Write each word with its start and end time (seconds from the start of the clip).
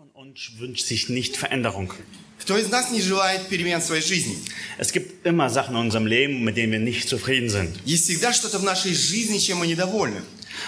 von 0.00 0.10
uns 0.10 0.58
wünscht 0.58 0.86
sich 0.86 1.08
nicht 1.08 1.36
Veränderung. 1.36 1.92
Кто 2.40 2.56
из 2.56 2.70
нас 2.70 2.90
не 2.90 3.00
желает 3.00 3.48
перемен 3.48 3.80
в 3.80 3.84
своей 3.84 4.02
жизни? 4.02 4.36
Es 4.78 4.90
gibt 4.92 5.24
immer 5.24 5.48
Sachen 5.48 5.76
in 5.76 5.82
unserem 5.82 6.06
Leben, 6.06 6.42
mit 6.42 6.56
denen 6.56 6.72
wir 6.72 6.80
nicht 6.80 7.08
zufrieden 7.08 7.50
sind. 7.50 7.78
Есть 7.84 8.04
всегда 8.04 8.32
что-то 8.32 8.58
в 8.58 8.64
нашей 8.64 8.94
жизни, 8.94 9.38
чем 9.38 9.58
мы 9.58 9.68
недовольны. 9.68 10.22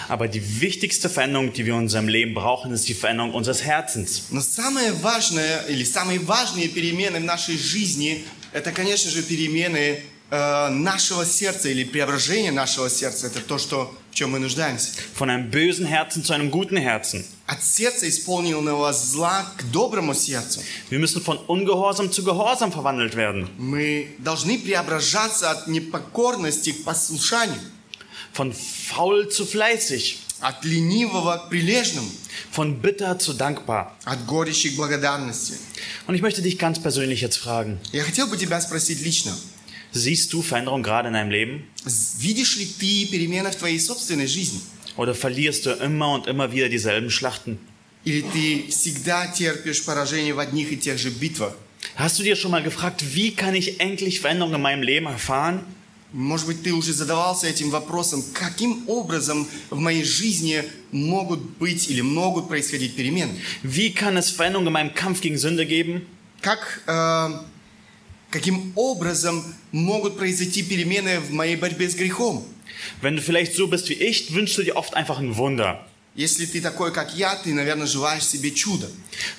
Aber 0.07 0.27
die 0.29 0.61
wichtigste 0.61 1.09
Veränderung, 1.09 1.51
die 1.51 1.65
wir 1.65 1.73
in 1.73 1.79
unserem 1.79 2.07
Leben 2.07 2.33
brauchen, 2.33 2.71
ist 2.71 2.87
die 2.87 2.93
Veränderung 2.93 3.33
unseres 3.33 3.63
Herzens. 3.63 4.25
Но 4.29 4.39
самое 4.39 4.93
важное 4.93 5.65
или 5.67 5.83
самые 5.83 6.19
важные 6.19 6.69
перемены 6.69 7.19
в 7.19 7.25
нашей 7.25 7.57
жизни, 7.57 8.23
это, 8.53 8.71
конечно 8.71 9.11
же, 9.11 9.23
перемены 9.23 10.01
э, 10.31 10.69
нашего 10.69 11.25
сердца 11.25 11.69
или 11.69 11.83
преображение 11.83 12.51
нашего 12.51 12.89
сердца. 12.89 13.27
Это 13.27 13.39
то, 13.41 13.57
что, 13.57 13.93
в 14.11 14.15
чем 14.15 14.31
мы 14.31 14.39
нуждаемся. 14.39 14.91
Von 15.17 15.29
einem 15.29 15.49
bösen 15.51 15.85
Herzen 15.85 16.23
zu 16.23 16.33
einem 16.33 16.49
guten 16.51 16.77
Herzen. 16.77 17.25
От 17.45 17.61
сердца 17.63 18.07
исполненного 18.07 18.93
зла 18.93 19.45
к 19.57 19.63
доброму 19.71 20.13
сердцу. 20.13 20.61
Wir 20.89 20.99
müssen 20.99 21.21
von 21.21 21.37
Ungehorsam 21.47 22.11
zu 22.11 22.23
Gehorsam 22.23 22.71
verwandelt 22.71 23.15
werden. 23.15 23.47
Мы 23.57 24.15
должны 24.19 24.57
преображаться 24.57 25.51
от 25.51 25.67
непокорности 25.67 26.71
к 26.71 26.83
послушанию, 26.83 27.59
Von 28.35 28.51
faul 28.53 29.29
zu 29.29 29.45
fleißig. 29.45 30.19
от 30.39 30.65
ленивого 30.65 31.37
к 31.37 31.49
прилежному, 31.49 32.09
Von 32.55 32.81
bitter 32.81 33.17
zu 33.19 33.33
dankbar. 33.33 33.95
от 34.05 34.25
горечи 34.25 34.69
к 34.71 34.75
благодарности. 34.75 35.53
Und 36.07 36.15
ich 36.15 36.21
möchte 36.21 36.41
dich 36.41 36.57
ganz 36.57 36.81
persönlich 36.81 37.21
jetzt 37.21 37.37
fragen. 37.37 37.79
Я 37.91 38.03
хотел 38.03 38.27
бы 38.27 38.37
тебя 38.37 38.59
спросить 38.61 39.01
лично. 39.01 39.33
Siehst 39.91 40.33
du 40.33 40.41
Veränderung 40.41 40.81
gerade 40.81 41.07
in 41.07 41.13
deinem 41.13 41.29
Leben? 41.29 41.67
Видишь 42.19 42.57
ли 42.57 42.65
ты 42.65 43.05
перемены 43.11 43.51
в 43.51 43.55
твоей 43.55 43.79
собственной 43.79 44.27
жизни? 44.27 44.59
Oder 44.97 45.15
verlierst 45.15 45.65
du 45.65 45.71
immer 45.71 46.13
und 46.13 46.27
immer 46.27 46.51
wieder 46.51 46.69
dieselben 46.69 47.09
Schlachten? 47.09 47.59
Или 48.05 48.21
ты 48.21 48.65
всегда 48.69 49.27
терпишь 49.27 49.83
поражение 49.83 50.33
в 50.33 50.39
одних 50.39 50.71
и 50.71 50.77
тех 50.77 50.97
же 50.97 51.09
битвах? 51.09 51.55
Hast 51.95 52.17
du 52.17 52.23
dir 52.23 52.35
schon 52.35 52.51
mal 52.51 52.63
gefragt, 52.63 53.03
wie 53.13 53.31
kann 53.31 53.53
ich 53.55 53.79
endlich 53.79 54.19
Veränderung 54.19 54.53
in 54.53 54.61
meinem 54.61 54.81
Leben 54.81 55.05
erfahren? 55.05 55.63
Может 56.11 56.45
быть, 56.45 56.61
ты 56.61 56.71
уже 56.73 56.93
задавался 56.93 57.47
этим 57.47 57.71
вопросом, 57.71 58.23
каким 58.33 58.87
образом 58.87 59.47
в 59.71 59.79
моей 59.79 60.03
жизни 60.03 60.63
могут 60.91 61.39
быть 61.57 61.89
или 61.89 62.01
могут 62.01 62.47
происходить 62.47 62.95
перемены? 62.95 63.35
Wie 63.63 63.93
kann 63.93 64.15
es 64.17 64.29
Veränderung 64.29 64.67
in 64.67 64.73
meinem 64.73 64.93
Kampf 64.93 65.21
gegen 65.21 65.37
Sünde 65.37 65.65
geben? 65.65 66.05
Как, 66.41 66.81
э, 66.85 67.29
каким 68.29 68.73
образом 68.75 69.43
могут 69.71 70.17
произойти 70.17 70.63
перемены 70.63 71.19
в 71.19 71.31
моей 71.31 71.55
борьбе 71.55 71.89
с 71.89 71.95
грехом? 71.95 72.43
Wenn 73.01 73.15
du 73.15 73.21
vielleicht 73.21 73.53
so 73.55 73.67
bist 73.67 73.87
wie 73.89 73.93
ich, 73.93 74.33
wünschst 74.33 74.57
du 74.57 74.63
dir 74.63 74.75
oft 74.75 74.93
einfach 74.95 75.19
ein 75.19 75.37
Wunder. 75.37 75.85
Если 76.15 76.45
ты 76.45 76.61
такой, 76.61 76.93
как 76.93 77.15
я, 77.15 77.35
ты, 77.35 77.53
наверное, 77.53 77.87
желаешь 77.87 78.23
себе 78.25 78.51
чуда. 78.51 78.87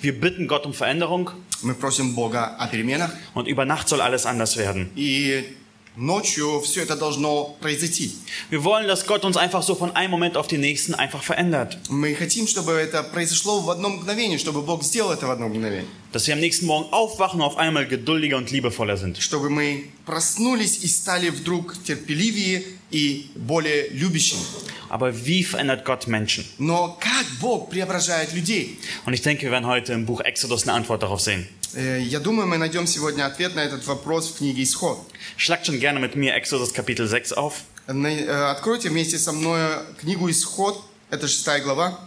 Wir 0.03 0.13
bitten 0.19 0.49
Gott 0.49 0.67
um 0.67 0.73
Veränderung 0.73 1.31
Мы 1.63 1.75
просим 1.75 2.15
Бога 2.15 2.57
о 2.59 2.67
переменах, 2.67 3.13
und 3.35 3.47
über 3.47 3.65
Nacht 3.65 3.89
soll 3.89 4.01
alles 4.01 4.27
anders 4.27 4.57
werden. 4.57 4.91
и 4.97 5.45
ночью 5.99 6.61
все 6.61 6.83
это 6.83 6.97
должно 6.97 7.57
произойти. 7.61 8.13
Wir 8.51 8.65
wollen, 8.65 8.89
dass 8.89 9.07
Gott 9.07 9.25
uns 9.25 9.37
einfach 9.37 9.63
so 9.63 9.75
von 9.75 9.95
einem 9.95 10.11
Moment 10.11 10.37
auf 10.37 10.49
den 10.49 10.61
nächsten 10.61 10.95
einfach 10.95 11.23
verändert. 11.23 11.79
Мы 11.89 12.15
хотим, 12.15 12.47
чтобы 12.47 12.73
это 12.73 13.03
произошло 13.03 13.61
в 13.61 13.71
одно 13.71 13.91
мгновение, 13.91 14.39
чтобы 14.39 14.63
Бог 14.63 14.83
сделал 14.83 15.13
это 15.13 15.27
в 15.27 15.31
одно 15.31 15.49
мгновение. 15.49 15.87
Dass 16.13 16.27
wir 16.27 16.35
am 16.35 16.41
nächsten 16.41 16.67
Morgen 16.67 16.93
aufwachen 16.93 17.41
und 17.41 17.47
auf 17.47 17.57
einmal 17.57 17.87
geduldiger 17.87 18.37
und 18.37 18.51
liebevoller 18.51 18.97
sind. 18.97 19.19
Чтобы 19.21 19.51
мы 19.51 19.91
проснулись 20.07 20.79
и 20.83 20.89
стали 20.89 21.31
вдруг 21.31 21.77
терпеливее 21.85 22.65
и 22.91 23.31
более 23.37 23.89
любящими. 23.91 24.43
Aber 24.89 25.13
wie 25.27 25.43
verändert 25.43 25.85
Gott 25.85 26.07
Menschen? 26.07 26.45
Но 26.59 26.97
как 27.01 27.27
Бог 27.41 27.71
преображает 27.71 28.33
людей? 28.33 28.79
Und 29.07 29.15
ich 29.15 29.23
denke, 29.23 29.43
wir 29.43 29.51
werden 29.51 29.67
heute 29.67 29.93
im 29.93 30.07
Buch 30.07 30.21
Exodus 30.21 30.65
eine 30.65 30.73
Antwort 30.73 31.03
darauf 31.03 31.21
sehen. 31.21 31.49
Э, 31.74 32.02
Я 32.02 32.20
думаю, 32.20 32.48
мы 32.48 32.58
найдем 32.58 32.88
сегодня 32.88 33.26
ответ 33.26 33.56
на 33.56 33.60
этот 33.62 33.86
вопрос 33.86 34.30
в 34.30 34.38
книге 34.38 34.64
«Исход». 34.64 35.00
Schlagt 35.38 35.66
schon 35.68 35.80
gerne 35.80 36.00
mit 36.00 36.16
mir 36.16 36.34
Exodus 36.36 36.74
Kapitel 36.74 37.08
6 37.08 37.34
auf. 37.38 37.54
Э, 37.88 38.52
Откройте 38.52 38.90
вместе 38.90 39.18
со 39.18 39.32
мной 39.32 39.62
книгу 40.00 40.30
«Исход», 40.30 40.84
это 41.10 41.28
шестая 41.28 41.62
глава. 41.62 42.00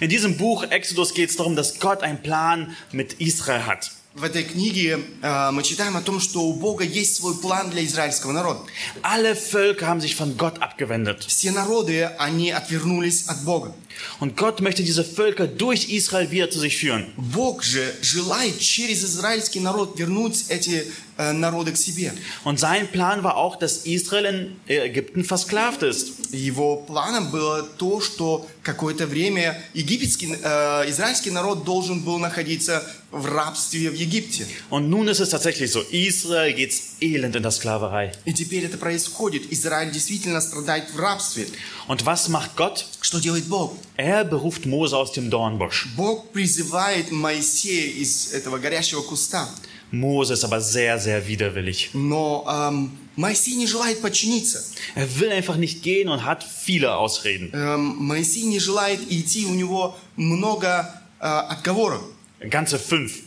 In 0.00 0.08
diesem 0.10 0.36
Buch 0.36 0.64
Exodus 0.70 1.14
geht 1.14 1.30
es 1.30 1.36
darum, 1.36 1.56
dass 1.56 1.78
Gott 1.78 2.02
einen 2.02 2.22
Plan 2.22 2.76
mit 2.92 3.14
Israel 3.14 3.66
hat. 3.66 3.90
В 4.12 4.24
этой 4.24 4.42
книге 4.42 4.98
э, 5.22 5.50
мы 5.52 5.62
читаем 5.62 5.96
о 5.96 6.02
том, 6.02 6.18
что 6.18 6.42
у 6.42 6.52
Бога 6.54 6.82
есть 6.82 7.14
свой 7.14 7.36
план 7.36 7.70
для 7.70 7.84
израильского 7.84 8.32
народа. 8.32 8.60
Alle 9.02 9.36
Völker 9.36 9.86
haben 9.86 10.00
sich 10.00 10.16
von 10.16 10.36
Gott 10.36 10.60
abgewendet. 10.60 11.24
Все 11.28 11.52
народы, 11.52 12.10
они 12.18 12.50
отвернулись 12.50 13.26
от 13.28 13.44
Бога. 13.44 13.72
Und 14.19 14.37
Gott 14.37 14.61
möchte 14.61 14.83
diese 14.83 15.03
Völker 15.03 15.47
durch 15.47 15.89
Israel 15.89 16.31
wieder 16.31 16.49
zu 16.49 16.59
sich 16.59 16.77
führen. 16.77 17.05
Бог 17.17 17.63
же 17.63 17.93
желает 18.01 18.59
через 18.59 19.03
израильский 19.03 19.59
народ 19.59 19.97
вернуть 19.97 20.45
эти 20.49 20.85
э, 21.17 21.31
народы 21.31 21.71
к 21.71 21.77
себе. 21.77 22.13
Und 22.43 22.59
sein 22.59 22.87
Plan 22.87 23.23
war 23.23 23.37
auch, 23.37 23.57
dass 23.57 23.85
Israel 23.85 24.25
in 24.25 24.55
Ägypten 24.67 25.23
versklavt 25.23 25.83
ist. 25.83 26.33
Его 26.33 26.77
планом 26.77 27.31
было 27.31 27.63
то, 27.63 28.01
что 28.01 28.47
какое-то 28.63 29.07
время 29.07 29.61
египетский, 29.73 30.37
э, 30.41 30.89
израильский 30.89 31.31
народ 31.31 31.63
должен 31.63 32.01
был 32.01 32.17
находиться 32.17 32.83
в 33.11 33.25
рабстве 33.25 33.89
в 33.89 33.95
Египте. 33.95 34.45
Und 34.69 34.89
nun 34.89 35.07
ist 35.07 35.19
es 35.19 35.29
tatsächlich 35.29 35.71
so. 35.71 35.81
Israel 35.91 36.53
geht's 36.53 36.88
elend 37.01 37.35
in 37.35 37.43
der 37.43 37.51
Sklaverei. 37.51 38.11
И 38.25 38.33
теперь 38.33 38.65
это 38.65 38.77
происходит. 38.77 39.51
Израиль 39.51 39.91
действительно 39.91 40.41
страдает 40.41 40.89
в 40.91 40.99
рабстве. 40.99 41.47
Und 41.87 42.05
was 42.05 42.29
macht 42.29 42.55
Gott? 42.55 42.85
Что 43.01 43.19
делает 43.19 43.45
Бог? 43.45 43.77
Er 43.97 44.23
beruft 44.23 44.65
Mose 44.65 44.95
aus 44.95 45.11
dem 45.11 45.29
Dornbusch. 45.29 45.87
Бог 45.95 46.31
призывает 46.31 47.11
Моисея 47.11 47.91
из 47.91 48.33
этого 48.33 48.57
горящего 48.57 49.01
куста. 49.01 49.47
Mose 49.91 50.33
ist 50.33 50.43
aber 50.43 50.61
sehr, 50.61 50.99
sehr 50.99 51.27
widerwillig. 51.27 51.91
Но 51.93 52.45
эм, 52.47 52.97
Моисей 53.15 53.55
не 53.55 53.67
желает 53.67 54.01
подчиниться. 54.01 54.63
Er 54.95 55.07
will 55.19 55.31
einfach 55.31 55.57
nicht 55.57 55.83
gehen 55.83 56.09
und 56.09 56.25
hat 56.25 56.43
viele 56.43 56.95
Ausreden. 56.97 57.51
Эм, 57.53 57.95
Моисей 58.05 58.43
не 58.43 58.59
желает 58.59 58.99
идти, 59.11 59.45
у 59.45 59.53
него 59.53 59.95
много 60.15 60.89
э, 61.19 61.25
отговоров. 61.25 62.01
Ganze 62.41 62.77
fünf. 62.77 63.23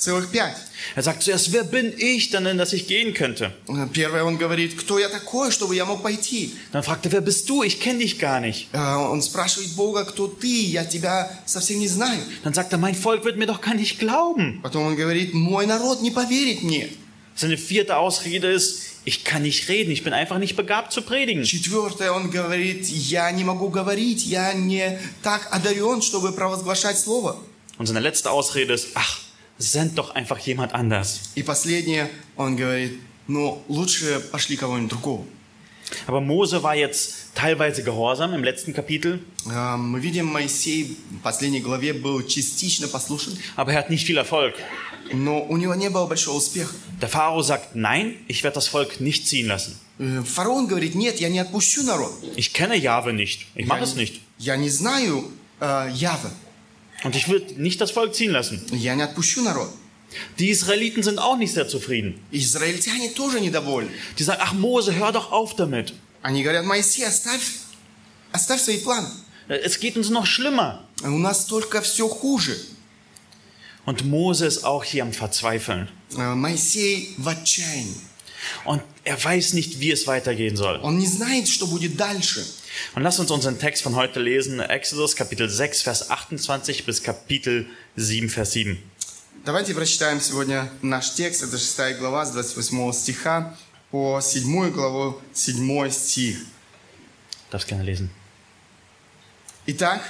Целых 0.00 0.28
пять. 0.30 0.54
Er 0.94 1.02
sagt 1.02 1.22
zuerst, 1.22 1.52
wer 1.54 1.64
bin 1.64 1.90
ich 1.96 2.28
denn, 2.28 2.44
denn, 2.44 2.58
dass 2.58 2.74
ich 2.74 2.86
gehen 2.86 3.14
könnte? 3.14 3.50
Э, 3.66 3.86
Первое, 3.90 4.24
он 4.24 4.36
говорит, 4.36 4.76
кто 4.78 4.98
я 4.98 5.08
такой, 5.08 5.50
чтобы 5.50 5.74
я 5.74 5.86
мог 5.86 6.02
пойти? 6.02 6.52
Dann 6.72 6.82
fragt 6.82 7.06
er, 7.06 7.12
wer 7.12 7.22
bist 7.22 7.48
du? 7.48 7.62
Ich 7.62 7.80
kenne 7.80 8.00
dich 8.00 8.18
gar 8.18 8.40
nicht. 8.40 8.68
Э, 8.74 8.96
Он 8.96 9.22
спрашивает 9.22 9.70
Бога, 9.74 10.04
кто 10.04 10.28
ты? 10.28 10.64
Я 10.66 10.84
тебя 10.84 11.30
совсем 11.46 11.78
не 11.78 11.88
знаю. 11.88 12.20
Dann 12.44 12.52
sagt 12.52 12.72
er, 12.72 12.78
mein 12.78 12.94
Volk 12.94 13.24
wird 13.24 13.38
mir 13.38 13.46
doch 13.46 13.62
gar 13.62 13.74
nicht 13.74 13.98
glauben. 13.98 14.60
Потом 14.62 14.86
он 14.86 14.96
говорит, 14.96 15.32
мой 15.32 15.64
народ 15.66 16.02
не 16.02 16.10
поверит 16.10 16.62
мне. 16.62 16.90
Seine 17.34 17.56
vierte 17.56 17.96
Ausrede 17.96 18.48
ist, 18.52 18.82
ich 19.06 19.24
kann 19.24 19.42
nicht 19.42 19.68
reden, 19.70 19.90
ich 19.92 20.04
bin 20.04 20.12
einfach 20.12 20.36
nicht 20.38 20.56
begabt 20.56 20.92
zu 20.92 21.00
predigen. 21.00 21.42
Четвертое, 21.44 22.12
он 22.12 22.30
говорит, 22.30 22.86
я 22.86 23.30
не 23.30 23.44
могу 23.44 23.70
говорить, 23.70 24.26
я 24.26 24.52
не 24.52 24.98
так 25.22 25.48
одарен, 25.52 26.02
чтобы 26.02 26.32
провозглашать 26.32 26.98
слово. 26.98 27.38
Und 27.78 27.86
seine 27.86 28.00
letzte 28.00 28.30
Ausrede 28.30 28.74
ist, 28.74 28.88
ach, 28.94 29.20
send 29.60 29.96
doch 29.96 30.14
einfach 30.14 30.38
jemand 30.38 30.72
anders. 30.74 31.20
И 31.34 31.42
последнее, 31.42 32.10
он 32.36 32.56
говорит, 32.56 32.98
ну, 33.26 33.62
лучше 33.68 34.20
пошли 34.32 34.56
кого-нибудь 34.56 34.90
другого. 34.90 35.24
Aber 36.08 36.20
Mose 36.20 36.62
war 36.64 36.74
jetzt 36.74 37.32
teilweise 37.36 37.84
gehorsam 37.84 38.34
im 38.34 38.42
letzten 38.42 38.72
Kapitel, 38.74 39.20
Э, 39.48 39.76
Мы 39.76 40.00
видим, 40.00 40.26
Моисей 40.26 40.96
в 41.10 41.22
последней 41.22 41.60
главе 41.60 41.92
был 41.92 42.22
частично 42.26 42.88
послушен, 42.88 43.38
aber 43.54 43.72
er 43.72 43.78
hat 43.78 43.90
nicht 43.90 44.04
viel 44.06 44.16
Erfolg. 44.18 44.54
но 45.12 45.40
у 45.44 45.56
него 45.56 45.76
не 45.76 45.88
было 45.88 46.06
большого 46.08 46.36
успеха. 46.38 46.74
Der 47.00 47.08
Pharao 47.08 47.40
sagt, 47.42 47.76
nein, 47.76 48.16
ich 48.26 48.42
werde 48.42 48.56
das 48.56 48.66
Volk 48.66 49.00
nicht 49.00 49.28
ziehen 49.28 49.46
lassen. 49.46 49.78
Э, 50.00 50.22
Фараон 50.24 50.66
говорит, 50.66 50.96
нет, 50.96 51.20
я 51.20 51.28
не 51.28 51.38
отпущу 51.38 51.84
народ. 51.84 52.12
Ich 52.36 52.52
kenne 52.52 52.74
Jahwe 52.76 53.12
nicht. 53.12 53.46
Ich 53.54 53.66
mache 53.68 53.84
es 53.84 53.94
nicht. 53.94 54.20
Я 54.38 54.56
не 54.56 54.68
знаю 54.68 55.30
э, 55.60 55.88
Явы, 55.94 56.30
Und 57.04 57.14
ich 57.14 57.28
will 57.28 57.46
nicht 57.56 57.80
das 57.80 57.90
Volk 57.90 58.14
ziehen 58.14 58.30
lassen. 58.30 58.64
я 58.72 58.94
не 58.94 59.02
отпущу 59.02 59.42
народ. 59.42 59.70
Die 60.38 60.50
Israeliten 60.50 61.02
sind 61.02 61.18
auch 61.18 61.36
nicht 61.36 61.52
sehr 61.52 61.68
zufrieden. 61.68 62.20
Израильтяне 62.30 63.10
тоже 63.14 63.40
недовольны. 63.40 63.90
Die 64.18 64.22
sagen, 64.22 64.40
ach 64.42 64.52
Mose, 64.54 64.94
hör 64.94 65.12
doch 65.12 65.30
auf 65.32 65.54
damit. 65.56 65.92
Они 66.22 66.42
говорят, 66.42 66.64
Моисей, 66.64 67.06
оставь, 67.06 67.42
оставь 68.32 68.60
свои 68.60 68.78
планы. 68.78 69.08
Es 69.48 69.78
geht 69.78 69.96
uns 69.96 70.10
noch 70.10 70.26
schlimmer. 70.26 70.84
У 71.02 71.18
нас 71.18 71.46
только 71.46 71.82
все 71.82 72.08
хуже. 72.08 72.56
Und 73.84 74.04
Mose 74.04 74.46
ist 74.46 74.64
auch 74.64 74.82
hier 74.82 75.02
am 75.02 75.12
Verzweifeln. 75.12 75.88
Э, 76.16 76.34
Моисей 76.34 77.14
в 77.18 77.28
отчаянии. 77.28 78.00
Und 78.64 78.82
er 79.04 79.22
weiß 79.22 79.52
nicht, 79.54 79.80
wie 79.80 79.90
es 79.92 80.06
weitergehen 80.06 80.56
soll. 80.56 80.80
Он 80.82 80.98
не 80.98 81.06
знает, 81.06 81.48
что 81.48 81.66
будет 81.66 81.96
дальше. 81.96 82.44
Und 82.95 83.03
lasst 83.03 83.19
uns 83.19 83.31
unseren 83.31 83.59
Text 83.59 83.83
von 83.83 83.95
heute 83.95 84.19
lesen. 84.19 84.59
Exodus 84.59 85.15
Kapitel 85.15 85.49
6, 85.49 85.81
Vers 85.81 86.09
28 86.09 86.85
bis 86.85 87.03
Kapitel 87.03 87.65
7, 87.95 88.29
Vers 88.29 88.51
7. 88.53 88.77
Давайте 89.43 89.73
прочитаем 89.73 90.21
сегодня 90.21 90.69
наш 90.81 91.13
текст. 91.13 91.43
Это 91.43 91.57
6 91.57 91.97
глава 91.97 92.25
с 92.25 92.31
28 92.31 92.93
стиха 92.93 93.57
по 93.89 94.21
7 94.21 94.71
главу 94.71 95.19
7 95.33 95.89
стих. 95.89 96.37
Darfst 97.51 97.67
gerne 97.67 97.83
lesen. 97.83 98.09
Итак, 99.65 100.01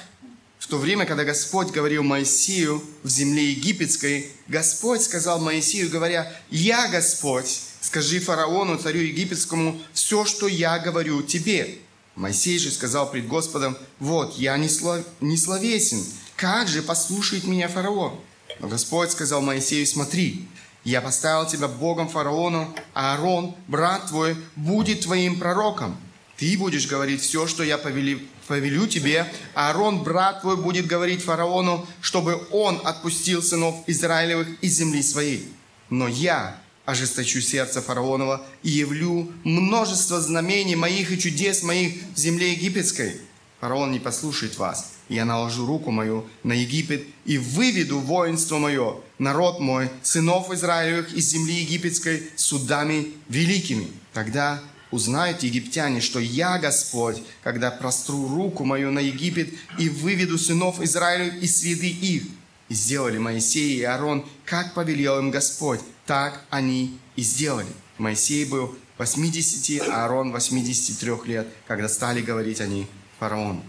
в 0.60 0.68
то 0.68 0.78
время, 0.78 1.06
когда 1.06 1.24
Господь 1.24 1.72
говорил 1.72 2.04
Моисею 2.04 2.84
в 3.04 3.10
земле 3.10 3.52
египетской, 3.52 4.32
Господь 4.48 5.02
сказал 5.02 5.40
Моисею, 5.40 5.90
говоря, 5.90 6.32
«Я 6.50 6.88
Господь, 6.90 7.62
скажи 7.82 8.20
фараону, 8.20 8.78
царю 8.78 9.02
египетскому, 9.02 9.82
все, 9.94 10.26
что 10.26 10.48
я 10.48 10.78
говорю 10.78 11.24
тебе». 11.24 11.80
Моисей 12.22 12.60
же 12.60 12.70
сказал 12.70 13.10
пред 13.10 13.28
Господом, 13.28 13.76
«Вот, 14.00 14.38
я 14.38 14.56
не, 14.56 14.70
слов... 14.70 15.04
не 15.22 15.38
словесен, 15.38 16.06
как 16.36 16.68
же 16.68 16.84
послушает 16.84 17.46
меня 17.46 17.68
фараон?» 17.68 18.20
Но 18.60 18.68
Господь 18.68 19.12
сказал 19.12 19.42
Моисею, 19.42 19.88
«Смотри, 19.88 20.48
я 20.84 21.02
поставил 21.02 21.48
тебя 21.48 21.68
Богом 21.68 22.08
фараону, 22.08 22.72
а 22.94 23.14
Аарон, 23.14 23.56
брат 23.68 24.06
твой, 24.06 24.38
будет 24.56 25.02
твоим 25.02 25.40
пророком. 25.40 25.98
Ты 26.38 26.56
будешь 26.60 26.88
говорить 26.88 27.22
все, 27.22 27.48
что 27.48 27.64
я 27.64 27.80
повели, 27.80 28.30
повелю 28.48 28.86
тебе, 28.86 29.26
Аарон, 29.56 30.04
брат 30.04 30.42
твой, 30.42 30.58
будет 30.58 30.86
говорить 30.86 31.24
фараону, 31.24 31.88
чтобы 32.02 32.40
он 32.52 32.80
отпустил 32.84 33.42
сынов 33.42 33.84
Израилевых 33.88 34.48
из 34.62 34.78
земли 34.78 35.02
своей. 35.02 35.52
Но 35.90 36.08
я 36.08 36.56
ожесточу 36.92 37.42
сердце 37.42 37.82
фараонова 37.82 38.46
и 38.64 38.70
явлю 38.70 39.32
множество 39.44 40.22
знамений 40.22 40.76
моих 40.76 41.12
и 41.12 41.20
чудес 41.20 41.64
моих 41.64 41.94
в 42.16 42.18
земле 42.18 42.54
египетской. 42.54 43.16
Фараон 43.60 43.92
не 43.92 44.00
послушает 44.00 44.58
вас. 44.58 44.94
Я 45.08 45.26
наложу 45.26 45.66
руку 45.66 45.92
мою 45.92 46.26
на 46.44 46.54
Египет 46.54 47.04
и 47.26 47.38
выведу 47.38 48.00
воинство 48.00 48.58
мое, 48.58 48.96
народ 49.20 49.60
мой, 49.60 49.90
сынов 50.02 50.52
Израилевых 50.52 51.14
из 51.14 51.28
земли 51.30 51.56
египетской 51.56 52.24
судами 52.36 53.08
великими. 53.28 53.88
Тогда 54.14 54.62
узнают 54.90 55.44
египтяне, 55.44 56.02
что 56.02 56.20
я 56.20 56.58
Господь, 56.60 57.22
когда 57.44 57.72
простру 57.72 58.28
руку 58.28 58.64
мою 58.64 58.92
на 58.92 59.00
Египет 59.00 59.50
и 59.78 59.90
выведу 59.90 60.38
сынов 60.38 60.82
Израилевых 60.82 61.44
из 61.44 61.60
среды 61.60 61.90
их. 61.90 62.24
И 62.70 62.74
сделали 62.74 63.18
Моисей 63.18 63.80
и 63.80 63.84
Аарон, 63.84 64.26
как 64.46 64.74
повелел 64.74 65.20
им 65.20 65.30
Господь, 65.30 65.82
так 66.07 66.45
они 66.51 66.99
и 67.17 67.23
сделали. 67.23 67.69
Моисей 67.99 68.45
был 68.45 68.77
80, 68.99 69.89
а 69.89 70.05
Аарон 70.05 70.31
83 70.33 71.27
лет, 71.27 71.47
когда 71.67 71.89
стали 71.89 72.21
говорить 72.21 72.61
они 72.61 72.87
фараону. 73.19 73.63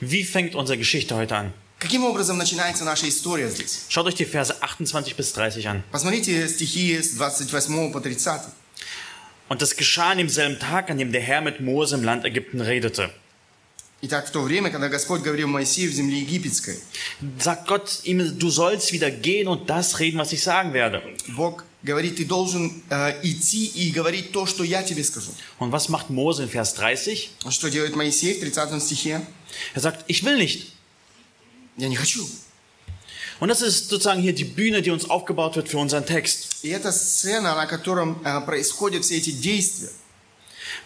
Wie 0.00 0.24
fängt 0.24 0.54
unsere 0.54 0.78
Geschichte 0.78 1.14
heute 1.14 1.36
an? 1.36 1.52
Каким 1.78 2.04
образом 2.04 2.36
начинается 2.36 2.84
наша 2.84 3.08
история 3.08 3.48
здесь? 3.48 3.86
Schaut 3.88 4.06
euch 4.06 4.14
die 4.14 4.26
Verse 4.26 4.54
28 4.60 5.16
bis 5.16 5.32
30 5.32 5.66
an. 5.66 5.82
Посмотрите 5.90 6.46
стихи 6.48 7.00
с 7.00 7.18
28 7.18 7.92
по 7.92 8.00
30. 8.00 8.42
Und 9.48 9.62
es 9.62 9.76
geschah 9.76 10.10
an 10.10 10.18
demselben 10.18 10.58
Tag, 10.58 10.90
an 10.90 10.98
dem 10.98 11.10
der 11.10 11.22
Herr 11.22 11.40
mit 11.40 11.60
Mose 11.60 11.96
im 11.96 12.04
Land 12.04 12.24
Ägypten 12.24 12.60
redete. 12.60 13.10
Итак, 14.04 14.28
в 14.28 14.30
то 14.30 14.40
время, 14.40 14.70
когда 14.70 14.88
Господь 14.88 15.20
говорил 15.20 15.46
Моисею 15.48 15.90
в 15.90 15.94
земле 15.94 16.20
египетской, 16.20 16.80
Sagt 17.38 17.68
Gott 17.68 18.00
ihm, 18.04 18.38
du 18.38 18.50
sollst 18.50 18.92
wieder 18.92 19.10
gehen 19.10 19.46
und 19.46 19.68
das 19.68 19.98
reden, 19.98 20.18
was 20.18 20.32
ich 20.32 20.42
sagen 20.42 20.72
werde. 20.72 21.02
Бог 21.36 21.64
говорит, 21.82 22.16
ты 22.16 22.24
должен 22.24 22.82
э, 22.88 23.20
идти 23.22 23.66
и 23.66 23.90
говорить 23.90 24.32
то, 24.32 24.46
что 24.46 24.64
я 24.64 24.82
тебе 24.82 25.04
скажу. 25.04 25.32
Und 25.58 25.70
was 25.70 25.90
macht 25.90 26.08
Mose 26.08 26.44
in 26.44 26.48
Vers 26.48 26.72
30? 26.74 27.30
А 27.44 27.50
Что 27.50 27.70
делает 27.70 27.94
Моисей 27.94 28.34
в 28.34 28.40
30 28.40 28.82
стихе? 28.82 29.20
Er 29.74 29.80
sagt, 29.82 30.04
ich 30.08 30.24
will 30.24 30.38
nicht. 30.38 30.72
Я 31.76 31.88
не 31.88 31.96
хочу. 31.96 32.26
Und 33.38 33.48
das 33.48 33.62
ist 33.62 33.88
sozusagen 33.88 34.20
hier 34.20 34.34
die 34.34 34.44
Bühne, 34.44 34.82
die 34.82 34.90
uns 34.90 35.08
aufgebaut 35.08 35.56
wird 35.56 35.68
für 35.68 35.78
unseren 35.78 36.06
Text. 36.06 36.62
И 36.62 36.68
это 36.68 36.90
сцена, 36.90 37.54
на 37.54 37.66
котором 37.66 38.22
э, 38.24 38.40
происходят 38.42 39.04
все 39.04 39.16
эти 39.18 39.30
действия. 39.30 39.90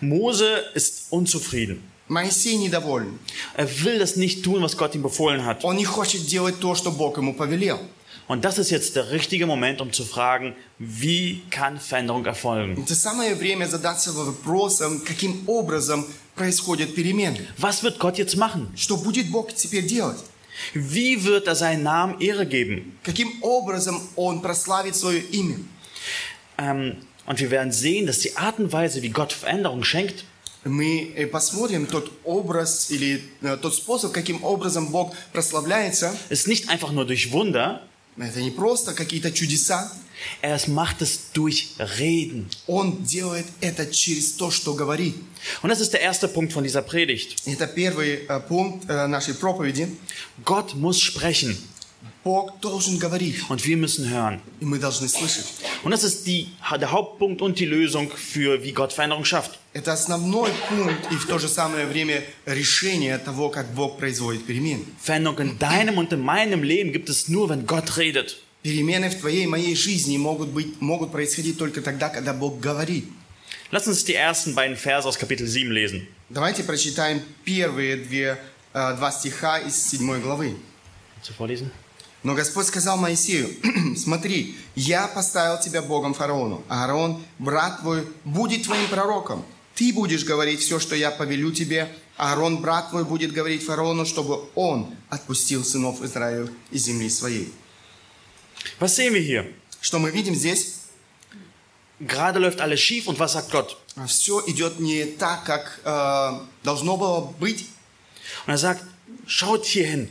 Mose 0.00 0.64
ist 0.74 1.06
unzufrieden. 1.10 1.82
Моисей 2.08 2.56
недоволен. 2.56 3.18
Er 3.56 3.66
will 3.82 3.98
das 3.98 4.16
nicht 4.16 4.44
tun, 4.44 4.62
was 4.62 4.76
Gott 4.76 4.94
ihm 4.94 5.02
befohlen 5.02 5.44
hat. 5.44 5.64
Он 5.64 5.76
не 5.76 5.84
хочет 5.84 6.26
делать 6.26 6.60
то, 6.60 6.74
что 6.74 6.90
Бог 6.90 7.16
ему 7.16 7.34
повелел. 7.34 7.78
Und 8.26 8.44
das 8.44 8.58
ist 8.58 8.70
jetzt 8.70 8.96
der 8.96 9.10
richtige 9.10 9.46
Moment, 9.46 9.82
um 9.82 9.92
zu 9.92 10.04
fragen, 10.04 10.54
wie 10.78 11.42
kann 11.50 11.78
Veränderung 11.78 12.24
erfolgen? 12.24 12.82
Это 12.82 12.94
самое 12.94 13.34
время 13.34 13.66
задаться 13.66 14.12
вопросом, 14.12 15.00
каким 15.00 15.44
образом 15.46 16.06
происходят 16.34 16.94
перемены. 16.94 17.46
Was 17.58 17.82
wird 17.82 17.98
Gott 17.98 18.18
jetzt 18.18 18.36
machen? 18.36 18.72
Что 18.76 18.96
будет 18.96 19.30
Бог 19.30 19.54
теперь 19.54 19.86
делать? 19.86 20.18
Wie 20.72 21.24
wird 21.24 21.46
er 21.48 21.54
seinen 21.54 21.82
Namen 21.82 22.20
Ehre 22.20 22.46
geben? 22.46 22.98
Каким 23.02 23.42
образом 23.42 24.00
Он 24.16 24.40
прославит 24.40 24.96
свое 24.96 25.20
имя? 25.20 25.58
Ähm, 26.56 26.96
und 27.26 27.40
wir 27.40 27.50
werden 27.50 27.72
sehen, 27.72 28.06
dass 28.06 28.20
die 28.20 28.36
Art 28.36 28.58
und 28.58 28.72
Weise, 28.72 29.02
wie 29.02 29.10
Gott 29.10 29.32
Veränderung 29.32 29.84
schenkt, 29.84 30.24
Мы 30.65 31.13
э, 31.15 31.27
посмотрим 31.27 31.85
тот 31.85 32.11
образ 32.25 32.91
или 32.91 33.23
э, 33.41 33.57
тот 33.61 33.75
способ, 33.75 34.11
каким 34.11 34.43
образом 34.43 34.87
Бог 34.87 35.15
прославляется. 35.31 36.15
ist 36.29 36.47
nicht 36.47 36.69
einfach 36.69 36.91
nur 36.91 37.05
durch 37.05 37.31
Wunder, 37.31 37.81
Это 38.17 38.41
не 38.41 38.51
просто 38.51 38.93
какие-то 38.93 39.31
чудеса. 39.31 39.89
er 40.41 40.55
es 40.55 40.67
macht 40.67 41.01
es 41.01 41.31
durch 41.33 41.69
Reden. 41.79 42.49
Он 42.67 43.03
делает 43.05 43.45
это 43.61 43.85
через 43.89 44.33
то, 44.33 44.51
что 44.51 44.73
говорит. 44.73 45.15
Und 45.61 45.69
das 45.69 45.79
ist 45.79 45.93
der 45.93 46.01
erste 46.01 46.27
Punkt 46.27 46.51
von 46.51 46.63
dieser 46.63 46.81
Predigt. 46.81 47.37
Это 47.45 47.65
первый 47.67 48.25
э, 48.27 48.39
пункт 48.41 48.87
нашей 48.87 49.35
проповеди. 49.35 49.87
Gott 50.43 50.75
muss 50.75 50.99
sprechen 50.99 51.57
Бог 52.24 52.58
должен 52.60 52.98
говорить, 52.98 53.50
und 53.50 53.64
wir 53.66 53.76
müssen 53.76 54.08
hören. 54.08 54.40
и 54.60 54.64
мы 54.64 54.78
должны 54.78 55.08
слышать. 55.08 55.44
Und 55.82 55.90
das 55.90 56.04
ist 56.04 56.26
die, 56.26 56.48
der 56.80 56.90
Hauptpunkt 56.90 57.42
und 57.42 57.58
die 57.58 57.66
Lösung 57.66 58.10
für, 58.10 58.62
wie 58.64 58.72
Gott 58.72 58.94
Veränderung 58.94 59.26
schafft. 59.26 59.58
Это 59.74 59.92
основной 59.92 60.50
пункт 60.68 61.12
и 61.12 61.16
в 61.16 61.26
то 61.26 61.38
же 61.38 61.48
самое 61.48 61.84
время 61.86 62.24
решение 62.46 63.18
того, 63.18 63.50
как 63.50 63.74
Бог 63.74 63.98
производит 63.98 64.46
перемены. 64.46 64.84
Veränderung 65.02 65.38
in 65.38 65.58
deinem 65.58 65.98
und 65.98 66.12
in 66.12 66.20
meinem 66.20 66.62
Leben 66.62 66.92
gibt 66.92 67.10
es 67.10 67.28
nur, 67.28 67.50
wenn 67.50 67.66
Gott 67.66 67.96
redet. 67.98 68.36
Перемены 68.62 69.10
в 69.10 69.16
твоей 69.20 69.44
и 69.44 69.46
моей 69.46 69.76
жизни 69.76 70.16
могут, 70.16 70.48
быть, 70.48 70.80
могут 70.80 71.12
происходить 71.12 71.58
только 71.58 71.82
тогда, 71.82 72.08
когда 72.08 72.32
Бог 72.32 72.58
говорит. 72.60 73.04
Lass 73.70 73.86
uns 73.86 74.04
die 74.04 74.14
ersten 74.14 74.54
beiden 74.54 74.76
Verse 74.76 75.06
aus 75.06 75.18
Kapitel 75.18 75.46
7 75.46 75.70
lesen. 75.70 76.06
Давайте 76.30 76.64
прочитаем 76.64 77.20
первые 77.44 77.96
две, 77.96 78.38
э, 78.72 78.96
два 78.96 79.12
стиха 79.12 79.58
из 79.58 79.76
седьмой 79.76 80.20
главы. 80.20 80.56
Willst 81.16 81.28
du 81.28 81.34
vorlesen? 81.34 81.70
Но 82.23 82.35
Господь 82.35 82.67
сказал 82.67 82.97
Моисею, 82.97 83.49
смотри, 83.97 84.57
я 84.75 85.07
поставил 85.07 85.59
тебя 85.59 85.81
Богом 85.81 86.13
фараону, 86.13 86.63
а 86.67 86.83
Аарон, 86.83 87.23
брат 87.37 87.79
твой, 87.79 88.05
будет 88.25 88.63
твоим 88.63 88.87
пророком. 88.89 89.45
Ты 89.75 89.93
будешь 89.93 90.25
говорить 90.25 90.59
все, 90.59 90.79
что 90.79 90.95
я 90.95 91.11
повелю 91.11 91.53
тебе, 91.53 91.89
а 92.17 92.31
Аарон, 92.31 92.57
брат 92.57 92.89
твой, 92.89 93.05
будет 93.05 93.31
говорить 93.31 93.63
фараону, 93.63 94.05
чтобы 94.05 94.49
он 94.55 94.93
отпустил 95.09 95.63
сынов 95.63 96.01
Израиля 96.01 96.49
из 96.71 96.83
земли 96.83 97.09
своей. 97.09 97.53
Was 98.79 98.95
sehen 98.95 99.13
wir 99.13 99.21
hier? 99.21 99.53
Что 99.79 99.99
мы 99.99 100.11
видим 100.11 100.35
здесь? 100.35 100.75
Gerade 102.01 102.39
läuft 102.39 102.59
alles 102.59 102.81
schief 102.81 103.07
und 103.07 103.19
was 103.19 103.33
sagt 103.33 103.51
Gott? 103.51 103.77
Все 104.07 104.41
идет 104.47 104.79
не 104.79 105.05
так, 105.05 105.45
как 105.45 105.79
э, 105.85 106.39
должно 106.63 106.97
было 106.97 107.33
быть. 107.39 107.69
Und 108.45 108.51
er 108.51 108.57
sagt, 108.57 108.83
schaut 109.25 109.65
hier 109.65 109.87
hin. 109.87 110.09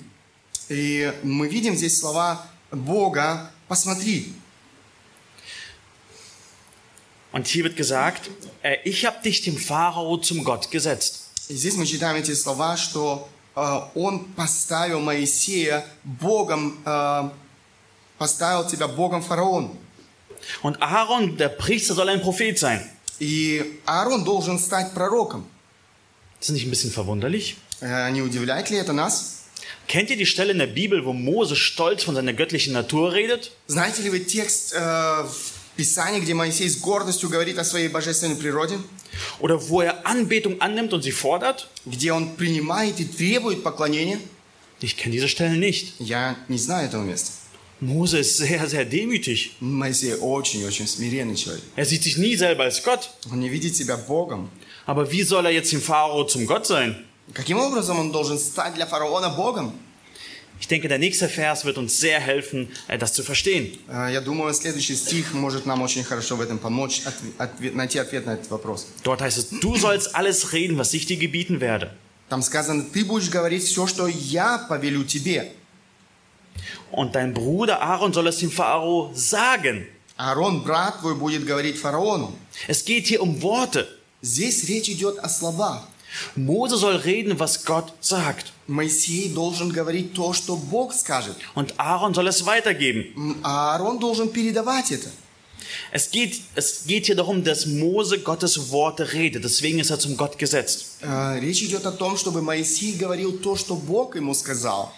И 0.69 1.13
мы 1.24 1.48
видим 1.48 1.75
здесь 1.75 1.98
слова 2.00 2.45
Бога, 2.72 3.51
посмотри. 3.67 4.33
Und 7.31 7.48
hier 7.48 7.63
wird 7.63 7.75
gesagt, 7.75 8.29
äh, 8.62 8.77
ich 8.86 9.05
habe 9.05 9.22
dich 9.24 9.41
dem 9.41 9.57
Pharao 9.57 10.17
zum 10.17 10.43
Gott 10.43 10.69
gesetzt. 10.69 11.31
И 11.50 11.55
здесь 11.55 11.75
мы 11.75 11.86
читаем 11.86 12.15
эти 12.15 12.33
слова, 12.36 12.77
что 12.77 13.27
э, 13.55 13.79
он 13.95 14.25
поставил 14.36 15.00
Моисея 15.00 15.86
Богом, 16.03 16.79
э, 16.86 17.29
поставил 18.17 18.65
тебя 18.67 18.88
Богом 18.88 19.22
фараон. 19.22 19.75
Und 20.62 20.81
Aaron, 20.81 21.38
der 21.38 21.50
Priester, 21.50 21.95
soll 21.95 22.10
ein 22.10 22.22
Prophet 22.22 22.60
sein. 22.60 22.88
И 23.19 23.79
Аарон 23.86 24.24
должен 24.24 24.60
стать 24.60 24.93
пророком. 24.93 25.45
Ist 26.39 26.50
das 26.50 26.53
nicht 26.53 26.65
ein 26.65 26.69
bisschen 26.69 26.91
verwunderlich? 26.91 27.57
Э, 27.81 28.10
не 28.12 28.22
удивляет 28.22 28.69
ли 28.69 28.77
это 28.77 28.93
нас? 28.93 29.43
Kennt 29.88 30.10
ihr 30.10 30.17
die 30.17 30.25
Stelle 30.25 30.51
in 30.51 30.60
der 30.60 30.67
Bibel, 30.67 31.05
wo 31.05 31.13
Mose 31.13 31.55
stolz 31.55 32.03
von 32.03 32.15
seiner 32.15 32.33
göttlichen 32.33 32.74
Natur 32.74 33.13
redet? 33.13 33.51
Знаете 33.67 34.01
ли 34.01 34.10
вы 34.10 34.19
текст 34.19 34.74
э, 34.74 34.79
в 34.79 35.75
Писании, 35.75 36.19
где 36.19 36.33
Моисей 36.33 36.69
с 36.69 36.77
гордостью 36.77 37.29
говорит 37.29 37.57
о 37.57 37.63
своей 37.63 37.89
божественной 37.89 38.36
природе? 38.36 38.79
Oder 39.39 39.60
wo 39.69 39.81
er 39.81 40.05
Anbetung 40.05 40.62
annimmt 40.62 40.93
und 40.93 41.03
sie 41.03 41.12
fordert? 41.12 41.67
Где 41.86 42.12
он 42.12 42.36
принимает 42.36 43.00
и 43.00 43.05
требует 43.05 43.63
поклонения? 43.63 44.19
Ich 44.79 44.98
kenne 44.98 45.13
diese 45.13 45.27
Stelle 45.29 45.57
nicht. 45.57 45.93
Я 46.00 46.36
не 46.48 46.57
знаю 46.57 46.88
этого 46.88 47.03
места. 47.03 47.31
Mose 47.79 48.19
ist 48.19 48.38
sehr, 48.38 48.67
sehr 48.67 48.86
demütig. 48.86 49.57
Моисей 49.60 50.15
очень-очень 50.15 50.88
смиренный 50.88 51.36
человек. 51.36 51.63
Er 51.75 51.86
sieht 51.86 52.03
sich 52.03 52.17
nie 52.17 52.36
selber 52.36 52.63
als 52.63 52.83
Gott. 52.83 53.10
Он 53.31 53.39
не 53.39 53.50
видит 53.50 53.75
себя 53.75 53.98
Богом. 53.98 54.50
Aber 54.86 55.12
wie 55.12 55.24
soll 55.24 55.45
er 55.45 55.51
jetzt 55.51 55.72
dem 55.72 55.81
Pharao 55.81 56.25
zum 56.25 56.45
Gott 56.45 56.65
sein? 56.65 57.03
Каким 57.33 57.57
образом 57.60 58.00
он 58.00 58.12
должен 58.12 58.38
стать 58.39 58.74
для 58.75 58.86
фараона 58.86 59.29
Богом? 59.29 59.72
Ich 60.60 60.67
denke, 60.67 60.88
der 60.88 60.98
nächste 61.00 61.27
Vers 61.27 61.65
wird 61.65 61.77
uns 61.77 62.00
sehr 62.00 62.19
helfen, 62.22 62.69
äh, 62.88 62.98
das 62.98 63.12
zu 63.13 63.24
verstehen. 63.24 63.77
Э, 63.89 64.12
Я 64.13 64.22
думаю, 64.22 64.53
следующий 64.53 64.95
стих 64.95 65.33
может 65.33 65.65
нам 65.65 65.81
очень 65.81 66.03
хорошо 66.03 66.36
в 66.38 66.41
этом 66.41 66.57
помочь, 66.57 67.01
отве- 67.05 67.33
отве- 67.38 67.72
найти 67.74 67.98
ответ 68.00 68.25
на 68.25 68.31
этот 68.36 68.50
вопрос. 68.50 68.88
Dort 69.03 69.22
heißt 69.22 69.38
es, 69.38 69.50
du 69.60 69.75
sollst 69.75 70.15
alles 70.15 70.53
reden, 70.53 70.77
was 70.77 70.93
ich 70.93 71.05
dir 71.05 71.17
gebieten 71.17 71.60
werde. 71.60 71.91
Там 72.29 72.41
сказано, 72.41 72.83
ты 72.93 73.03
будешь 73.03 73.29
говорить 73.29 73.63
все, 73.63 73.88
что 73.88 74.07
я 74.07 74.57
повелю 74.69 75.03
тебе. 75.03 75.51
Und 76.91 77.15
dein 77.15 77.33
Bruder 77.33 77.81
Aaron 77.81 78.13
soll 78.13 78.27
es 78.27 78.38
dem 78.38 78.51
Pharao 78.51 79.12
sagen. 79.15 79.88
Аарон, 80.15 80.63
брат 80.63 81.00
твой, 81.00 81.15
будет 81.15 81.43
говорить 81.45 81.77
фараону. 81.77 82.38
Es 82.67 82.86
geht 82.86 83.07
hier 83.07 83.22
um 83.22 83.41
Worte. 83.41 83.88
Здесь 84.22 84.63
речь 84.69 84.88
идет 84.89 85.17
о 85.19 85.27
словах. 85.27 85.88
Mose 86.36 86.77
soll 86.77 86.95
reden, 86.98 87.39
was 87.39 87.65
Gott 87.65 87.91
sagt. 88.01 88.53
Моисей 88.67 89.29
должен 89.33 89.69
говорить 89.72 90.13
то, 90.13 90.33
что 90.33 90.55
Бог 90.55 90.93
скажет. 90.93 91.36
Und 91.55 91.74
Aaron 91.79 92.13
soll 92.13 92.27
es 92.27 92.45
weitergeben. 92.45 93.13
М, 93.15 93.36
А 93.43 93.74
Аарон 93.75 94.00
должен 94.00 94.29
передавать 94.29 94.91
это. 94.91 95.10
Es 95.91 96.12
geht, 96.12 96.41
es 96.55 96.86
geht 96.86 97.07
hier 97.07 97.15
darum, 97.15 97.43
dass 97.43 97.65
Mose 97.65 98.19
Gottes 98.19 98.69
Worte 98.72 99.13
redet. 99.13 99.43
Deswegen 99.43 99.79
ist 99.79 99.89
er 99.89 99.98
zum 100.00 100.15
Gott 100.17 100.38
gesetzt. 100.38 100.98
Э, 101.01 101.39
Речь 101.39 101.63
идет 101.63 101.86
о 101.86 101.91
том, 101.91 102.15
чтобы 102.17 102.41
Моисей 102.41 102.93
говорил 102.93 103.39
то, 103.39 103.55
что 103.55 103.75
Бог 103.75 104.15
ему 104.15 104.33
сказал. 104.36 104.93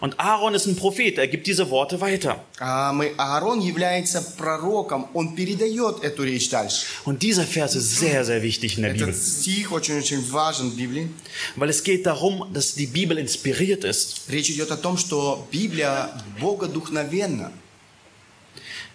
Und 0.00 0.18
Aaron 0.18 0.54
ist 0.54 0.66
ein 0.66 0.76
Prophet. 0.76 1.18
Er 1.18 1.28
gibt 1.28 1.46
diese 1.46 1.68
Worte 1.68 2.00
weiter. 2.00 2.36
А 2.58 2.90
мы- 2.90 3.12
Аарон 3.18 3.60
является 3.60 4.22
пророком, 4.38 5.08
он 5.12 5.34
передает 5.36 6.02
эту 6.02 6.24
речь 6.24 6.48
дальше. 6.48 6.86
Und 7.04 7.20
dieser 7.22 7.44
Vers 7.44 7.74
ist 7.76 7.98
sehr, 7.98 8.24
sehr 8.24 8.42
wichtig 8.42 8.78
in 8.78 8.82
der 8.84 8.92
Bibel. 8.94 9.10
Этот 9.10 9.22
стих 9.22 9.70
очень-очень 9.72 10.22
важен 10.30 10.70
в 10.70 10.74
Библии. 10.76 11.10
Weil 11.56 11.68
es 11.68 11.82
geht 11.82 12.06
darum, 12.06 12.50
dass 12.54 12.74
die 12.74 12.86
Bibel 12.86 13.18
inspiriert 13.18 13.84
ist. 13.84 14.22
Речь 14.28 14.48
идет 14.48 14.70
о 14.70 14.78
том, 14.78 14.96
что 14.96 15.46
Библия 15.52 16.08
богодухновенна. 16.40 17.52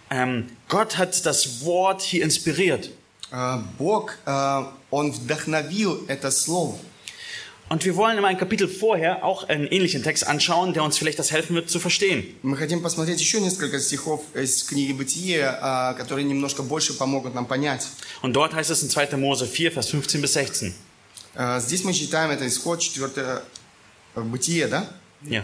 Ähm, 0.09 0.50
Gott 0.69 0.97
hat 0.97 1.24
das 1.25 1.63
Wort 1.63 2.01
hier 2.01 2.24
inspiriert. 2.24 2.89
Э, 3.31 3.59
Бог, 3.77 4.17
э, 4.25 4.63
Он 4.91 5.12
вдохновил 5.12 6.05
это 6.07 6.31
слово. 6.31 6.77
Und 7.69 7.83
wir 7.83 7.95
wollen 7.95 8.19
in 8.19 8.25
einem 8.25 8.38
Kapitel 8.38 8.67
vorher 8.67 9.24
auch 9.25 9.50
einen 9.50 9.65
ähnlichen 9.65 10.03
Text 10.03 10.27
anschauen, 10.27 10.74
der 10.74 10.83
uns 10.83 11.00
vielleicht 11.00 11.17
das 11.17 11.31
helfen 11.31 11.55
wird 11.55 11.67
zu 11.67 11.79
verstehen. 11.79 12.24
Мы 12.43 12.57
хотим 12.57 12.83
посмотреть 12.83 13.19
еще 13.19 13.41
несколько 13.41 13.79
стихов 13.79 14.21
из 14.35 14.63
книги 14.63 14.93
Бытие, 14.93 15.57
э, 15.59 15.93
которые 15.95 16.25
немножко 16.25 16.62
больше 16.62 16.93
помогут 16.95 17.33
нам 17.33 17.47
понять. 17.47 17.88
Und 18.21 18.33
dort 18.33 18.53
heißt 18.53 18.69
es 18.69 18.83
in 18.83 18.89
2. 18.89 19.17
Mose 19.17 19.47
4, 19.47 19.71
Vers 19.71 19.89
15 19.89 20.21
bis 20.21 20.33
16. 20.33 20.74
Э, 21.33 21.59
Здесь 21.59 21.83
мы 21.83 21.93
читаем, 21.93 22.29
это 22.29 22.45
исход 22.47 22.83
4 22.83 23.41
Бытие, 24.15 24.67
да? 24.67 24.88
Ja. 25.24 25.43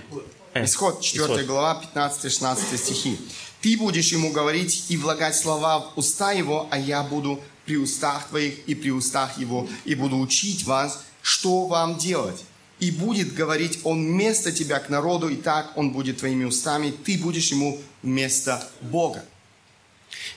Äh, 0.54 0.66
Исход 0.66 1.02
4 1.02 1.24
Исход. 1.26 1.46
глава, 1.48 1.82
15-16 1.96 2.78
стихи. 2.78 3.18
«Ты 3.62 3.78
будешь 3.78 4.12
ему 4.12 4.32
говорить 4.32 4.86
и 4.90 4.98
влагать 4.98 5.36
слова 5.36 5.80
в 5.80 5.98
уста 5.98 6.34
его, 6.34 6.68
а 6.72 6.78
я 6.78 7.02
буду 7.04 7.42
при 7.66 7.78
устах 7.78 8.28
твоих 8.28 8.60
и 8.68 8.76
при 8.76 8.92
устах 8.92 9.38
его, 9.38 9.68
и 9.86 9.96
буду 9.96 10.18
учить 10.20 10.66
вас, 10.66 11.04
что 11.27 11.67
вам 11.67 11.99
делать. 11.99 12.45
И 12.79 12.93
будет 12.93 13.35
говорить 13.35 13.81
он 13.83 14.07
вместо 14.07 14.53
тебя 14.53 14.79
к 14.79 14.89
народу, 14.89 15.29
и 15.29 15.35
так 15.35 15.77
он 15.77 15.91
будет 15.91 16.19
твоими 16.19 16.45
устами, 16.45 16.93
ты 17.05 17.19
будешь 17.19 17.51
ему 17.51 17.79
вместо 18.03 18.63
Бога». 18.81 19.25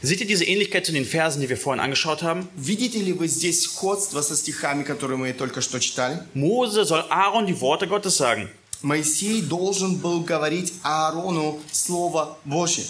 Seht 0.01 0.21
ihr 0.21 0.27
diese 0.27 0.45
Ähnlichkeit 0.45 0.85
zu 0.85 0.91
den 0.91 1.05
Versen, 1.05 1.41
die 1.41 1.49
wir 1.49 1.57
vorhin 1.57 1.79
angeschaut 1.79 2.23
haben? 2.23 2.47
Видите 2.55 3.01
ли 3.01 3.13
вы 3.13 3.27
здесь 3.27 3.63
сходство 3.63 4.21
со 4.21 4.35
стихами, 4.35 4.83
которые 4.83 5.17
мы 5.17 5.33
только 5.33 5.61
что 5.61 5.79
читали? 5.79 6.23
Mose 6.33 6.85
soll 6.85 7.03
Aaron 7.09 7.45
die 7.45 7.59
Worte 7.59 7.87
Gottes 7.87 8.17
sagen. 8.17 8.49
Моисей 8.81 9.41
должен 9.41 9.97
был 9.97 10.21
говорить 10.21 10.73
Аарону 10.81 11.59
Слово 11.71 12.37
Божье. 12.45 12.85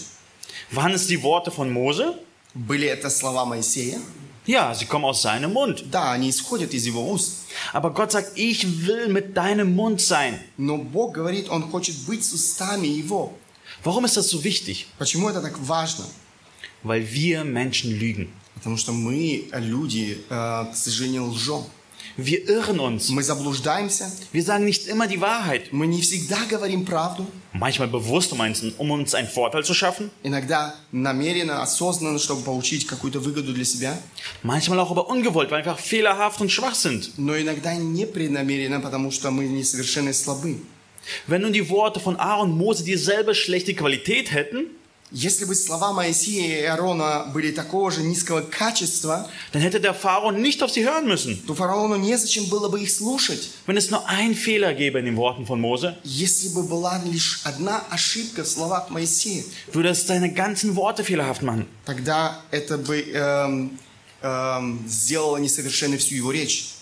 Waren 0.71 0.93
es 0.93 1.07
die 1.07 1.21
Worte 1.21 1.51
von 1.51 1.69
Mose? 1.69 2.15
Были 2.53 2.87
это 2.87 3.09
слова 3.09 3.43
Моисея? 3.45 3.99
Ja, 4.48 4.74
sie 4.74 4.84
kommen 4.86 5.04
aus 5.04 5.22
seinem 5.22 5.52
Mund. 5.52 5.84
Да, 5.90 6.12
они 6.12 6.30
исходят 6.30 6.74
из 6.74 6.86
его 6.86 7.10
уст. 7.10 7.46
Aber 7.72 7.90
Gott 7.94 8.12
sagt, 8.12 8.36
ich 8.36 8.86
will 8.86 9.08
mit 9.08 9.36
deinem 9.36 9.74
Mund 9.74 10.00
sein. 10.00 10.38
Но 10.56 10.76
Бог 10.76 11.14
говорит, 11.14 11.48
Он 11.48 11.70
хочет 11.70 11.96
быть 12.06 12.24
с 12.24 12.32
устами 12.32 12.86
Его. 12.86 13.32
Warum 13.82 14.04
ist 14.04 14.16
das 14.16 14.28
so 14.28 14.42
wichtig? 14.44 14.86
Почему 14.98 15.28
это 15.28 15.40
так 15.40 15.58
важно? 15.58 16.04
Weil 16.82 17.06
wir 17.10 17.44
Menschen 17.44 17.98
lügen. 17.98 18.28
Потому 18.54 18.76
что 18.76 18.92
мы, 18.92 19.48
люди, 19.52 20.24
э, 20.28 20.66
к 20.72 20.76
сожалению, 20.76 21.24
лжем. 21.30 21.64
Wir 22.16 22.46
irren 22.48 22.78
uns. 22.78 23.08
Мы 23.08 23.22
заблуждаемся. 23.22 24.10
Wir 24.32 24.42
sagen 24.42 24.64
nicht 24.64 24.86
immer 24.86 25.06
die 25.06 25.20
Wahrheit. 25.20 25.72
Мы 25.72 25.86
не 25.86 26.00
всегда 26.02 26.44
говорим 26.48 26.84
правду. 26.84 27.26
Manchmal 27.52 27.88
bewusst, 27.88 28.32
um 28.32 28.40
uns, 28.40 28.62
um 28.78 28.90
uns 28.90 29.14
einen 29.14 29.28
Vorteil 29.28 29.64
zu 29.64 29.74
schaffen. 29.74 30.10
Иногда 30.22 30.74
намеренно, 30.92 31.62
осознанно, 31.62 32.18
чтобы 32.18 32.42
получить 32.42 32.86
какую-то 32.86 33.20
выгоду 33.20 33.52
для 33.52 33.64
себя. 33.64 33.96
Manchmal 34.42 34.80
auch 34.80 34.90
aber 34.90 35.08
ungewollt, 35.08 35.50
weil 35.50 35.64
wir 35.64 35.72
einfach 35.72 35.78
fehlerhaft 35.78 36.40
und 36.40 36.50
schwach 36.50 36.74
sind. 36.74 37.16
Но 37.18 37.36
иногда 37.36 37.74
непреднамеренно, 37.74 38.80
потому 38.80 39.10
что 39.10 39.30
мы 39.30 39.44
несовершенно 39.44 40.12
слабы. 40.12 40.60
Wenn 41.26 41.42
nun 41.42 41.52
die 41.52 41.68
Worte 41.68 42.00
von 42.00 42.16
Aaron 42.16 42.52
und 42.52 42.58
Mose 42.58 42.84
dieselbe 42.84 43.34
schlechte 43.34 43.74
Qualität 43.74 44.32
hätten, 44.32 44.66
Если 45.11 45.45
бы 45.45 45.55
слова 45.55 45.91
Моисея 45.91 46.61
и 46.61 46.65
Аарона 46.65 47.25
были 47.33 47.51
такого 47.51 47.89
же 47.89 48.03
низкого 48.03 48.41
качества, 48.41 49.27
dann 49.51 49.61
hätte 49.63 49.79
der 49.79 49.95
Pharao 49.95 50.31
nicht 50.31 50.61
auf 50.61 50.69
sie 50.69 50.85
hören 50.85 51.07
müssen. 51.07 51.41
то 51.47 51.55
фараону 51.55 51.95
незачем 51.95 52.45
было 52.45 52.69
бы 52.69 52.79
их 52.81 52.91
слушать. 52.91 53.49
Wenn 53.65 53.75
es 53.77 53.89
nur 53.89 54.07
einen 54.07 54.35
Fehler 54.35 54.75
gäbe 54.75 54.99
in 54.99 55.05
den 55.05 55.17
Worten 55.17 55.47
von 55.47 55.59
Mose, 55.59 55.97
Если 56.03 56.49
бы 56.49 56.61
была 56.61 57.01
лишь 57.03 57.41
одна 57.43 57.83
ошибка 57.89 58.43
в 58.43 58.47
словах 58.47 58.91
Моисея, 58.91 59.43
würde 59.73 59.89
es 59.89 60.05
seine 60.05 60.31
ganzen 60.31 60.75
Worte 60.75 61.03
fehlerhaft 61.03 61.41
machen. 61.41 61.65
тогда 61.87 62.39
это 62.51 62.77
бы 62.77 63.01
эм, 63.01 63.79
эм, 64.21 64.85
сделало 64.87 65.37
несовершенной 65.37 65.97
всю 65.97 66.15
его 66.15 66.31
речь. 66.31 66.75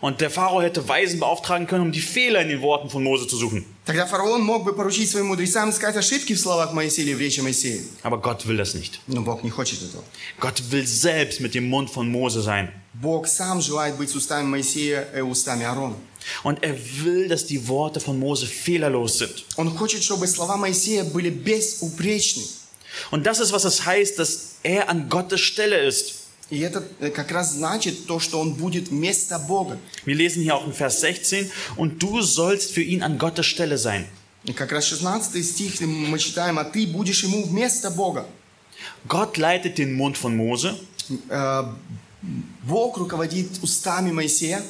Und 0.00 0.20
der 0.20 0.28
Pharao 0.28 0.60
hätte 0.60 0.86
Weisen 0.86 1.18
beauftragen 1.18 1.66
können, 1.66 1.84
um 1.84 1.90
die 1.92 2.00
Fehler 2.00 2.42
in 2.42 2.48
den 2.48 2.60
Worten 2.60 2.90
von 2.90 3.02
Mose 3.02 3.26
zu 3.26 3.36
suchen. 3.38 3.64
Тогда 3.86 4.04
фараон 4.06 4.42
мог 4.42 4.64
бы 4.64 4.74
поручить 4.74 5.10
своим 5.10 5.28
мудрецам 5.28 5.70
искать 5.70 5.96
ошибки 5.96 6.34
в 6.34 6.40
словах 6.40 6.74
Моисея 6.74 7.06
или 7.06 7.14
в 7.14 7.20
речи 7.20 7.40
Моисея. 7.40 7.80
Aber 8.02 8.20
Gott 8.20 8.46
will 8.46 8.58
das 8.58 8.74
nicht. 8.74 9.00
Но 9.06 9.22
Бог 9.22 9.42
не 9.42 9.50
хочет 9.50 9.80
этого. 9.80 10.04
Gott 10.38 10.62
will 10.70 10.86
selbst 10.86 11.40
mit 11.40 11.54
dem 11.54 11.70
Mund 11.70 11.88
von 11.90 12.10
Mose 12.10 12.42
sein. 12.42 12.70
Бог 12.92 13.26
сам 13.26 13.62
желает 13.62 13.96
быть 13.96 14.10
с 14.10 14.14
устами 14.14 14.46
Моисея 14.46 15.08
и 15.16 15.22
устами 15.22 15.64
Аарона. 15.64 15.96
Und 16.42 16.62
er 16.62 16.76
will, 17.02 17.28
dass 17.28 17.46
die 17.46 17.66
Worte 17.68 17.98
von 17.98 18.18
Mose 18.18 18.46
fehlerlos 18.46 19.18
sind. 19.18 19.44
Он 19.56 19.70
хочет, 19.74 20.02
чтобы 20.02 20.26
слова 20.26 20.58
Моисея 20.58 21.04
были 21.04 21.30
безупречны. 21.30 22.44
Und 23.10 23.24
das 23.24 23.40
ist, 23.40 23.52
was 23.52 23.64
es 23.64 23.86
heißt, 23.86 24.18
dass 24.18 24.56
er 24.62 24.88
an 24.88 25.08
Gottes 25.08 25.40
Stelle 25.40 25.78
ist. 25.78 26.17
И 26.50 26.60
это 26.60 26.84
э, 27.00 27.10
как 27.10 27.30
раз 27.32 27.52
значит 27.52 28.06
то, 28.06 28.20
что 28.20 28.38
он 28.38 28.54
будет 28.54 28.88
вместо 28.88 29.38
Бога. 29.38 29.78
Wir 30.04 30.14
lesen 30.14 30.42
hier 30.42 30.54
auch 30.54 30.66
in 30.66 30.72
Vers 30.72 31.00
16, 31.00 31.50
und 31.76 32.02
du 32.02 32.20
sollst 32.22 32.72
für 32.72 32.82
ihn 32.82 33.02
an 33.02 33.18
Gottes 33.18 33.46
Stelle 33.46 33.78
sein. 33.78 34.06
И 34.44 34.52
как 34.52 34.72
раз 34.72 34.86
16 34.88 35.42
стих 35.42 35.80
мы 35.80 36.18
читаем, 36.18 36.58
а 36.58 36.64
ты 36.64 36.86
будешь 36.86 37.24
ему 37.24 37.44
вместо 37.44 37.90
Бога. 37.90 38.26
Gott 39.08 39.38
leitet 39.38 39.78
den 39.78 39.94
Mund 39.94 40.18
von 40.18 40.36
Mose. 40.36 40.74
Э, 41.30 41.64
Бог 42.62 42.98
руководит 42.98 43.62
устами 43.62 44.12
Моисея. 44.12 44.62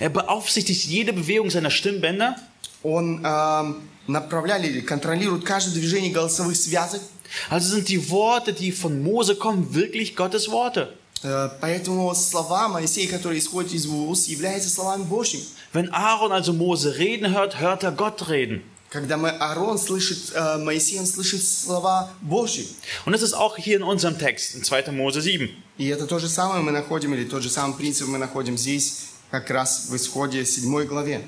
Er 0.00 0.10
beaufsichtigt 0.10 0.84
jede 0.84 1.12
Bewegung 1.12 1.50
seiner 1.50 1.70
Stimmbänder. 1.70 2.36
Он 2.82 3.24
э, 3.24 3.74
направляет 4.06 4.64
или 4.66 4.80
контролирует 4.80 5.44
каждое 5.44 5.74
движение 5.74 6.12
голосовых 6.12 6.56
связок. 6.56 7.00
Also 7.48 7.76
sind 7.76 7.88
die 7.88 8.10
Worte, 8.10 8.52
die 8.52 8.72
von 8.72 9.02
Mose 9.02 9.34
kommen, 9.36 9.74
wirklich 9.74 10.14
Gottes 10.16 10.50
Worte. 10.50 10.92
Э, 11.23 11.49
Поэтому 11.61 12.13
слова 12.15 12.67
Моисея, 12.67 13.09
которые 13.09 13.39
исходят 13.39 13.73
из 13.73 13.85
его 13.85 14.07
уст, 14.07 14.27
являются 14.27 14.69
словами 14.69 15.03
Божьими. 15.03 15.43
Wenn 15.73 15.89
Aaron 15.91 16.31
also 16.31 16.53
Mose 16.53 16.97
reden 16.97 17.33
hört, 17.33 17.59
hört 17.59 17.83
er 17.83 17.91
Gott 17.91 18.29
reden. 18.29 18.63
Когда 18.89 19.17
мы, 19.17 19.29
Аарон 19.29 19.77
слышит 19.77 20.31
э, 20.33 20.57
Моисея, 20.59 21.01
он 21.01 21.07
слышит 21.07 21.43
слова 21.43 22.09
Божьи. 22.21 22.65
Und 23.05 23.11
das 23.11 23.21
ist 23.21 23.33
auch 23.33 23.57
hier 23.57 23.75
in 23.77 23.83
unserem 23.83 24.17
Text, 24.17 24.55
in 24.55 24.63
2. 24.63 24.91
Mose 24.93 25.21
7. 25.21 25.49
И 25.77 25.87
это 25.87 26.07
то 26.07 26.19
же 26.19 26.29
самое 26.29 26.61
мы 26.61 26.71
находим, 26.71 27.13
или 27.13 27.25
тот 27.25 27.43
же 27.43 27.49
самый 27.49 27.75
принцип 27.75 28.07
мы 28.07 28.17
находим 28.17 28.57
здесь, 28.57 29.07
как 29.29 29.49
раз 29.49 29.89
в 29.89 29.95
исходе 29.95 30.45
7 30.45 30.85
главе. 30.85 31.21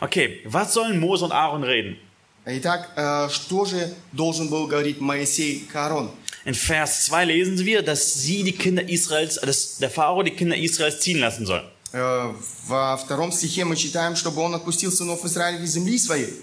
Okay, 0.00 0.42
was 0.44 0.72
sollen 0.74 1.00
Mose 1.00 1.24
und 1.24 1.32
Aaron 1.32 1.64
reden? 1.64 1.96
Итак, 2.44 2.90
э, 2.94 3.28
что 3.30 3.64
же 3.64 3.92
должен 4.12 4.48
был 4.48 4.68
говорить 4.68 5.00
Моисей 5.00 5.66
к 5.72 5.74
Аарону? 5.74 6.12
In 6.45 6.53
Vers 6.55 7.05
2 7.05 7.25
lesen 7.25 7.65
wir, 7.65 7.81
dass 7.83 8.13
sie 8.15 8.43
die 8.43 8.53
Kinder 8.53 8.87
Israels, 8.89 9.35
dass 9.41 9.77
der 9.77 9.89
Pharao 9.89 10.23
die 10.23 10.31
Kinder 10.31 10.55
Israels 10.57 10.99
ziehen 10.99 11.19
lassen 11.19 11.45
soll. 11.45 11.63
Э, 11.93 12.33
Во 12.67 12.97
втором 12.97 13.31
стихе 13.31 13.65
мы 13.65 13.75
читаем, 13.75 14.15
чтобы 14.15 14.41
он 14.41 14.55
отпустил 14.55 14.91
сынов 14.91 15.23
Израиля 15.25 15.59
из 15.63 15.71
земли 15.73 15.97
своей. 15.97 16.33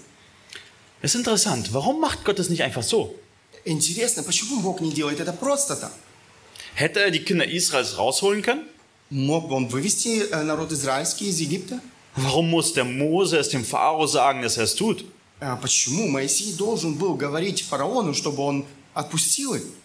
Das 1.01 1.15
ist 1.15 1.15
interessant. 1.15 1.73
Warum 1.73 1.99
macht 1.99 2.23
Gott 2.25 2.39
das 2.39 2.49
nicht 2.49 2.61
einfach 2.63 2.83
so? 2.83 3.15
Интересно, 3.65 4.23
почему 4.23 4.59
Бог 4.61 4.79
не 4.81 4.91
делает 4.91 5.19
это 5.19 5.33
просто 5.33 5.75
так? 5.75 5.91
Hätte 6.75 6.99
er 7.01 7.11
die 7.11 7.23
Kinder 7.23 7.45
Israels 7.45 7.97
rausholen 7.97 8.41
können? 8.41 8.65
Мог 9.09 9.49
бы 9.49 9.55
он 9.55 9.67
вывести 9.67 10.23
э, 10.29 10.43
народ 10.43 10.71
израильский 10.71 11.29
из 11.29 11.39
Египта? 11.39 11.79
Warum 12.15 12.49
muss 12.49 12.73
der 12.73 12.85
Mose 12.85 13.37
es 13.37 13.49
dem 13.49 13.65
Pharao 13.65 14.05
sagen, 14.07 14.41
dass 14.41 14.57
er 14.57 14.63
es 14.63 14.75
tut? 14.75 15.03
А 15.41 15.55
почему 15.55 16.07
Моисей 16.07 16.53
должен 16.53 16.95
был 16.95 17.15
говорить 17.15 17.63
фараону, 17.63 18.13
чтобы 18.13 18.43
он 18.43 18.65
отпустил 18.82 18.82
их? 18.82 18.82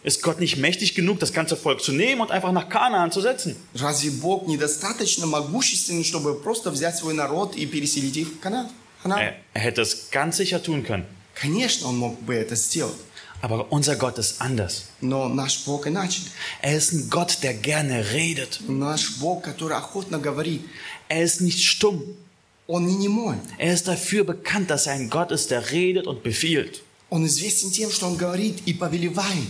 Ist 0.03 0.23
Gott 0.23 0.41
nicht 0.41 0.57
mächtig 0.57 0.95
genug, 0.95 1.21
das 1.21 1.33
ganze 1.33 1.57
Volk 1.57 1.81
zu 1.83 1.93
nehmen 1.93 2.21
und 2.21 2.31
einfach 2.31 2.53
nach 2.53 2.69
Kanaan 2.69 3.13
zu 3.13 3.21
setzen? 3.21 3.55
Разве 3.75 4.11
Бог 4.11 4.49
недостаточно 4.49 5.27
могущественный, 5.27 6.05
чтобы 6.05 6.35
просто 6.41 6.71
взять 6.71 6.97
свой 6.97 7.15
народ 7.15 7.55
и 7.55 7.67
переселить 7.67 8.17
их 8.17 8.29
в 8.29 8.41
Канаан? 8.41 8.69
Ханаан? 9.03 9.21
Er, 9.21 9.35
er 9.55 9.61
hätte 9.61 9.83
es 9.83 10.11
ganz 10.11 10.37
sicher 10.39 10.63
tun 10.63 10.83
können. 10.83 11.05
Конечно, 11.35 11.89
он 11.89 11.99
мог 11.99 12.21
бы 12.23 12.35
это 12.35 12.57
сделать. 12.57 12.97
Aber 13.43 13.71
unser 13.71 13.97
Gott 13.97 14.19
ist 14.19 14.41
anders. 14.41 14.85
Но 15.01 15.29
наш 15.29 15.65
Бог 15.67 15.87
иначе. 15.87 16.23
Er 16.63 16.77
ist 16.77 16.93
ein 16.93 17.11
Gott, 17.11 17.43
der 17.43 17.55
gerne 17.55 18.13
redet. 18.13 18.61
Наш 18.69 19.19
Бог, 19.19 19.43
который 19.45 19.77
охотно 19.77 20.19
говорит, 20.19 20.63
Er 21.09 21.23
ist 21.23 21.41
nicht 21.41 21.63
stumm. 21.63 22.17
он 22.67 22.87
не 22.87 22.97
немой. 22.97 23.37
Er 23.59 23.75
ist 23.75 23.87
dafür 23.87 24.25
bekannt, 24.25 24.71
dass 24.71 24.87
er 24.87 24.95
ein 24.95 25.11
Gott 25.11 25.31
ist, 25.31 25.51
der 25.51 25.71
redet 25.71 26.07
und 26.07 26.23
befiehlt. 26.23 26.81
Он 27.11 27.27
известен 27.27 27.71
тем, 27.71 27.91
что 27.91 28.07
он 28.07 28.17
говорит 28.17 28.63
и 28.67 28.73
повелевает. 28.75 29.49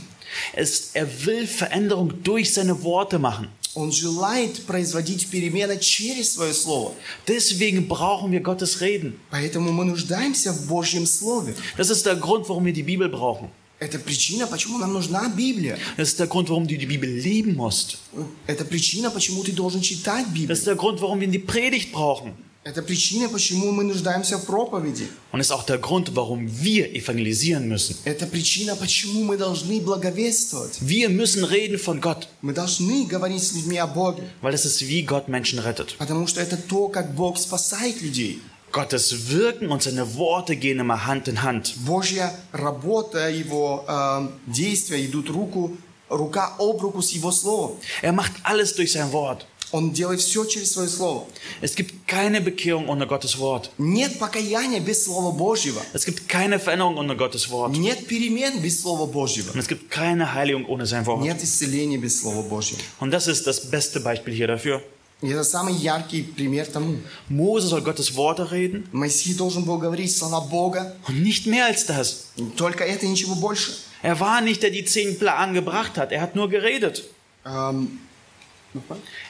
Es, 0.55 0.91
er 0.95 1.07
will 1.25 1.47
Veränderung 1.47 2.13
durch 2.23 2.53
seine 2.53 2.83
Worte 2.83 3.19
machen. 3.19 3.49
Он 3.77 3.91
желает 3.91 4.65
производить 4.67 5.29
перемены 5.31 5.79
через 5.81 6.35
свое 6.35 6.53
слово. 6.55 6.93
Deswegen 7.27 7.89
brauchen 7.89 8.31
wir 8.33 8.41
Gottes 8.41 8.81
Reden. 8.81 9.19
Поэтому 9.31 9.73
мы 9.73 9.85
нуждаемся 9.85 10.53
в 10.53 10.67
Божьем 10.67 11.07
Слове. 11.07 11.55
Das 11.77 11.91
ist 11.91 12.05
der 12.07 12.17
Grund, 12.17 12.49
warum 12.49 12.65
wir 12.65 12.73
die 12.73 12.83
Bibel 12.85 13.09
brauchen. 13.09 13.51
Это 13.81 13.99
причина, 13.99 14.47
почему 14.47 14.79
нам 14.79 14.93
нужна 14.93 15.29
Библия. 15.29 15.77
Das 15.97 16.11
ist 16.11 16.19
der 16.21 16.29
Grund, 16.29 16.49
warum 16.49 16.67
du 16.69 16.77
die 16.77 16.87
Bibel 16.87 17.09
lieben 17.11 17.55
musst. 17.57 17.99
Это 18.47 18.65
причина, 18.65 19.11
почему 19.11 19.43
ты 19.43 19.53
должен 19.53 19.83
читать 19.83 20.27
Das 20.27 20.33
Библию. 20.33 20.53
ist 20.53 20.67
der 20.67 20.77
Grund, 20.77 21.01
warum 21.01 21.21
wir 21.21 21.29
die 21.29 21.41
Predigt 21.41 21.91
brauchen. 21.93 22.33
Это 22.65 22.81
причина, 22.83 23.29
почему 23.29 23.73
мы 23.73 23.85
нуждаемся 23.85 24.39
в 24.39 24.47
проповеди. 24.47 25.07
Und 25.33 25.41
ist 25.41 25.53
auch 25.53 25.65
der 25.65 25.77
Grund, 25.77 26.17
warum 26.17 26.49
wir 26.63 26.95
evangelisieren 26.95 27.69
müssen. 27.69 27.95
Это 28.07 28.27
причина, 28.27 28.75
почему 28.75 29.23
мы 29.23 29.37
должны 29.37 29.81
благовествовать. 29.83 30.79
Wir 30.81 31.11
müssen 31.11 31.45
reden 31.45 31.79
von 31.79 32.01
Gott, 32.01 32.27
Мы 32.41 32.55
должны 32.55 33.05
говорить 33.07 33.43
с 33.43 33.53
людьми 33.53 33.77
о 33.77 33.87
Боге. 33.87 34.23
weil 34.41 34.55
es 34.55 34.65
ist, 34.65 34.81
wie 34.89 35.03
Gott 35.03 35.29
Menschen 35.29 35.59
rettet. 35.59 35.95
Потому 35.99 36.27
что 36.27 36.41
это 36.41 36.57
то, 36.57 36.89
как 36.89 37.15
Бог 37.15 37.37
спасает 37.39 38.01
людей. 38.01 38.41
Gottes 38.73 39.29
Wirken 39.31 39.69
und 39.71 39.83
seine 39.83 40.17
Worte 40.17 40.57
gehen 40.57 40.81
immer 40.81 41.07
Hand 41.07 41.29
in 41.29 41.43
Hand. 41.43 41.75
Божья 41.87 42.33
работа, 42.53 43.29
Его 43.31 43.85
э, 43.87 44.29
действия 44.47 45.05
идут 45.05 45.29
руку, 45.29 45.77
рука 46.09 46.55
об 46.59 46.81
руку 46.81 47.03
с 47.03 47.11
Его 47.11 47.31
Словом. 47.31 47.77
Er 48.03 48.13
macht 48.13 48.33
alles 48.43 48.75
durch 48.75 48.93
sein 48.93 49.13
Wort. 49.13 49.47
Он 49.73 49.91
делает 49.93 50.21
все 50.21 50.45
через 50.45 50.73
Свое 50.73 50.89
Слово. 50.89 51.27
Es 51.61 51.75
gibt 51.75 52.07
keine 52.07 52.41
Bekehrung 52.41 52.89
ohne 52.89 53.07
Gottes 53.09 53.39
Wort. 53.39 53.71
Нет 53.77 54.19
покаяния 54.21 54.79
без 54.79 55.05
Слова 55.05 55.33
Божьего. 55.33 55.81
Es 55.93 56.05
gibt 56.05 56.29
keine 56.29 56.61
Veränderung 56.61 56.97
ohne 56.97 57.17
Gottes 57.17 57.51
Wort. 57.51 57.73
Нет 57.73 58.07
перемен 58.07 58.61
без 58.63 58.81
Слова 58.83 59.07
Божьего. 59.07 59.51
Und 59.53 59.59
es 59.59 59.67
gibt 59.67 59.91
keine 59.91 60.33
Heiligung 60.33 60.65
ohne 60.67 60.87
sein 60.87 61.05
Wort. 61.07 61.23
Нет 61.23 61.43
исцеления 61.43 61.99
без 61.99 62.21
Слова 62.21 62.43
Божьего. 62.43 62.79
Und 63.01 63.11
das 63.11 63.27
ist 63.27 63.47
das 63.49 63.69
beste 63.69 63.99
Beispiel 64.01 64.33
hier 64.35 64.47
dafür. 64.47 64.81
И 65.23 65.29
это 65.29 65.43
самый 65.43 65.75
яркий 65.75 66.23
пример 66.23 66.67
тому. 66.67 66.99
Mose 67.29 67.67
soll 67.69 67.81
Gottes 67.83 68.15
Worte 68.15 68.53
reden 68.53 68.87
Моисей 68.93 69.35
должен 69.35 69.65
был 69.65 69.79
говорить 69.79 70.15
слова 70.15 70.41
Бога. 70.41 70.95
und 71.09 71.21
nicht 71.23 71.47
mehr 71.47 71.67
als 71.67 71.87
das. 71.87 72.27
Только 72.57 72.85
это 72.85 73.07
и 73.07 73.09
ничего 73.09 73.35
больше. 73.35 73.73
Er 74.03 74.21
war 74.21 74.41
nicht, 74.41 74.63
der 74.63 74.71
die 74.71 74.85
zehn 74.85 75.19
Plagen 75.19 75.55
gebracht 75.55 75.97
hat. 75.97 76.13
Er 76.13 76.21
hat 76.21 76.37
nur 76.37 76.49
geredet. 76.49 77.05
Эм, 77.45 77.99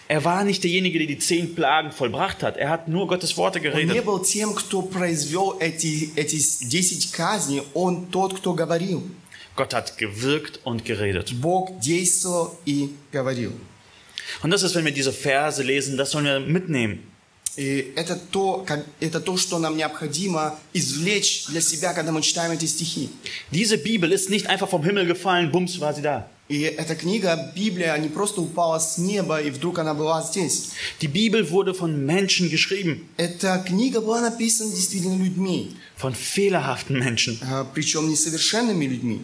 Er 0.09 0.23
war 0.25 0.45
nicht 0.45 0.63
derjenige, 0.63 0.99
der 0.99 1.09
die 1.09 1.19
zehn 1.19 1.55
Plagen 1.55 1.91
vollbracht 1.91 2.43
hat. 2.43 2.57
Er 2.57 2.69
hat 2.69 2.89
nur 2.89 3.07
Gottes 3.07 3.37
Worte 3.37 3.59
Он 3.59 3.65
не 3.65 3.71
geredet. 3.87 4.05
был 4.05 4.19
тем, 4.21 4.55
кто 4.55 4.83
произвел 4.83 5.57
эти, 5.61 6.11
эти 6.17 6.39
10 6.39 7.13
казней, 7.13 7.63
он 7.73 8.07
тот, 8.11 8.35
кто 8.39 8.53
говорил. 8.55 9.03
Gott 9.57 9.73
hat 9.73 9.97
gewirkt 9.97 10.61
und 10.65 10.85
geredet. 10.85 11.33
Бог 11.41 11.79
действовал 11.81 12.59
и 12.67 12.91
говорил. 13.13 13.53
Und 14.43 14.51
das 14.51 14.63
ist, 14.63 14.75
wenn 14.75 14.85
wir 14.85 14.93
diese 14.93 15.13
Verse 15.13 15.63
lesen, 15.63 15.97
das 15.97 16.11
sollen 16.11 16.27
wir 16.27 16.41
mitnehmen. 16.41 17.01
И 17.57 17.93
это 17.95 18.17
то, 18.17 18.65
как, 18.67 18.85
это 18.99 19.21
то, 19.21 19.37
что 19.37 19.61
нам 19.61 19.77
необходимо 19.77 20.59
извлечь 20.73 21.47
для 21.47 21.61
себя, 21.61 21.95
когда 21.95 22.11
мы 22.11 22.21
читаем 22.21 22.51
эти 22.51 22.65
стихи. 22.65 23.11
Diese 23.53 23.79
Bibel 23.79 24.11
ist 24.11 24.29
nicht 24.29 24.49
einfach 24.49 24.69
vom 24.69 24.83
Himmel 24.83 25.07
gefallen, 25.07 25.53
bums, 25.53 25.81
war 25.81 25.95
sie 25.95 26.03
da. 26.03 26.29
И 26.50 26.62
эта 26.62 26.96
книга, 26.96 27.52
Библия, 27.56 27.96
не 27.98 28.10
просто 28.10 28.42
упала 28.42 28.80
с 28.80 28.98
неба, 28.98 29.40
и 29.40 29.52
вдруг 29.52 29.78
она 29.78 29.94
была 29.94 30.24
здесь. 30.24 30.72
Die 31.00 31.08
Bibel 31.08 31.48
wurde 31.52 31.76
von 31.76 32.06
Menschen 32.08 32.50
geschrieben, 32.50 33.08
Эта 33.18 33.64
книга 33.66 34.02
была 34.02 34.20
написана 34.22 34.72
действительно 34.74 35.16
людьми, 35.16 35.76
von 35.96 36.16
fehlerhaften 36.16 36.98
Menschen. 36.98 37.38
а, 37.44 37.68
причем 37.72 38.10
несовершенными 38.10 38.86
людьми. 38.86 39.22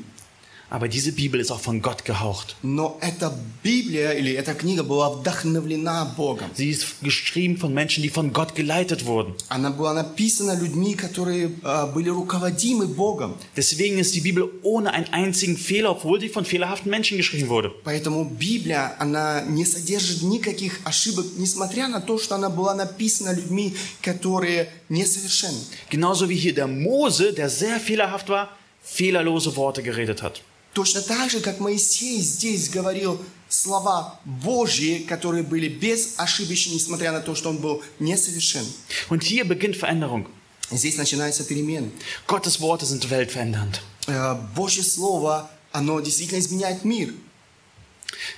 Aber 0.75 0.87
diese 0.87 1.11
Bibel 1.11 1.41
ist 1.41 1.51
auch 1.51 1.59
von 1.61 1.83
Gott 1.83 2.05
gehaucht. 2.05 2.55
Но 2.63 2.97
эта 3.01 3.37
Библия 3.65 4.13
или 4.13 4.33
эта 4.33 4.55
книга 4.55 4.85
была 4.85 5.11
вдохновлена 5.11 6.15
Богом. 6.17 6.49
Sie 6.55 6.71
ist 6.71 7.03
geschrieben 7.03 7.57
von 7.57 7.75
Menschen, 7.75 8.05
die 8.05 8.09
von 8.09 8.33
Gott 8.33 8.55
geleitet 8.55 9.05
wurden. 9.05 9.35
Она 9.49 9.71
была 9.73 9.93
написана 9.95 10.55
людьми, 10.55 10.95
которые 10.95 11.51
а, 11.65 11.87
были 11.87 12.09
руководимы 12.09 12.87
Богом. 12.87 13.35
Deswegen 13.57 13.99
ist 13.99 14.15
die 14.15 14.21
Bibel 14.21 14.49
ohne 14.63 14.93
einen 14.93 15.13
einzigen 15.13 15.57
Fehler, 15.57 15.91
obwohl 15.91 16.21
sie 16.21 16.29
von 16.29 16.45
fehlerhaften 16.45 16.89
Menschen 16.89 17.17
geschrieben 17.17 17.49
wurde. 17.49 17.73
Поэтому 17.83 18.25
Библия, 18.25 18.95
она 19.01 19.43
не 19.43 19.65
содержит 19.65 20.23
никаких 20.23 20.79
ошибок, 20.85 21.27
несмотря 21.37 21.89
на 21.89 22.01
то, 22.01 22.17
что 22.17 22.37
она 22.37 22.49
была 22.49 22.77
написана 22.77 23.35
людьми, 23.35 23.75
которые 24.03 24.69
несовершенны. 24.89 25.59
Genauso 25.91 26.29
wie 26.29 26.37
hier 26.37 26.55
der 26.55 26.69
Mose, 26.69 27.33
der 27.33 27.51
sehr 27.51 27.81
fehlerhaft 27.81 28.29
war, 28.29 28.57
fehlerlose 28.85 29.57
Worte 29.57 29.83
geredet 29.83 30.23
hat. 30.23 30.43
Точно 30.76 31.02
так 31.02 31.32
же, 31.32 31.40
как 31.40 31.62
Моисей 31.62 32.20
здесь 32.20 32.70
говорил 32.70 33.24
слова 33.48 34.20
Божьи, 34.26 35.06
которые 35.08 35.44
были 35.44 35.70
безошибочны, 35.70 36.74
несмотря 36.74 37.14
на 37.14 37.22
то, 37.22 37.34
что 37.34 37.50
он 37.50 37.60
был 37.60 37.82
несовершен. 38.00 38.66
Und 39.10 39.24
hier 39.24 39.46
beginnt 39.46 39.78
Veränderung. 39.78 40.28
Здесь 40.70 40.98
начинаются 40.98 41.46
перемены. 41.46 41.92
Gottes 42.28 42.60
Worte 42.60 42.86
sind 42.86 43.10
weltverändernd. 43.10 43.80
Э, 44.08 44.36
Божье 44.54 44.84
Слово, 44.84 45.50
оно 45.72 46.02
действительно 46.02 46.40
изменяет 46.40 46.84
мир. 46.84 47.14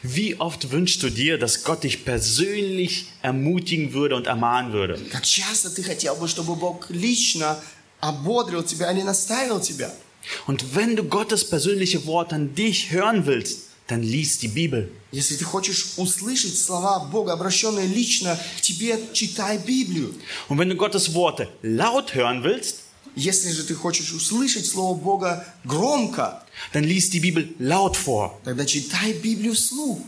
Wie 0.04 0.36
oft 0.39 0.69
wünschst 0.69 1.02
du 1.02 1.10
dir, 1.10 1.39
dass 1.39 1.63
Gott 1.63 1.84
dich 1.86 2.06
persönlich 2.06 3.08
ermutigen 3.23 3.93
würde 3.93 4.15
und 4.15 4.28
ermahnen 4.28 4.73
würde? 4.73 5.00
Как 5.12 5.23
часто 5.23 5.71
ты 5.71 5.82
хотел 5.82 6.15
бы, 6.15 6.28
чтобы 6.28 6.56
Бог 6.56 6.86
лично 6.89 7.60
ободрил 8.00 8.62
тебя 8.62 8.91
или 8.91 9.02
наставил 9.02 9.60
тебя? 9.60 9.91
Und 10.47 10.75
wenn 10.75 10.97
du 10.97 11.05
Gottes 11.05 11.49
persönliche 11.49 12.07
Wort 12.07 12.33
an 12.33 12.55
dich 12.55 12.91
hören 12.91 13.27
willst, 13.27 13.69
dann 13.88 14.03
lies 14.03 14.38
die 14.38 14.49
Bibel. 14.49 14.91
Если 15.11 15.37
ты 15.37 15.45
хочешь 15.45 15.95
услышать 15.97 16.57
слова 16.57 17.01
Бога, 17.01 17.33
обращенные 17.33 17.87
лично 17.87 18.38
к 18.57 18.61
тебе, 18.61 18.99
читай 19.12 19.59
Библию. 19.59 20.15
Und 20.49 20.59
wenn 20.59 20.69
du 20.69 20.77
Gottes 20.77 21.12
Worte 21.15 21.49
laut 21.62 22.15
hören 22.15 22.43
willst, 22.43 22.83
Если 23.15 23.51
же 23.53 23.65
ты 23.65 23.75
хочешь 23.75 24.11
услышать 24.12 24.65
Слово 24.65 24.99
Бога 24.99 25.45
громко, 25.65 26.43
dann 26.73 26.85
lies 26.85 27.11
die 27.11 27.21
Bibel 27.21 27.55
laut 27.59 27.97
vor. 27.97 28.41
тогда 28.45 28.65
читай 28.65 29.12
Библию 29.12 29.55
вслух. 29.55 29.99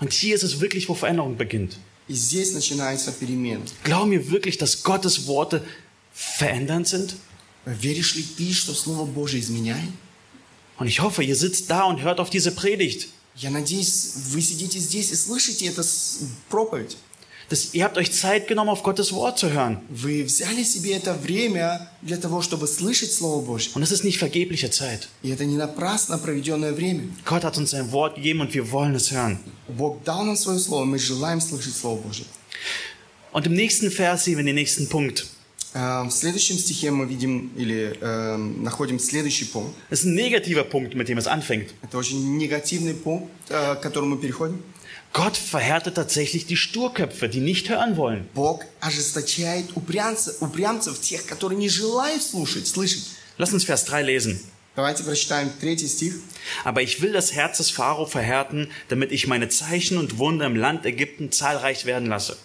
Und 0.00 0.12
hier 0.12 0.34
ist 0.34 0.42
es 0.42 0.60
wirklich, 0.60 0.88
wo 0.88 0.94
Veränderung 0.94 1.36
beginnt. 1.38 1.78
И 2.08 2.14
здесь 2.14 2.52
начинается 2.52 3.10
перемена. 3.12 3.62
Glauben 3.84 4.10
wir 4.10 4.30
wirklich, 4.30 4.58
dass 4.58 4.82
Gottes 4.82 5.26
Worte 5.26 5.64
verändernd 6.12 6.88
sind? 6.88 7.16
Веришь 7.66 8.14
ли 8.16 8.22
ты, 8.24 8.52
что 8.52 8.74
Слово 8.74 9.04
Божие 9.06 9.40
изменяет? 9.40 9.90
Und 10.78 10.88
ich 10.88 11.00
hoffe, 11.00 11.22
ihr 11.22 11.36
sitzt 11.36 11.70
da 11.70 11.84
und 11.84 12.02
hört 12.02 12.18
auf 12.18 12.28
diese 12.30 12.50
Predigt. 12.52 13.08
Я 13.36 13.50
надеюсь, 13.50 14.12
вы 14.30 14.42
сидите 14.42 14.78
здесь 14.78 15.10
и 15.10 15.14
слышите 15.16 15.66
эту 15.66 15.82
с- 15.82 16.18
проповедь. 16.50 16.96
Das, 17.48 17.74
ihr 17.74 17.84
habt 17.84 17.98
euch 17.98 18.10
Zeit 18.12 18.48
genommen, 18.48 18.70
auf 18.70 18.82
Gottes 18.82 19.12
Wort 19.12 19.38
zu 19.38 19.50
hören. 19.52 19.80
Вы 19.90 20.24
взяли 20.24 20.64
себе 20.64 20.94
это 20.94 21.12
время 21.14 21.88
для 22.00 22.16
того, 22.16 22.40
чтобы 22.42 22.66
слышать 22.66 23.12
Слово 23.12 23.44
Божье. 23.44 23.72
Und 23.74 23.82
es 23.82 23.92
ist 23.92 24.04
nicht 24.04 24.18
vergebliche 24.18 24.70
Zeit. 24.70 25.08
И 25.22 25.30
это 25.30 25.44
не 25.44 25.56
напрасно 25.56 26.18
проведенное 26.18 26.72
время. 26.72 27.08
Gott 27.24 27.44
hat 27.44 27.56
uns 27.58 27.70
sein 27.70 27.90
Wort 27.92 28.16
gegeben 28.16 28.40
und 28.40 28.52
wir 28.54 28.70
wollen 28.72 28.94
es 28.94 29.10
hören. 29.12 29.38
Бог 29.68 30.02
дал 30.04 30.24
нам 30.24 30.36
свое 30.36 30.58
Слово, 30.58 30.84
мы 30.84 30.98
желаем 30.98 31.40
слышать 31.40 31.74
Слово 31.76 32.00
Божье. 32.00 32.24
Und 33.32 33.46
im 33.46 33.54
nächsten 33.54 33.90
Vers 33.90 34.24
sehen 34.24 34.38
wir 34.38 34.44
den 34.44 34.54
nächsten 34.56 34.88
Punkt. 34.88 35.26
Э, 35.74 36.02
В 36.04 36.10
следующем 36.10 36.58
стихе 36.58 36.90
мы 36.90 37.06
видим 37.06 37.50
или 37.56 37.96
э, 38.00 38.36
находим 38.36 38.98
следующий 38.98 39.46
пункт. 39.46 39.74
Das 39.90 40.00
ist 40.00 40.06
ein 40.06 40.14
negativer 40.14 40.64
Punkt, 40.64 40.94
mit 40.94 41.08
dem 41.08 41.18
es 41.18 41.26
anfängt. 41.26 41.70
Это 41.82 41.96
очень 41.98 42.36
негативный 42.36 42.94
пункт, 42.94 43.30
э, 43.48 43.74
к 43.76 43.80
которому 43.80 44.16
мы 44.16 44.20
переходим. 44.20 44.62
Gott 45.14 45.36
verhärtet 45.36 45.94
tatsächlich 45.96 46.46
die 46.46 46.56
Sturköpfe, 46.56 47.28
die 47.28 47.40
nicht 47.40 47.68
hören 47.68 47.96
wollen. 47.96 48.26
Бог 48.34 48.64
ожесточает 48.80 49.66
упрямцев, 49.74 50.40
упрямцев, 50.40 51.00
тех, 51.00 51.26
которые 51.26 51.58
не 51.58 51.68
желают 51.68 52.22
слушать, 52.22 52.66
слышать. 52.66 53.04
Lass 53.38 53.52
uns 53.52 53.64
Vers 53.64 53.84
3 53.84 54.02
lesen. 54.02 54.40
Давайте 54.74 55.02
прочитаем 55.04 55.50
третий 55.60 55.86
стих. 55.86 56.14
Aber 56.64 56.80
ich 56.80 57.02
will 57.02 57.12
das 57.12 57.34
Herz 57.34 57.58
des 57.58 57.70
Pharao 57.70 58.06
verhärten, 58.06 58.68
damit 58.88 59.12
ich 59.12 59.26
meine 59.26 59.50
Zeichen 59.50 59.98
und 59.98 60.16
Wunder 60.18 60.46
im 60.46 60.56
Land 60.56 60.86
Ägypten 60.86 61.30
zahlreich 61.30 61.84
werden 61.84 62.08
lasse. 62.08 62.38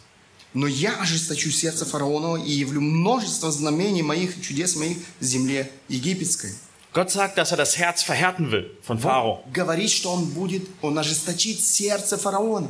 Но 0.53 0.65
я 0.65 0.99
ожесточу 0.99 1.51
сердце 1.51 1.85
фараонова 1.85 2.37
и 2.37 2.51
явлю 2.51 2.81
множество 2.81 3.51
знамений 3.51 4.01
моих 4.01 4.37
и 4.37 4.41
чудес 4.41 4.75
моих 4.75 4.97
в 5.19 5.23
земле 5.23 5.71
египетской. 5.87 6.51
Gott 6.93 7.11
sagt, 7.11 7.37
dass 7.37 7.51
er 7.51 7.57
das 7.57 7.77
Herz 7.77 8.01
verhärten 8.01 8.49
will 8.51 8.71
von 8.81 8.97
Pharao. 8.97 9.43
Говорит, 9.53 9.91
что 9.91 10.11
он 10.11 10.25
будет, 10.25 10.67
он 10.81 10.97
ожесточит 10.97 11.59
сердце 11.59 12.17
фараона. 12.17 12.69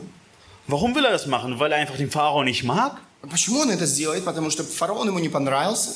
Warum 0.67 0.93
will 0.95 1.05
er 1.05 1.11
das 1.11 1.27
machen? 1.27 1.59
Weil 1.59 1.71
er 1.71 1.77
einfach 1.77 1.95
den 1.97 2.11
Pharao 2.11 2.43
nicht 2.43 2.63
mag? 2.63 2.97
Почему 3.21 3.59
он 3.59 3.69
это 3.69 3.85
сделает? 3.85 4.25
Потому 4.25 4.49
что 4.49 4.63
фараон 4.63 5.07
ему 5.07 5.19
не 5.19 5.29
понравился. 5.29 5.91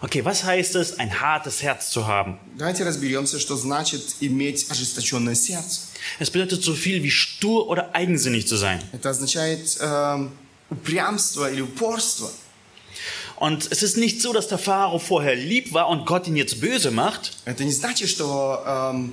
Okay, 0.00 0.24
was 0.24 0.44
heißt 0.44 0.76
es, 0.76 0.98
ein 1.00 1.20
hartes 1.20 1.62
Herz 1.62 1.90
zu 1.90 2.06
haben? 2.06 2.38
Давайте 2.56 2.84
разберемся, 2.84 3.38
что 3.40 3.56
значит 3.56 4.16
иметь 4.20 4.70
ожесточенное 4.70 5.34
сердце. 5.34 5.80
Es 6.20 6.30
bedeutet 6.30 6.62
so 6.62 6.74
viel 6.74 7.02
wie 7.02 7.10
stur 7.10 7.66
oder 7.68 7.94
eigensinnig 7.94 8.46
zu 8.46 8.56
sein. 8.56 8.80
Это 8.92 9.10
означает 9.10 9.76
эм, 9.80 10.32
упрямство 10.72 11.50
или 11.50 11.62
упорство. 11.62 12.30
Und 13.40 13.70
es 13.70 13.82
ist 13.84 13.96
nicht 13.96 14.20
so, 14.20 14.32
dass 14.32 14.48
der 14.48 14.58
Pharao 14.58 14.98
vorher 14.98 15.36
lieb 15.36 15.72
war 15.72 15.88
und 15.88 16.06
Gott 16.06 16.26
ihn 16.26 16.36
jetzt 16.36 16.60
böse 16.60 16.90
macht, 16.90 17.36
Это 17.44 17.64
не 17.64 17.70
значит, 17.72 18.08
что 18.08 18.62
эм, 18.66 19.12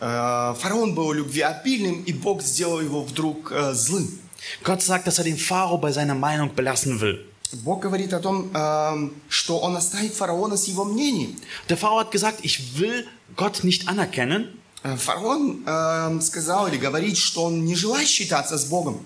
э, 0.00 0.54
фараон 0.58 0.94
был 0.94 1.12
любвеобильным, 1.12 2.02
и 2.04 2.12
Бог 2.14 2.42
сделал 2.42 2.80
его 2.80 3.02
вдруг 3.02 3.52
э, 3.52 3.74
злым. 3.74 4.18
Gott 4.64 4.82
sagt, 4.82 5.06
dass 5.06 5.18
er 5.18 5.24
den 5.24 5.36
Pharao 5.36 5.76
bei 5.78 5.92
seiner 5.92 6.14
Meinung 6.14 6.54
belassen 6.54 7.00
will. 7.00 7.18
Бог 7.52 7.80
говорит 7.80 8.12
о 8.12 8.20
том, 8.20 8.50
эм, 8.54 9.14
что 9.28 9.58
он 9.58 9.76
оставит 9.76 10.14
фараона 10.14 10.56
с 10.56 10.66
его 10.66 10.84
мнением. 10.84 11.36
Der 11.68 11.76
Pharao 11.76 12.00
hat 12.00 12.10
gesagt, 12.10 12.40
ich 12.42 12.78
will 12.78 13.06
Gott 13.36 13.64
nicht 13.64 13.88
anerkennen. 13.88 14.48
Э, 14.82 14.96
Фараон 14.96 15.62
эм, 15.66 16.20
сказал 16.22 16.68
или 16.68 16.78
говорит, 16.78 17.18
что 17.18 17.44
он 17.44 17.66
не 17.66 17.74
желает 17.74 18.08
считаться 18.08 18.56
с 18.56 18.64
Богом. 18.64 19.04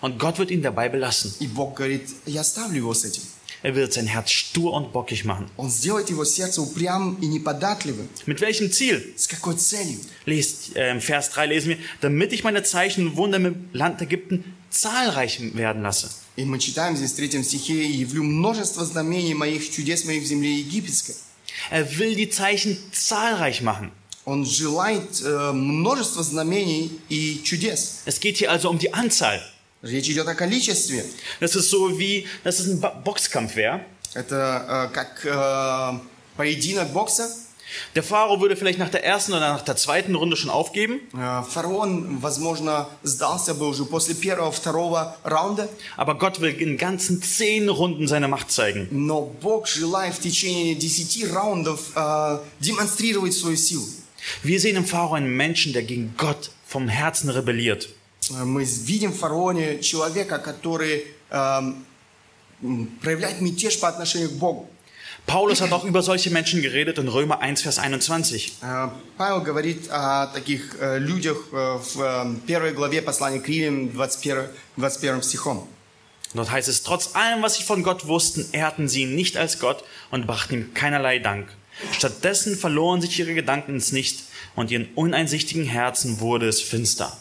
Und 0.00 0.18
Gott 0.18 0.38
wird 0.38 0.50
ihn 0.50 0.62
dabei 0.62 0.88
belassen. 0.88 1.34
И 1.40 1.46
Бог 1.46 1.76
говорит, 1.76 2.08
я 2.26 2.42
оставлю 2.42 2.76
его 2.76 2.94
с 2.94 3.04
этим. 3.04 3.22
Er 3.64 3.74
wird 3.74 3.94
sein 3.94 4.06
Herz 4.06 4.30
stur 4.30 4.74
und 4.74 4.92
bockig 4.92 5.24
machen. 5.24 5.46
Он 5.56 5.70
сделает 5.70 6.10
его 6.10 6.26
сердце 6.26 6.60
упрямым 6.60 7.14
и 7.22 7.26
неподатливым. 7.26 8.10
Mit 8.26 8.42
welchem 8.42 8.70
Ziel? 8.70 9.14
С 9.16 9.26
какой 9.26 9.56
целью? 9.56 9.98
Lest, 10.26 10.76
äh, 10.76 10.90
Im 10.90 11.00
Vers 11.00 11.30
3 11.30 11.46
lesen 11.46 11.68
wir, 11.70 11.78
damit 12.02 12.34
ich 12.34 12.44
meine 12.44 12.62
Zeichen 12.62 13.06
und 13.06 13.16
Wunder 13.16 13.38
im 13.38 13.70
Land 13.72 14.02
Ägypten 14.02 14.44
zahlreich 14.68 15.40
werden 15.54 15.82
lasse. 15.82 16.10
И 16.36 16.44
мы 16.44 16.58
читаем 16.58 16.94
здесь 16.94 17.12
в 17.12 17.16
третьем 17.16 17.42
стихе, 17.42 17.84
«И 17.84 17.92
явлю 17.92 18.22
множество 18.24 18.84
знамений 18.84 19.32
моих, 19.32 19.70
чудес 19.70 20.04
моих 20.04 20.24
в 20.24 20.26
земле 20.26 20.58
египетской». 20.58 21.14
Er 21.70 21.98
will 21.98 22.14
die 22.14 22.28
Zeichen 22.28 22.76
zahlreich 22.92 23.62
machen. 23.62 23.92
Он 24.26 24.44
желает 24.44 25.22
э, 25.22 25.52
множество 25.52 26.22
знамений 26.22 26.98
и 27.08 27.40
чудес. 27.42 28.02
Es 28.04 28.20
geht 28.20 28.36
hier 28.36 28.50
also 28.50 28.68
um 28.68 28.78
die 28.78 28.92
Anzahl. 28.92 29.40
Речь 29.82 30.08
идет 30.08 30.26
о 30.28 30.34
количестве. 30.34 31.04
Das 31.40 31.54
ist 31.56 31.68
so 31.70 31.98
wie, 31.98 32.26
dass 32.42 32.58
es 32.60 32.66
ein 32.68 32.80
Bo- 32.80 32.92
Boxkampf 33.04 33.54
wäre. 33.56 33.80
Это 34.14 34.90
э, 34.90 34.94
как 34.94 35.24
э, 35.24 35.98
поединок 36.36 36.92
бокса. 36.92 37.28
Der 37.96 38.04
Pharao 38.04 38.40
würde 38.40 38.54
vielleicht 38.56 38.78
nach 38.78 38.90
der 38.90 39.04
ersten 39.04 39.32
oder 39.32 39.40
nach 39.52 39.62
der 39.62 39.74
zweiten 39.76 40.14
Runde 40.14 40.36
schon 40.36 40.48
aufgeben, 40.50 41.00
Э, 41.12 41.42
Фараон, 41.42 42.18
возможно, 42.20 42.88
сдался 43.02 43.52
бы 43.54 43.66
уже 43.66 43.84
после 43.84 44.14
первого, 44.14 44.52
второго 44.52 45.16
раунда. 45.24 45.68
aber 45.96 46.14
Gott 46.16 46.40
will 46.40 46.54
in 46.60 46.78
ganzen 46.78 47.20
zehn 47.20 47.68
Runden 47.68 48.06
seine 48.06 48.28
Macht 48.28 48.52
zeigen. 48.52 48.86
Но 48.90 49.22
Бог 49.42 49.66
желает 49.66 50.14
в 50.14 50.20
течение 50.20 50.76
десяти 50.76 51.26
раундов 51.26 51.90
э, 51.96 52.38
демонстрировать 52.60 53.34
свою 53.34 53.56
силу. 53.56 53.84
Wir 54.44 54.60
sehen 54.60 54.76
im 54.76 54.84
Pharao 54.86 55.14
einen 55.14 55.36
Menschen, 55.36 55.72
der 55.72 55.82
gegen 55.82 56.14
Gott 56.16 56.50
vom 56.66 56.88
Herzen 56.88 57.28
rebelliert. 57.28 57.88
Э, 58.30 58.44
Мы 58.44 58.64
видим 58.64 59.12
в 59.12 59.18
фараоне 59.18 59.80
человека, 59.82 60.38
который 60.38 61.04
э, 61.30 61.62
м, 62.62 62.86
проявляет 63.02 63.40
мятеж 63.40 63.78
по 63.80 63.88
отношению 63.88 64.30
к 64.30 64.34
Богу. 64.34 64.68
Paulus 65.26 65.62
hat 65.62 65.72
auch 65.72 65.84
über 65.84 66.02
solche 66.02 66.28
Menschen 66.30 66.60
geredet 66.60 66.98
in 66.98 67.08
Römer 67.08 67.40
1, 67.40 67.62
Vers 67.62 67.78
21. 67.78 68.54
Э, 68.62 68.90
Павел 69.16 69.40
говорит 69.40 69.88
о 69.90 70.26
таких 70.26 70.76
э, 70.80 70.98
людях 70.98 71.38
э, 71.52 71.78
в 71.78 72.00
э, 72.00 72.34
первой 72.46 72.72
главе 72.72 73.00
послания 73.00 73.40
к 73.40 73.48
Римлянам, 73.48 73.90
21, 73.98 74.50
21 74.76 75.24
стихом. 75.24 75.66
Dort 76.34 76.50
heißt 76.50 76.68
es, 76.68 76.82
trotz 76.82 77.14
allem, 77.14 77.42
was 77.42 77.54
sie 77.56 77.62
von 77.62 77.82
Gott 77.84 78.06
wussten, 78.08 78.44
ehrten 78.52 78.88
sie 78.88 79.02
ihn 79.02 79.14
nicht 79.14 79.36
als 79.36 79.60
Gott 79.60 79.84
und 80.10 80.26
brachten 80.26 80.54
ihm 80.54 80.74
keinerlei 80.74 81.20
Dank. 81.20 81.48
Stattdessen 81.92 82.56
verloren 82.56 83.00
sich 83.00 83.18
ihre 83.18 83.34
Gedanken 83.34 83.76
ins 83.76 83.92
Nichts 83.92 84.24
und 84.56 84.70
ihren 84.70 84.88
uneinsichtigen 84.94 85.64
Herzen 85.64 86.20
wurde 86.20 86.48
es 86.48 86.60
finster. 86.60 87.16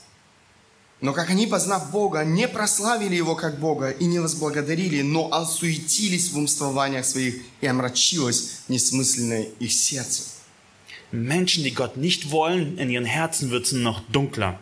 Но 1.00 1.12
как 1.12 1.30
они, 1.30 1.46
познав 1.46 1.92
Бога, 1.92 2.24
не 2.24 2.48
прославили 2.48 3.14
Его 3.14 3.36
как 3.36 3.60
Бога 3.60 3.90
и 3.90 4.04
не 4.04 4.18
возблагодарили, 4.18 5.02
но 5.02 5.32
осуетились 5.32 6.30
в 6.30 6.38
умствованиях 6.38 7.04
своих, 7.04 7.36
и 7.60 7.66
омрачилось 7.66 8.62
несмысленное 8.68 9.46
их 9.60 9.72
сердце. 9.72 10.22
Menschen, 11.10 11.64
die 11.64 11.72
Gott 11.72 11.96
nicht 11.96 12.30
wollen, 12.30 12.76
in 12.76 12.90
ihren 12.90 13.06
Herzen 13.06 13.50
wird 13.50 13.66
es 13.66 13.72
noch 13.72 14.02
dunkler. 14.12 14.58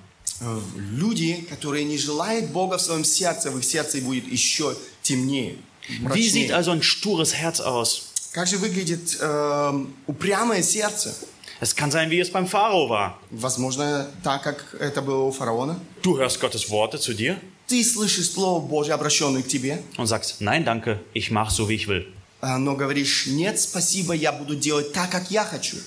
Люди, 0.76 1.46
которые 1.48 1.84
не 1.84 1.96
желают 1.96 2.50
Бога 2.50 2.76
в 2.76 2.82
своем 2.82 3.04
сердце, 3.04 3.50
в 3.50 3.58
их 3.58 3.64
сердце 3.64 3.98
будет 4.02 4.30
еще 4.30 4.76
темнее. 5.02 5.56
Wie 5.88 6.28
sieht 6.28 6.50
мрачнее. 6.50 6.54
also 6.54 6.70
ein 6.72 6.82
stures 6.82 7.34
Herz 7.34 7.60
aus? 7.60 8.02
Как 8.32 8.46
же 8.46 8.58
выглядит 8.58 9.16
э, 9.18 9.86
упрямое 10.06 10.62
сердце? 10.62 11.16
Es 11.59 11.75
kann 11.75 11.91
sein, 11.91 12.09
wie 12.09 12.19
es 12.19 12.31
beim 12.31 12.47
Pharao 12.47 12.89
war. 12.89 13.19
Возможно, 13.29 14.07
так, 14.23 14.41
как 14.43 14.75
это 14.79 15.01
было 15.01 15.23
у 15.23 15.31
фараона. 15.31 15.79
Du 16.01 16.17
hörst 16.17 16.39
Gottes 16.39 16.69
Worte 16.69 16.99
zu 16.99 17.13
dir 17.13 17.37
Ты 17.67 17.83
слышишь 17.83 18.31
Слово 18.31 18.59
Божье, 18.65 18.93
обращенное 18.93 19.43
к 19.43 19.47
тебе, 19.47 19.81
und 19.97 20.07
sagst, 20.07 20.41
nein, 20.41 20.65
danke, 20.65 20.99
ich 21.13 21.31
mache 21.31 21.53
so, 21.53 21.69
wie 21.69 21.75
ich 21.75 21.87
will. 21.87 22.05
а, 22.41 22.57
но 22.57 22.75
говоришь, 22.75 23.27
нет, 23.27 23.59
спасибо, 23.59 24.13
я 24.13 24.31
буду 24.31 24.55
делать 24.55 24.91
так, 24.93 25.11
как 25.11 25.29
я 25.29 25.45
хочу. 25.45 25.77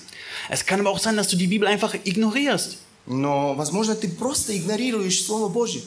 Es 0.49 0.65
kann 0.65 0.79
aber 0.79 0.91
auch 0.91 0.99
sein, 0.99 1.17
dass 1.17 1.27
du 1.27 1.35
die 1.35 1.47
Bibel 1.47 1.67
einfach 1.67 1.93
ignorierst. 2.05 2.77
Но, 3.07 3.53
возможно, 3.53 3.95
ты 3.95 4.07
просто 4.07 4.57
игнорируешь 4.57 5.23
Слово 5.23 5.47
Божье. 5.49 5.81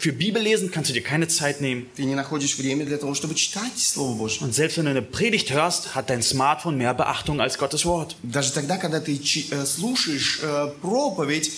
Für 0.00 0.12
Bibellesen 0.12 0.70
kannst 0.70 0.90
du 0.90 0.94
dir 0.94 1.02
keine 1.02 1.26
Zeit 1.26 1.60
nehmen. 1.62 1.86
Ты 1.96 2.04
не 2.04 2.14
находишь 2.14 2.58
время 2.58 2.84
для 2.84 2.98
того, 2.98 3.14
чтобы 3.14 3.34
читать 3.34 3.78
Слово 3.78 4.14
Божье. 4.14 4.42
Und 4.46 4.52
selbst 4.54 4.76
wenn 4.76 4.84
du 4.84 4.90
eine 4.90 5.00
Predigt 5.02 5.50
hörst, 5.52 5.94
hat 5.94 6.10
dein 6.10 6.22
Smartphone 6.22 6.76
mehr 6.76 6.92
Beachtung 6.92 7.40
als 7.40 7.56
Gottes 7.56 7.86
Wort. 7.86 8.14
Даже 8.22 8.52
тогда, 8.52 8.76
когда 8.76 9.00
ты 9.00 9.18
чи- 9.18 9.48
э, 9.50 9.64
слушаешь 9.64 10.40
э, 10.42 10.68
проповедь, 10.82 11.50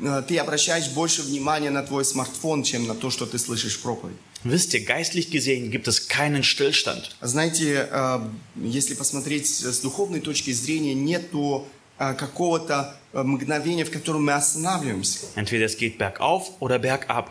э, 0.00 0.22
ты 0.26 0.38
обращаешь 0.38 0.88
больше 0.88 1.22
внимания 1.22 1.68
на 1.70 1.82
твой 1.82 2.04
смартфон, 2.06 2.62
чем 2.62 2.86
на 2.86 2.94
то, 2.94 3.10
что 3.10 3.26
ты 3.26 3.38
слышишь 3.38 3.78
проповедь. 3.78 4.16
Wisst 4.44 4.72
ihr, 4.74 4.84
geistlich 4.84 5.30
gesehen 5.30 5.70
gibt 5.70 5.86
es 5.86 6.08
keinen 6.08 6.42
Stillstand. 6.42 7.10
Знаете, 7.20 7.88
э, 7.92 8.20
если 8.56 8.94
посмотреть 8.94 9.46
с 9.46 9.78
духовной 9.80 10.20
точки 10.20 10.50
зрения, 10.52 10.94
нету 10.94 11.66
э, 11.98 12.14
какого-то 12.14 12.96
э, 13.12 13.22
мгновения, 13.22 13.84
в 13.84 13.90
котором 13.90 14.24
мы 14.24 14.32
останавливаемся. 14.32 15.18
Entweder 15.36 15.66
es 15.66 15.76
geht 15.76 15.98
bergauf 15.98 16.50
oder 16.58 16.78
bergab. 16.80 17.28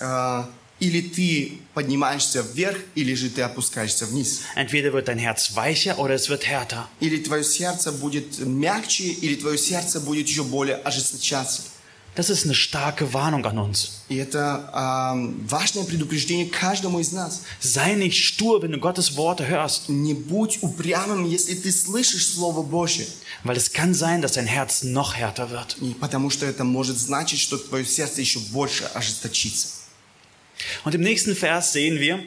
Э, 0.00 0.44
Или 0.80 1.00
ты 1.02 1.60
поднимаешься 1.72 2.42
вверх, 2.42 2.78
или 2.96 3.14
же 3.14 3.30
ты 3.30 3.42
опускаешься 3.42 4.06
вниз. 4.06 4.40
Entweder 4.56 4.92
wird 4.92 5.06
dein 5.06 5.18
Herz 5.18 5.54
weicher 5.54 5.98
oder 5.98 6.14
es 6.14 6.28
wird 6.28 6.44
härter. 6.46 6.88
Или 7.00 7.18
твое 7.22 7.44
сердце 7.44 7.92
будет 7.92 8.38
мягче, 8.40 9.04
или 9.04 9.36
твое 9.36 9.56
сердце 9.56 10.00
будет 10.00 10.26
еще 10.28 10.42
более 10.42 10.76
ожесточаться. 10.76 11.62
Das 12.16 12.28
ist 12.30 12.44
eine 12.44 12.54
starke 12.54 13.12
Warnung 13.12 13.44
an 13.46 13.58
uns. 13.58 14.02
И 14.08 14.16
это 14.16 14.68
э, 14.74 15.46
важное 15.48 15.84
предупреждение 15.84 16.46
каждому 16.46 16.98
из 17.00 17.12
нас. 17.12 17.42
Sei 17.60 17.94
nicht 17.94 18.24
stur, 18.24 18.60
wenn 18.62 18.72
du 18.72 18.78
Gottes 18.78 19.16
Worte 19.16 19.46
hörst, 19.48 19.88
Не 19.88 20.14
будь 20.14 20.58
упрямым, 20.62 21.24
если 21.24 21.54
ты 21.54 21.70
слышишь 21.72 22.26
Слово 22.34 22.62
Божье. 22.62 23.06
weil 23.44 23.56
es 23.56 23.72
kann 23.72 23.94
sein, 23.94 24.22
dass 24.22 24.32
dein 24.32 24.46
Herz 24.46 24.82
noch 24.82 25.14
härter 25.16 25.50
wird. 25.50 25.76
И 25.80 25.94
потому 25.94 26.30
что 26.30 26.46
это 26.46 26.64
может 26.64 26.98
значить, 26.98 27.38
что 27.38 27.58
твое 27.58 27.84
сердце 27.86 28.20
еще 28.20 28.40
больше 28.40 28.84
ожесточится. 28.92 29.68
Und 30.83 30.93
im 30.95 31.01
nächsten 31.01 31.35
Vers 31.35 31.73
sehen 31.73 31.99
wir, 31.99 32.19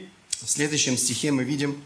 В 0.45 0.49
следующем 0.51 0.97
стихе 0.99 1.31
мы 1.31 1.45
видим, 1.45 1.77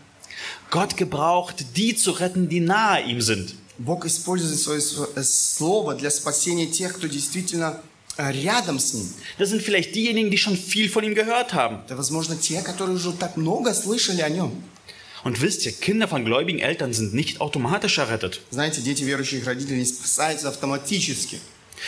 Gott 0.71 0.97
gebraucht 0.97 1.77
die 1.77 1.95
zu 1.95 2.13
retten, 2.13 2.49
die 2.49 2.61
nahe 2.61 3.03
ihm 3.05 3.21
sind. 3.21 3.55
Бог 3.79 4.07
использует 4.07 4.59
свое 4.59 4.81
св- 4.81 5.11
э, 5.17 5.23
слово 5.23 5.95
для 5.95 6.11
спасения 6.11 6.67
тех, 6.67 6.95
кто 6.95 7.07
действительно 7.09 7.83
э, 8.17 8.33
рядом 8.33 8.79
с 8.79 8.95
Ним. 8.95 9.07
Das 9.39 9.51
sind 9.51 9.61
vielleicht 9.63 9.95
diejenigen, 9.95 10.31
die 10.31 10.39
schon 10.39 10.57
viel 10.57 10.89
von 10.89 11.05
ihm 11.05 11.15
gehört 11.15 11.53
haben. 11.53 11.81
Это, 11.87 11.97
возможно, 11.97 12.35
те, 12.37 12.63
которые 12.63 12.97
уже 12.97 13.13
так 13.13 13.37
много 13.37 13.75
слышали 13.75 14.23
о 14.23 14.31
Нем. 14.31 14.53
Und 15.25 15.41
wisst 15.43 15.67
ihr, 15.67 15.73
Kinder 15.73 16.09
von 16.09 16.25
gläubigen 16.25 16.61
Eltern 16.61 16.93
sind 16.95 17.13
nicht 17.13 17.41
automatisch 17.43 17.99
errettet. 17.99 18.41
Знаете, 18.51 18.81
дети 18.81 19.03
верующих 19.03 19.45
родителей 19.45 19.81
не 19.81 19.85
спасаются 19.85 20.49
автоматически. 20.49 21.39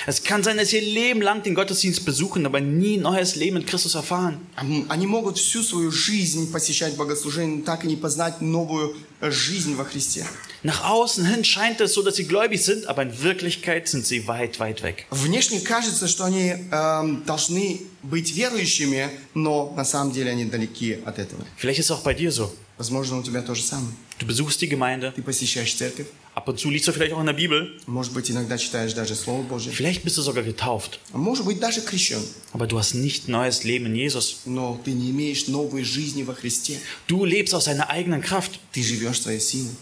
Es 0.06 0.22
kann 0.22 0.42
sein, 0.44 0.58
dass 0.58 0.68
sie 0.68 0.76
ihr 0.76 0.82
Leben 0.82 1.22
lang 1.22 1.42
den 1.42 1.54
Gottesdienst 1.54 2.04
besuchen, 2.04 2.44
aber 2.44 2.60
nie 2.60 2.98
neues 2.98 3.36
Leben 3.36 3.56
in 3.56 3.64
Christus 3.66 3.94
erfahren. 3.94 4.36
Ам- 4.54 4.84
Они 4.90 5.06
могут 5.06 5.38
всю 5.38 5.62
свою 5.62 5.90
жизнь 5.90 6.52
посещать 6.52 6.94
богослужение, 6.94 7.56
но 7.58 7.64
так 7.64 7.84
и 7.84 7.88
не 7.88 7.96
познать 7.96 8.40
новую 8.42 8.94
э, 9.20 9.30
жизнь 9.30 9.74
во 9.76 9.84
Христе. 9.84 10.26
Nach 10.62 10.84
außen 10.84 11.24
hin 11.24 11.42
scheint 11.42 11.80
es 11.80 11.94
so, 11.94 12.02
dass 12.02 12.16
sie 12.16 12.24
gläubig 12.24 12.62
sind, 12.62 12.86
aber 12.86 13.02
in 13.02 13.22
Wirklichkeit 13.22 13.88
sind 13.88 14.04
sie 14.06 14.26
weit, 14.28 14.60
weit 14.60 14.82
weg. 14.82 15.06
Внешне 15.10 15.60
кажется, 15.60 16.06
что 16.06 16.24
они 16.24 16.54
эм, 16.70 17.24
должны 17.24 17.80
быть 18.02 18.34
верующими, 18.36 19.08
но 19.34 19.72
на 19.74 19.84
самом 19.86 20.12
деле 20.12 20.30
они 20.32 20.44
далеки 20.44 20.98
от 21.04 21.18
этого. 21.18 21.44
Vielleicht 21.56 21.78
ist 21.80 21.86
es 21.86 21.90
auch 21.92 22.02
bei 22.02 22.12
dir 22.14 22.30
so. 22.30 22.52
Возможно, 22.76 23.18
у 23.18 23.22
тебя 23.22 23.40
то 23.42 23.54
же 23.54 23.62
самое. 23.62 23.92
Du 24.20 24.26
besuchst 24.26 24.60
die 24.60 24.68
Gemeinde, 24.68 25.12
Ты 25.16 25.22
посещаешь 25.22 25.74
церковь, 25.74 26.06
ab 26.34 26.46
und 26.48 26.58
zu 26.58 26.70
liest 26.70 26.86
du 26.86 26.92
vielleicht 26.92 27.12
auch 27.12 27.20
in 27.20 27.26
der 27.26 27.32
Bibel, 27.32 27.80
может 27.86 28.12
быть, 28.12 28.30
иногда 28.30 28.56
читаешь 28.58 28.92
даже 28.92 29.14
Слово 29.14 29.42
Божье, 29.42 29.72
vielleicht 29.72 30.04
bist 30.04 30.16
du 30.16 30.22
sogar 30.22 30.44
getauft, 30.44 30.98
а 31.12 31.18
может 31.18 31.44
быть, 31.44 31.58
даже 31.58 31.80
крещен, 31.80 32.22
aber 32.52 32.66
du 32.66 32.78
hast 32.78 32.94
nicht 32.94 33.28
neues 33.28 33.64
Leben 33.64 33.86
in 33.86 33.96
Jesus. 33.96 34.36
но 34.44 34.80
ты 34.84 34.92
не 34.92 35.10
имеешь 35.10 35.48
новой 35.48 35.82
жизни 35.84 36.22
во 36.22 36.34
Христе. 36.34 36.78
Du 37.08 37.24
lebst 37.24 37.54
aus 37.54 37.64
deiner 37.64 37.90
eigenen 37.90 38.22
Kraft. 38.22 38.60
Ты 38.72 38.82
живешь 38.82 39.20
своей 39.22 39.40
силой. 39.40 39.72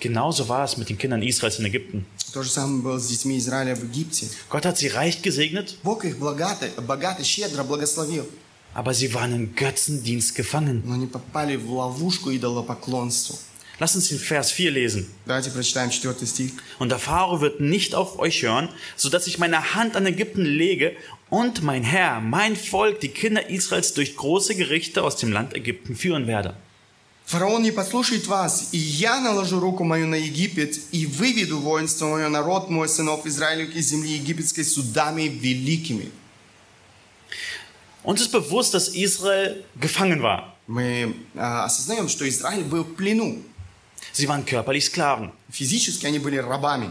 Genauso 0.00 0.48
war 0.48 0.64
es 0.64 0.76
mit 0.78 0.88
den 0.88 0.96
Kindern 0.98 1.22
Israels 1.22 1.58
in 1.58 1.66
Ägypten. 1.66 2.06
То 2.32 2.42
же 2.42 2.50
самое 2.50 2.82
было 2.82 2.98
с 2.98 3.06
детьми 3.08 3.38
Израиля 3.38 3.74
в 3.74 3.82
Египте. 3.84 4.28
Gott 4.50 4.64
hat 4.66 4.76
sie 4.78 4.88
reich 4.88 5.22
gesegnet, 5.22 5.76
Бог 5.82 6.04
их 6.04 6.18
богато, 6.18 6.68
богато, 6.82 7.22
щедро 7.24 7.64
благословил, 7.64 8.26
aber 8.74 8.92
sie 8.94 9.12
waren 9.14 9.34
im 9.34 9.54
Götzendienst 9.54 10.34
gefangen. 10.34 10.82
но 10.84 10.94
они 10.94 11.06
попали 11.06 11.56
в 11.56 11.70
ловушку 11.70 12.30
идолопоклонству. 12.34 13.38
Lass 13.80 13.94
uns 13.94 14.08
den 14.08 14.18
Vers 14.18 14.52
4 14.52 14.70
lesen. 14.70 15.06
Давайте 15.26 15.50
прочитаем 15.50 15.90
4 15.90 16.26
стих. 16.26 16.52
Und 16.78 16.88
der 16.88 16.98
Pharao 16.98 17.40
wird 17.42 17.60
nicht 17.60 17.94
auf 17.94 18.18
euch 18.18 18.42
hören, 18.42 18.68
so 18.96 19.10
dass 19.10 19.26
ich 19.26 19.38
meine 19.38 19.74
Hand 19.74 19.96
an 19.96 20.06
Ägypten 20.06 20.44
lege 20.44 20.96
und 21.28 21.62
mein 21.62 21.82
Herr, 21.82 22.20
mein 22.20 22.56
Volk, 22.56 23.00
die 23.00 23.08
Kinder 23.08 23.50
Israels 23.50 23.92
durch 23.92 24.16
große 24.16 24.54
Gerichte 24.54 25.02
aus 25.02 25.16
dem 25.16 25.30
Land 25.30 25.54
Ägypten 25.54 25.94
führen 25.94 26.26
werde. 26.26 26.54
Фараон 27.26 27.62
не 27.64 27.72
послушает 27.72 28.28
вас, 28.28 28.68
и 28.70 28.78
я 28.78 29.20
наложу 29.20 29.58
руку 29.58 29.82
мою 29.82 30.06
на 30.06 30.14
Египет, 30.14 30.78
и 30.92 31.06
выведу 31.06 31.58
воинство 31.58 32.06
мое, 32.06 32.28
народ 32.28 32.70
мой, 32.70 32.88
сынов 32.88 33.26
Израилевых 33.26 33.74
из 33.74 33.88
земли 33.88 34.12
египетской 34.12 34.62
судами 34.62 35.22
великими. 35.22 36.12
Uns 38.04 38.20
ist 38.20 38.30
bewusst, 38.30 38.72
dass 38.72 38.88
Israel 38.90 39.64
gefangen 39.80 40.22
war. 40.22 40.54
Мы 40.68 41.16
а, 41.34 41.64
осознаем, 41.64 42.08
что 42.08 42.28
Израиль 42.28 42.62
был 42.62 42.84
в 42.84 42.94
плену. 42.94 43.42
Sie 44.12 44.28
waren 44.28 44.44
körperlich 44.44 44.84
Sklaven. 44.86 45.30
Физически 45.50 46.06
они 46.06 46.18
были 46.18 46.36
рабами. 46.38 46.90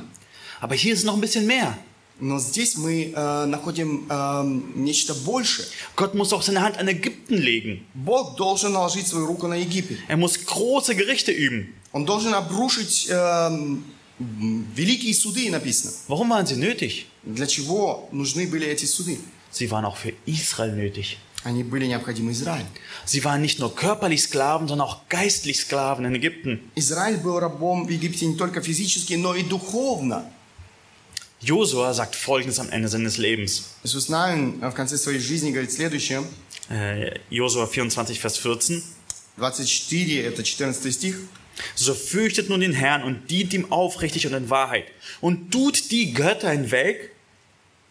Aber 0.62 0.76
hier 0.76 0.94
ist 0.94 1.04
noch 1.06 1.16
ein 1.16 1.22
bisschen 1.22 1.46
mehr. 1.48 1.78
Но 2.20 2.40
здесь 2.40 2.78
мы 2.78 3.12
э, 3.14 3.46
находим 3.46 4.06
э, 4.10 4.44
нечто 4.76 5.14
большее. 5.14 5.68
Gott 5.98 6.14
muss 6.16 6.32
auch 6.32 6.42
seine 6.42 6.62
Hand 6.62 6.78
an 6.78 6.88
Ägypten 6.88 7.36
legen. 7.36 7.86
Бог 7.94 8.38
должен 8.38 8.72
наложить 8.72 9.08
свою 9.08 9.26
руку 9.26 9.48
на 9.48 9.56
Египет. 9.56 9.98
Er 10.08 10.16
muss 10.18 10.38
große 10.46 10.96
Gerichte 10.96 11.32
üben. 11.34 11.74
Он 11.92 12.06
должен 12.06 12.34
обрушить 12.34 13.08
э, 13.10 13.14
м, 13.16 13.84
великие 14.76 15.14
суды, 15.14 15.50
написано. 15.50 15.92
Warum 16.08 16.30
waren 16.30 16.46
sie 16.46 16.56
nötig? 16.56 17.08
Для 17.24 17.48
чего 17.48 18.08
нужны 18.14 18.48
были 18.48 18.66
эти 18.68 18.86
суды? 18.86 19.18
Sie 19.52 19.70
waren 19.72 19.84
auch 19.86 19.98
für 19.98 20.14
Israel 20.26 20.74
nötig. 20.74 21.18
Они 21.44 21.64
были 21.64 21.86
необходимы 21.86 22.32
Израилю. 22.32 22.66
Sie 23.06 23.24
waren 23.24 23.42
nicht 23.42 23.60
nur 23.60 23.76
körperlich 23.76 24.24
Sklaven, 24.24 24.68
sondern 24.68 24.88
auch 24.88 25.08
geistlich 25.10 25.60
Sklaven 25.60 26.06
in 26.06 26.16
Ägypten. 26.16 26.72
Израиль 26.76 27.18
был 27.18 27.40
рабом 27.40 27.86
в 27.86 27.90
Египте 27.90 28.26
не 28.26 28.36
только 28.36 28.62
физически, 28.62 29.14
но 29.14 29.36
и 29.36 29.44
духовно. 29.44 30.26
Josua 31.42 31.94
sagt 31.94 32.16
Folgendes 32.16 32.60
am 32.60 32.70
Ende 32.70 32.88
seines 32.90 33.18
Lebens. 33.18 33.66
Иисус 33.84 34.10
Навин 34.10 34.60
в 34.60 34.74
конце 34.74 34.98
своей 34.98 35.20
жизни 35.20 35.52
говорит 35.52 35.72
следующее. 35.72 36.24
Äh, 36.70 37.20
Josua 37.30 37.68
24, 37.68 38.20
Vers 38.20 38.38
14. 38.38 38.84
24, 39.38 40.26
это 40.26 40.44
14 40.44 40.92
стих. 40.92 41.18
So 41.76 41.94
fürchtet 41.94 42.50
nun 42.50 42.62
den 42.62 42.74
Herrn 42.74 43.04
und 43.04 43.30
dient 43.30 43.54
ihm 43.54 43.72
aufrichtig 43.72 44.28
und 44.28 44.34
in 44.34 44.50
Wahrheit. 44.50 44.86
Und 45.22 45.52
tut 45.52 45.92
die 45.92 46.14
Götter 46.14 46.52
hinweg, 46.52 47.12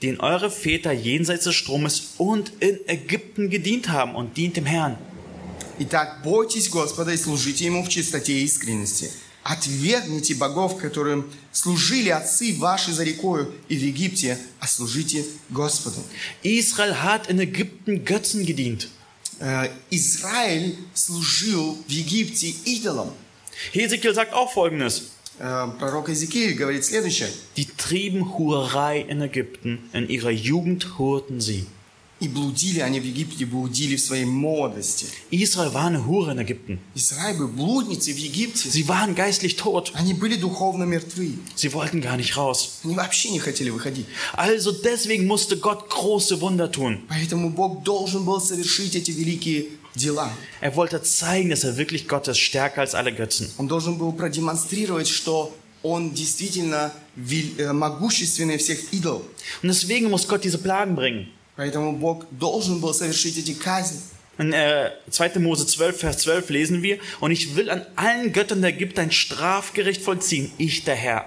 denen 0.03 0.21
eure 0.21 0.51
Väter 0.51 0.93
jenseits 0.93 1.45
des 1.45 1.55
Stromes 1.55 2.15
und 2.19 2.53
in 2.61 2.79
Ägypten 2.87 3.51
gedient 3.51 3.89
haben 3.89 4.15
und 4.15 4.37
dient 4.37 4.57
dem 4.57 4.67
Herrn. 4.67 4.99
Итак, 5.79 6.23
бойтесь 6.23 6.69
Господа 6.69 7.13
и 7.13 7.17
служите 7.17 7.65
Ему 7.65 7.83
в 7.83 7.89
чистоте 7.89 8.33
и 8.33 8.45
искренности. 8.45 9.11
Отвергните 9.43 10.35
богов, 10.35 10.79
которым 10.79 11.31
служили 11.53 12.09
отцы 12.09 12.55
ваши 12.57 12.93
за 12.93 13.05
рекою 13.05 13.53
и 13.69 13.77
в 13.77 13.83
Египте, 13.83 14.39
а 14.61 14.67
служите 14.67 15.25
Господу. 15.51 16.01
Israel 16.43 17.03
hat 17.03 17.29
in 17.29 17.41
Ägypten 17.41 18.05
Götzen 18.05 18.47
gedient. 18.47 18.89
Э, 19.41 19.69
Израиль 19.91 20.77
служил 20.95 21.77
в 21.87 21.91
Египте 21.91 22.55
идолам. 22.65 23.11
Hesekiel 23.73 24.15
sagt 24.15 24.33
auch 24.33 24.53
Folgendes. 24.53 25.03
Э, 25.39 25.69
Пророк 25.81 26.09
Иезекииль 26.09 26.55
говорит 26.55 26.85
следующее. 26.85 27.29
Die 27.57 27.67
trieben 27.77 28.37
Hurerei 28.37 29.01
in 29.01 29.21
Ägypten, 29.21 29.81
in 29.93 30.09
ihrer 30.09 30.31
Jugend 30.31 30.99
hurten 30.99 31.41
sie. 31.41 31.67
И 32.21 32.29
блудили 32.29 32.79
они 32.79 33.01
в 33.01 33.05
Египте, 33.05 33.45
блудили 33.45 33.97
в 33.97 34.01
своей 34.01 34.25
молодости. 34.25 35.07
Israel 35.31 35.75
war 35.75 35.87
eine 35.87 36.07
Hure 36.07 36.31
in 36.31 36.39
Ägypten. 36.39 36.79
Израиль 36.95 37.37
был 37.37 37.49
блудницей 37.49 38.13
в 38.15 38.17
Египте. 38.17 38.69
Sie 38.69 38.87
waren 38.87 39.17
geistlich 39.17 39.57
tot. 39.57 39.91
Они 39.95 40.15
были 40.15 40.37
духовно 40.37 40.85
мертвы. 40.85 41.37
Sie 41.57 41.73
wollten 41.73 42.01
gar 42.01 42.17
nicht 42.17 42.37
raus. 42.37 42.79
Они 42.85 42.95
вообще 42.95 43.31
не 43.31 43.41
хотели 43.41 43.71
выходить. 43.71 44.07
Also 44.35 44.71
deswegen 44.71 45.27
musste 45.27 45.57
Gott 45.57 45.91
große 45.91 46.41
Wunder 46.41 46.71
tun. 46.71 47.01
Поэтому 47.09 47.51
Бог 47.51 47.83
должен 47.83 48.25
был 48.25 48.41
совершить 48.41 48.95
эти 48.95 49.11
великие 49.11 49.67
дела. 49.95 50.31
Er 50.61 50.75
wollte 50.77 51.03
zeigen, 51.03 51.51
dass 51.51 51.65
er 51.65 51.77
wirklich 51.77 52.09
Gott 52.09 52.29
ist, 52.29 52.39
stärker 52.39 52.81
als 52.81 52.95
alle 52.95 53.13
Götzen. 53.13 53.51
Он 53.59 53.69
должен 53.69 53.97
был 53.99 54.13
продемонстрировать, 54.13 55.09
что 55.09 55.55
он 55.83 56.13
действительно 56.15 56.93
вел- 57.17 57.59
э, 57.59 57.73
могущественнее 57.73 58.59
всех 58.59 58.93
идолов. 58.93 59.23
Und 59.63 59.69
deswegen 59.69 60.11
muss 60.11 60.27
Gott 60.27 60.43
diese 60.45 60.59
Plagen 60.59 60.95
bringen. 60.97 61.29
Поэтому 61.57 61.93
Бог 61.97 62.27
должен 62.33 62.81
был 62.81 62.93
совершить 62.95 63.39
эти 63.39 63.53
казни. 63.55 64.01
In 64.37 64.53
äh, 64.53 64.91
2. 65.11 65.39
Mose 65.39 65.65
12, 65.65 65.97
Vers 66.01 66.19
12 66.19 66.51
lesen 66.51 66.83
wir, 66.83 66.99
und 67.21 67.31
ich 67.31 67.55
will 67.55 67.71
an 67.71 67.83
allen 67.95 68.33
Göttern 68.33 68.63
der 68.63 68.71
Ägypter 68.71 69.03
ein 69.03 69.13
Strafgericht 69.13 70.03
vollziehen, 70.03 70.51
ich 70.59 70.83
der 70.83 70.97
Herr. 70.97 71.27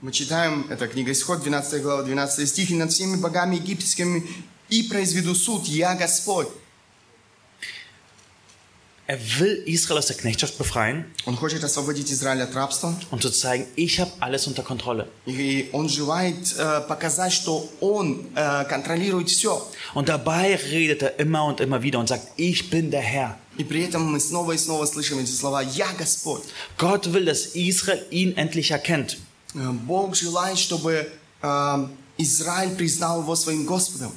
Мы 0.00 0.12
читаем, 0.12 0.66
это 0.70 0.88
книга 0.88 1.10
Исход, 1.12 1.42
12 1.42 1.82
глава, 1.82 2.02
12 2.02 2.48
стих, 2.48 2.70
«И 2.70 2.74
над 2.74 2.92
всеми 2.92 3.16
богами 3.16 3.56
египетскими 3.56 4.24
и 4.70 4.84
произведу 4.84 5.34
суд, 5.34 5.66
я 5.66 5.94
Господь». 5.94 6.48
Er 9.10 9.20
will 9.38 9.62
Israel 9.66 9.98
aus 9.98 10.06
der 10.06 10.16
Knechtschaft 10.16 10.58
befreien 10.58 11.04
Он 11.26 11.36
хочет 11.36 11.62
освободить 11.62 12.10
Израиль 12.10 12.42
от 12.42 12.52
рабства, 12.56 12.92
und 13.12 13.22
zu 13.22 13.30
zeigen, 13.30 13.64
ich 13.76 14.00
habe 14.00 14.10
alles 14.18 14.48
unter 14.48 14.64
Kontrolle. 14.64 15.06
и 15.26 15.70
он 15.72 15.88
желает 15.88 16.52
э, 16.58 16.80
показать, 16.88 17.32
что 17.32 17.68
он 17.80 18.26
э, 18.34 18.64
контролирует 18.64 19.28
все. 19.30 19.64
Und 19.94 20.08
dabei 20.08 20.56
redet 20.56 21.02
er 21.02 21.20
immer 21.20 21.44
und 21.44 21.60
immer 21.60 21.82
wieder 21.84 22.00
und 22.00 22.08
sagt, 22.08 22.26
ich 22.36 22.68
bin 22.68 22.90
der 22.90 23.00
Herr. 23.02 23.38
И 23.58 23.62
при 23.64 23.84
этом 23.84 24.02
мы 24.02 24.18
снова 24.18 24.52
и 24.52 24.58
снова 24.58 24.84
слышим 24.86 25.20
эти 25.20 25.30
слова 25.30 25.62
«Я 25.62 25.86
Господь». 25.96 26.42
Gott 26.76 27.12
will, 27.12 27.26
dass 27.26 27.54
Israel 27.54 28.04
ihn 28.10 28.36
endlich 28.36 28.72
erkennt. 28.72 29.18
Э, 29.54 29.70
Бог 29.70 30.16
желает, 30.16 30.58
чтобы 30.58 31.08
э, 31.42 31.88
Израиль 32.18 32.74
признал 32.74 33.22
его 33.22 33.36
своим 33.36 33.66
Господом. 33.66 34.12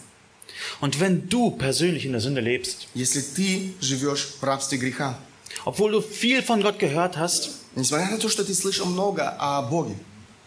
Und 0.81 0.99
wenn 0.99 1.29
du 1.29 1.51
persönlich 1.51 2.05
in 2.05 2.11
der 2.11 2.21
Sünde 2.21 2.41
lebst, 2.41 2.87
Если 2.93 3.21
ты 3.21 3.73
живешь 3.81 4.27
в 4.39 4.43
рабстве 4.43 4.77
греха, 4.77 5.17
obwohl 5.65 5.91
du 5.91 6.01
viel 6.01 6.41
von 6.41 6.61
Gott 6.61 6.79
gehört 6.79 7.17
hast, 7.17 7.49
несмотря 7.75 8.09
на 8.11 8.17
то, 8.17 8.29
что 8.29 8.43
ты 8.43 8.53
слышал 8.53 8.85
много 8.85 9.29
о 9.39 9.61
Боге, 9.63 9.95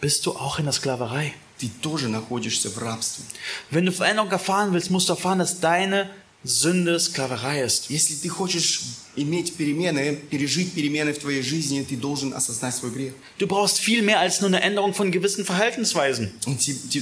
bist 0.01 0.25
du 0.25 0.31
auch 0.31 0.59
in 0.59 0.65
der 0.65 0.73
Sklaverei. 0.73 1.33
ты 1.57 1.69
тоже 1.81 2.09
находишься 2.09 2.69
в 2.69 2.77
рабстве. 2.77 3.23
Wenn 3.71 3.85
du 3.85 3.91
Veränderung 3.91 4.31
erfahren 4.31 4.73
willst, 4.73 4.91
musst 4.91 5.09
du 5.09 5.13
erfahren, 5.13 5.39
dass 5.39 5.59
deine 5.59 6.09
Sünde 6.44 7.00
Sklaverei 7.00 7.64
ist. 7.64 7.90
Если 7.90 8.14
ты 8.14 8.28
хочешь 8.28 8.82
иметь 9.16 9.54
перемены, 9.54 10.14
пережить 10.14 10.72
перемены 10.72 11.12
в 11.12 11.18
твоей 11.18 11.42
жизни, 11.42 11.82
ты 11.82 11.96
должен 11.96 12.32
осознать 12.32 12.76
свой 12.76 12.92
грех. 12.92 13.14
Du 13.38 13.48
brauchst 13.48 13.78
viel 13.78 14.02
mehr 14.02 14.20
als 14.20 14.40
nur 14.40 14.48
eine 14.48 14.60
Änderung 14.60 14.94
von 14.94 15.10
gewissen 15.10 15.44
Verhaltensweisen. 15.44 16.30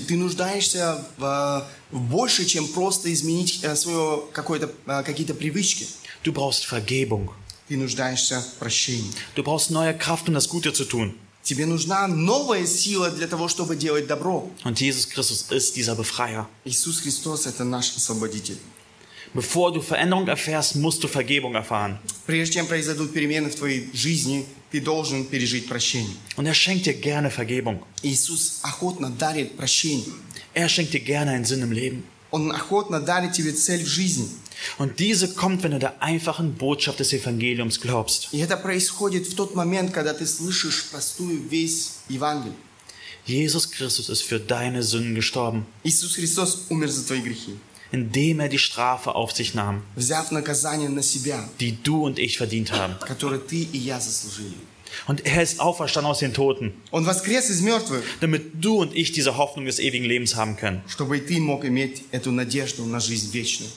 Ты, 0.09 0.17
нуждаешься 0.17 1.05
в, 1.19 1.69
в 1.91 2.01
больше, 2.01 2.47
чем 2.47 2.67
просто 2.69 3.13
изменить 3.13 3.61
э, 3.63 3.77
свое 3.77 4.23
какое-то, 4.33 4.73
э, 4.87 5.03
какие-то 5.05 5.35
привычки. 5.35 5.87
Du 6.25 6.33
brauchst 6.33 6.65
Vergebung. 6.65 7.29
Ты 7.69 7.77
нуждаешься 7.77 8.41
в 8.41 8.59
прощении. 8.59 9.13
Du 9.35 9.43
brauchst 9.43 9.71
neue 9.71 9.93
Kraft, 9.93 10.29
um 10.29 10.35
das 10.35 10.49
Gute 10.49 10.73
zu 10.73 10.87
tun. 10.87 11.15
Тебе 11.43 11.67
нужна 11.67 12.09
новая 12.09 12.67
сила 12.67 13.11
для 13.11 13.29
того, 13.29 13.49
чтобы 13.49 13.77
делать 13.77 14.07
добро. 14.07 14.51
Und 14.65 14.81
Jesus 14.81 15.07
Christus 15.07 15.45
ist 15.51 15.77
dieser 15.77 15.95
Befreier. 15.95 16.49
Иисус 16.65 17.01
Христос– 17.01 17.47
это 17.47 17.65
наш 17.65 17.95
освободитель. 17.97 18.59
Bevor 19.36 19.72
du 19.72 19.82
Veränderung 19.82 20.28
erfährst, 20.28 20.76
musst 20.76 21.04
du 21.04 21.08
Vergebung 21.08 21.56
erfahren. 21.56 22.00
Прежде 22.26 22.56
чем 22.56 22.68
произойдут 22.68 23.14
перемены 23.14 23.50
в 23.50 23.56
твоей 23.56 23.90
жизни, 23.94 24.46
ты 24.72 24.82
должен 24.82 25.26
пережить 25.26 25.68
прощение. 25.68 26.16
Und 26.36 26.46
er 26.46 26.54
schenkt 26.54 26.86
dir 26.86 26.94
gerne 26.94 27.32
Vergebung. 27.32 27.82
Иисус 28.04 28.60
охотно 28.64 29.10
дарит 29.10 29.56
прощение. 29.58 30.06
Er 30.54 30.68
schenkt 30.68 30.94
dir 30.94 31.00
gerne 31.00 31.32
einen 31.32 31.46
Sinn 31.46 31.62
im 31.62 31.72
Leben. 31.72 32.04
Он 32.32 32.52
охотно 32.52 33.00
дарит 33.00 33.34
тебе 33.34 33.54
цель 33.54 33.84
в 33.84 33.88
жизни. 33.88 34.28
Und 34.78 35.00
diese 35.00 35.34
kommt, 35.34 35.64
wenn 35.64 35.72
du 35.72 35.80
der 35.80 36.02
einfachen 36.02 36.56
Botschaft 36.56 37.00
des 37.00 37.14
Evangeliums 37.14 37.80
glaubst. 37.80 38.30
И 38.32 38.40
это 38.40 38.58
происходит 38.58 39.28
в 39.28 39.36
тот 39.36 39.56
момент, 39.56 39.92
когда 39.92 40.14
ты 40.14 40.26
слышишь 40.26 40.86
простую 40.92 41.42
весть 41.50 42.00
Евангелия. 42.10 42.56
Jesus 43.26 43.70
Christus 43.70 44.10
ist 44.10 44.24
für 44.24 44.40
deine 44.40 44.82
Sünden 44.84 45.16
gestorben, 45.16 45.66
Иисус 45.84 46.16
Христос 46.16 46.66
умер 46.70 46.90
за 46.90 47.06
твои 47.06 47.22
грехи, 47.22 47.56
indem 47.92 48.40
er 48.40 48.48
die 48.50 48.58
Strafe 48.58 49.16
auf 49.16 49.32
sich 49.34 49.54
nahm, 49.54 49.82
взяв 49.96 50.32
наказание 50.32 50.90
на 50.90 51.02
себя, 51.04 51.48
die 51.60 51.78
du 51.84 52.06
und 52.06 52.20
ich 52.20 52.38
verdient 52.38 52.72
haben. 52.72 52.96
которое 53.06 53.40
ты 53.40 53.64
и 53.72 53.78
я 53.78 54.00
заслужили. 54.00 54.56
Und 55.08 55.26
er 55.26 55.42
ist 55.42 55.62
auferstanden 55.62 56.12
aus 56.12 56.20
den 56.20 56.34
Toten, 56.34 56.74
Он 56.92 57.06
воскрес 57.06 57.50
из 57.50 57.62
мертвых, 57.62 58.04
damit 58.20 58.52
du 58.64 58.76
und 58.82 58.94
ich 58.96 59.12
diese 59.14 59.38
Hoffnung 59.38 59.66
des 59.66 59.80
ewigen 59.80 60.06
Lebens 60.06 60.36
haben 60.36 60.58
können. 60.58 60.82
чтобы 60.88 61.18
и 61.18 61.22
ты 61.22 61.40
мог 61.40 61.64
иметь 61.66 62.04
эту 62.12 62.32
надежду 62.32 62.86
на 62.86 63.00
жизнь 63.00 63.32
вечную. 63.34 63.72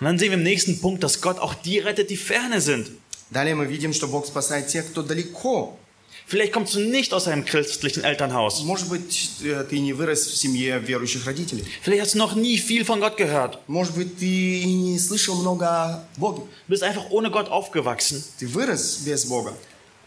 Und 0.00 0.06
dann 0.06 0.18
sehen 0.18 0.30
wir 0.30 0.38
im 0.38 0.42
nächsten 0.42 0.80
Punkt, 0.80 1.02
dass 1.04 1.20
Gott 1.20 1.38
auch 1.38 1.54
die 1.54 1.78
rettet, 1.78 2.10
die 2.10 2.16
ferne 2.16 2.60
sind. 2.60 2.90
Далее 3.30 3.54
мы 3.54 3.66
видим, 3.66 3.92
что 3.92 4.08
Бог 4.08 4.26
спасает 4.26 4.66
тех, 4.68 4.86
кто 4.88 5.02
далеко. 5.02 5.78
Vielleicht 6.26 6.52
kommst 6.52 6.74
du 6.74 6.80
nicht 6.80 7.12
aus 7.12 7.28
einem 7.28 7.44
christlichen 7.44 8.04
Elternhaus. 8.04 8.62
Может 8.62 8.88
быть, 8.88 9.30
э, 9.44 9.64
ты 9.68 9.80
не 9.80 9.92
вырос 9.92 10.26
в 10.26 10.36
семье 10.36 10.78
верующих 10.78 11.26
родителей. 11.26 11.64
Vielleicht 11.82 12.02
hast 12.02 12.14
du 12.14 12.18
noch 12.18 12.34
nie 12.34 12.56
viel 12.56 12.84
von 12.84 13.00
Gott 13.00 13.16
gehört. 13.18 13.58
Может 13.66 13.94
быть, 13.94 14.18
ты 14.18 14.60
и 14.60 14.74
не 14.74 14.98
слышал 14.98 15.34
много 15.34 15.66
о 15.68 16.04
Боге. 16.16 16.42
Du 16.68 16.74
bist 16.74 16.82
einfach 16.82 17.10
ohne 17.10 17.30
Gott 17.30 17.48
aufgewachsen. 17.48 18.24
Ты 18.38 18.46
вырос 18.46 18.98
без 19.04 19.26
Бога. 19.26 19.52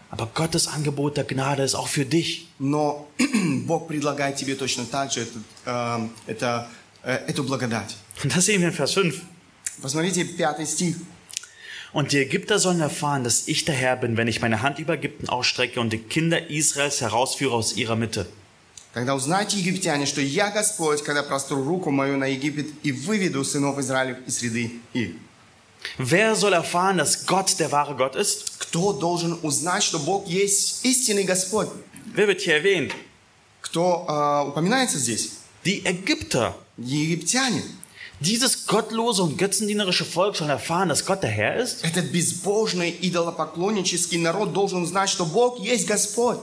Aber 0.10 0.28
Gottes 0.34 0.68
Angebot 0.68 1.18
der 1.18 1.26
Gnade 1.26 1.64
ist 1.64 1.76
auch 1.76 1.88
für 1.88 2.06
dich. 2.06 2.48
Но 2.58 3.08
Бог 3.66 3.88
предлагает 3.88 4.38
тебе 4.38 4.56
точно 4.56 4.86
так 4.86 5.12
же 5.12 5.22
этот, 5.22 5.44
э, 5.66 6.08
это, 6.28 6.70
э, 7.04 7.18
эту 7.28 7.44
благодать. 7.44 7.96
Und 8.24 8.36
das 8.36 8.46
sehen 8.46 8.62
wir 8.62 8.70
in 8.70 8.74
Vers 8.74 8.94
5. 8.94 9.22
Посмотрите, 9.82 10.24
пятый 10.24 10.66
стих. 10.66 10.96
Und 11.94 12.12
die 12.12 12.20
Ägypter 12.20 12.60
sollen 12.60 12.82
erfahren, 12.82 13.24
dass 13.24 13.48
ich 13.48 13.66
der 13.66 13.76
Herr 13.76 13.96
bin, 13.96 14.18
wenn 14.18 14.28
ich 14.28 14.42
meine 14.42 14.62
Hand 14.62 14.80
über 14.80 14.96
Ägypten 14.96 15.30
ausstrecke 15.30 15.80
und 15.80 15.92
die 15.94 16.00
Kinder 16.00 16.50
Israels 16.50 17.02
herausführe 17.02 17.56
aus 17.56 17.78
ihrer 17.78 17.96
Mitte. 17.96 18.28
Тогда 18.94 19.14
узнайте, 19.14 19.58
египтяне, 19.58 20.06
что 20.06 20.22
я 20.22 20.52
Господь, 20.52 21.04
когда 21.04 21.22
простру 21.22 21.62
руку 21.62 21.92
мою 21.92 22.16
на 22.16 22.28
Египет 22.28 22.68
и 22.82 22.94
выведу 22.94 23.44
сынов 23.44 23.78
Израилев 23.78 24.18
из 24.26 24.38
среды 24.38 24.72
их. 24.94 25.16
Wer 25.98 26.36
soll 26.36 26.54
erfahren, 26.54 26.98
dass 26.98 27.26
Gott 27.26 27.60
der 27.60 27.72
wahre 27.72 27.96
Gott 27.96 28.16
ist? 28.16 28.58
Кто 28.60 28.94
должен 28.94 29.38
узнать, 29.44 29.84
что 29.84 30.00
Бог 30.00 30.28
есть 30.28 30.86
истинный 30.86 31.26
Господь? 31.26 31.68
Wer 32.14 32.28
wird 32.28 32.42
hier 32.42 32.56
erwähnt? 32.56 32.94
Кто 33.62 34.06
э, 34.08 34.50
упоминается 34.50 34.98
здесь? 34.98 35.32
Die 35.66 35.84
Ägypter. 35.86 36.56
Египтяне. 36.78 37.64
Dieses 38.22 38.66
gottlose 38.66 39.24
und 39.24 39.38
götzendienerische 39.38 40.06
Volk 40.06 40.36
soll 40.38 40.50
erfahren, 40.50 40.90
dass 40.90 41.06
Gott 41.06 41.22
der 41.22 41.30
Herr 41.30 41.58
ist? 41.58 41.84
Этот 41.84 42.12
безбожный 42.12 42.96
идолопоклоннический 43.02 44.18
народ 44.18 44.54
должен 44.54 44.86
знать, 44.88 45.10
что 45.10 45.26
Бог 45.26 45.60
есть 45.60 45.88
Господь. 45.88 46.40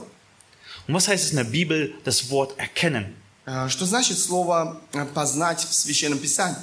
Und 0.87 0.93
was 0.93 1.07
heißt 1.07 1.25
es 1.25 1.31
in 1.31 1.37
der 1.37 1.45
Bibel, 1.45 1.93
das 2.03 2.29
Wort 2.29 2.53
erkennen? 2.59 3.15
Э, 3.45 3.69
Что 3.69 3.85
значит 3.85 4.19
слово 4.19 4.81
э, 4.93 5.05
«познать» 5.13 5.61
в 5.61 5.73
Священном 5.73 6.19
Писании? 6.19 6.57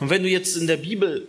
Und 0.00 0.10
wenn 0.10 0.22
du 0.22 0.28
jetzt 0.28 0.56
in 0.56 0.66
der 0.66 0.76
Bibel 0.76 1.28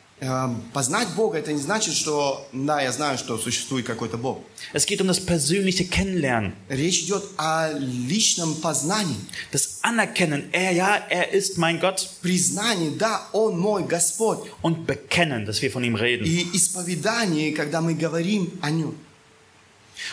Э, 0.23 0.49
познать 0.71 1.07
Бога 1.15 1.39
это 1.39 1.51
не 1.51 1.59
значит, 1.59 1.95
что 1.95 2.47
да, 2.53 2.79
я 2.79 2.91
знаю, 2.91 3.17
что 3.17 3.39
существует 3.39 3.87
какой-то 3.87 4.17
Бог. 4.17 4.43
Es 4.71 4.85
geht 4.85 5.01
um 5.01 5.07
das 5.07 5.19
persönliche 5.19 5.85
Kennenlernen, 5.85 6.53
Речь 6.69 7.01
идет 7.01 7.23
о 7.37 7.71
личном 7.73 8.53
познании, 8.61 9.17
das 9.51 9.79
Anerkennen, 9.81 10.47
er, 10.51 10.73
ja, 10.73 10.95
er 11.09 11.33
ist 11.33 11.57
mein 11.57 11.79
Gott 11.79 12.07
признании, 12.21 12.95
да, 12.95 13.27
Он 13.33 13.59
мой 13.59 13.83
Господь, 13.83 14.47
und 14.61 14.85
bekennen, 14.85 15.47
dass 15.47 15.59
wir 15.63 15.71
von 15.71 15.83
ihm 15.83 15.95
reden. 15.95 16.23
и 16.23 16.55
исповедании, 16.55 17.51
когда 17.51 17.81
мы 17.81 17.95
говорим 17.95 18.59
о 18.61 18.69
Нем. 18.69 18.95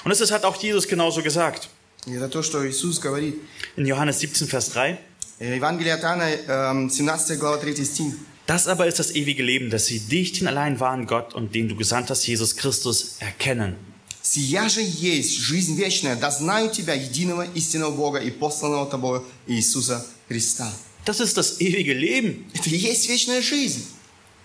Und 0.04 0.18
das 0.18 0.30
hat 0.30 0.46
auch 0.46 0.56
Jesus 0.56 0.88
genauso 0.88 1.22
gesagt. 1.22 1.68
Это 2.06 2.30
то, 2.30 2.42
что 2.42 2.66
Иисус 2.66 2.98
говорит. 2.98 3.42
In 3.76 3.84
Johannes 3.84 4.20
17, 4.20 4.48
Vers 4.48 4.70
3. 4.70 4.98
Э, 5.38 5.56
Евангелие 5.56 5.92
от 5.92 6.02
Иоанна, 6.02 6.30
э, 6.30 6.88
17 6.88 7.38
глава, 7.38 7.58
3 7.58 7.84
стих. 7.84 8.14
Das 8.47 8.67
aber 8.67 8.87
ist 8.87 8.99
das 8.99 9.15
ewige 9.15 9.43
Leben, 9.43 9.69
dass 9.69 9.85
sie 9.85 9.99
dich, 9.99 10.33
den 10.33 10.47
allein 10.47 10.79
wahren 10.79 11.07
Gott 11.07 11.33
und 11.33 11.55
den 11.55 11.69
du 11.69 11.75
gesandt 11.75 12.09
hast, 12.09 12.25
Jesus 12.27 12.55
Christus, 12.55 13.15
erkennen. 13.19 13.75
«Сия 14.21 14.69
же 14.69 14.81
есть 14.81 15.37
жизнь 15.37 15.75
вечная, 15.77 16.15
да 16.15 16.31
знаю 16.31 16.69
Тебя, 16.69 16.93
единого 16.93 17.45
истинного 17.55 17.91
Бога 17.91 18.19
и 18.19 18.31
посланного 18.31 18.89
Тобою 18.89 19.25
Иисуса 19.47 20.05
Христа». 20.29 20.71
Das 21.05 21.19
ist 21.19 21.35
das 21.35 21.59
ewige 21.59 21.93
Leben. 21.93 22.45
Это 22.53 22.69
и 22.69 22.77
есть 22.77 23.09
вечная 23.09 23.41
жизнь. 23.41 23.85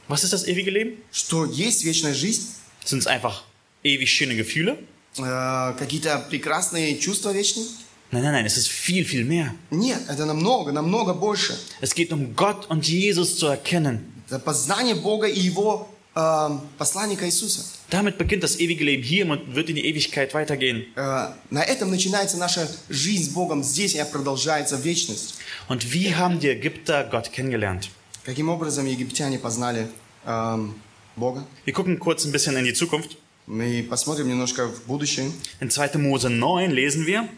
Was 0.08 0.24
ist 0.24 0.32
das 0.32 0.46
ewige 0.46 0.70
Leben? 0.70 0.96
Что 1.12 1.44
есть 1.44 1.84
вечная 1.84 2.14
жизнь? 2.14 2.48
Sind 2.84 3.00
es 3.00 3.06
einfach 3.06 3.44
ewig 3.84 4.10
schöne 4.10 4.34
Gefühle? 4.34 4.78
Э, 5.18 5.74
какие-то 5.78 6.18
прекрасные 6.28 6.98
чувства 6.98 7.32
вечные? 7.32 7.66
Nein, 8.12 8.22
nein, 8.22 8.32
nein, 8.32 8.46
es 8.46 8.56
ist 8.56 8.68
viel, 8.68 9.04
viel 9.04 9.24
mehr. 9.24 9.54
Нет, 9.70 10.00
это 10.08 10.24
намного, 10.24 10.72
намного 10.72 11.12
больше. 11.12 11.58
Es 11.82 11.94
geht 11.94 12.10
um 12.10 12.34
Gott 12.34 12.70
und 12.70 12.88
Jesus 12.88 13.36
zu 13.36 13.46
erkennen. 13.48 14.00
Это 14.26 14.38
познание 14.38 14.94
Бога 14.94 15.26
и 15.26 15.38
Его 15.38 15.88
э, 16.14 16.48
посланника 16.78 17.26
Иисуса. 17.26 17.64
Damit 17.90 18.16
beginnt 18.16 18.42
das 18.42 18.56
ewige 18.60 18.84
Leben 18.84 19.02
hier 19.02 19.28
und 19.30 19.54
wird 19.54 19.68
in 19.68 19.76
die 19.76 19.84
Ewigkeit 19.84 20.32
weitergehen. 20.32 20.86
Э, 20.96 21.34
на 21.50 21.62
этом 21.62 21.90
начинается 21.90 22.38
наша 22.38 22.66
жизнь 22.88 23.24
с 23.24 23.28
Богом 23.28 23.62
здесь, 23.62 23.94
и 23.94 24.02
продолжается 24.10 24.76
вечность. 24.76 25.34
Und 25.68 25.92
wie 25.92 26.14
haben 26.14 26.40
die 26.40 26.48
Ägypter 26.48 27.04
Gott 27.04 27.30
kennengelernt? 27.30 27.90
Каким 28.24 28.48
образом 28.48 28.86
египтяне 28.86 29.38
познали 29.38 29.86
эм, 30.24 30.74
Бога? 31.14 31.44
Wir 31.66 31.74
gucken 31.74 31.98
kurz 31.98 32.24
ein 32.24 32.32
bisschen 32.32 32.56
in 32.56 32.64
die 32.64 32.74
Zukunft. 32.74 33.18
Мы 33.46 33.82
посмотрим 33.82 34.28
немножко 34.28 34.66
в 34.66 34.84
будущее. 34.84 35.30
In 35.60 35.70
2. 35.70 35.98
Mose 35.98 36.30
9 36.30 36.70
lesen 36.70 37.06
wir, 37.06 37.24
Э, 37.24 37.28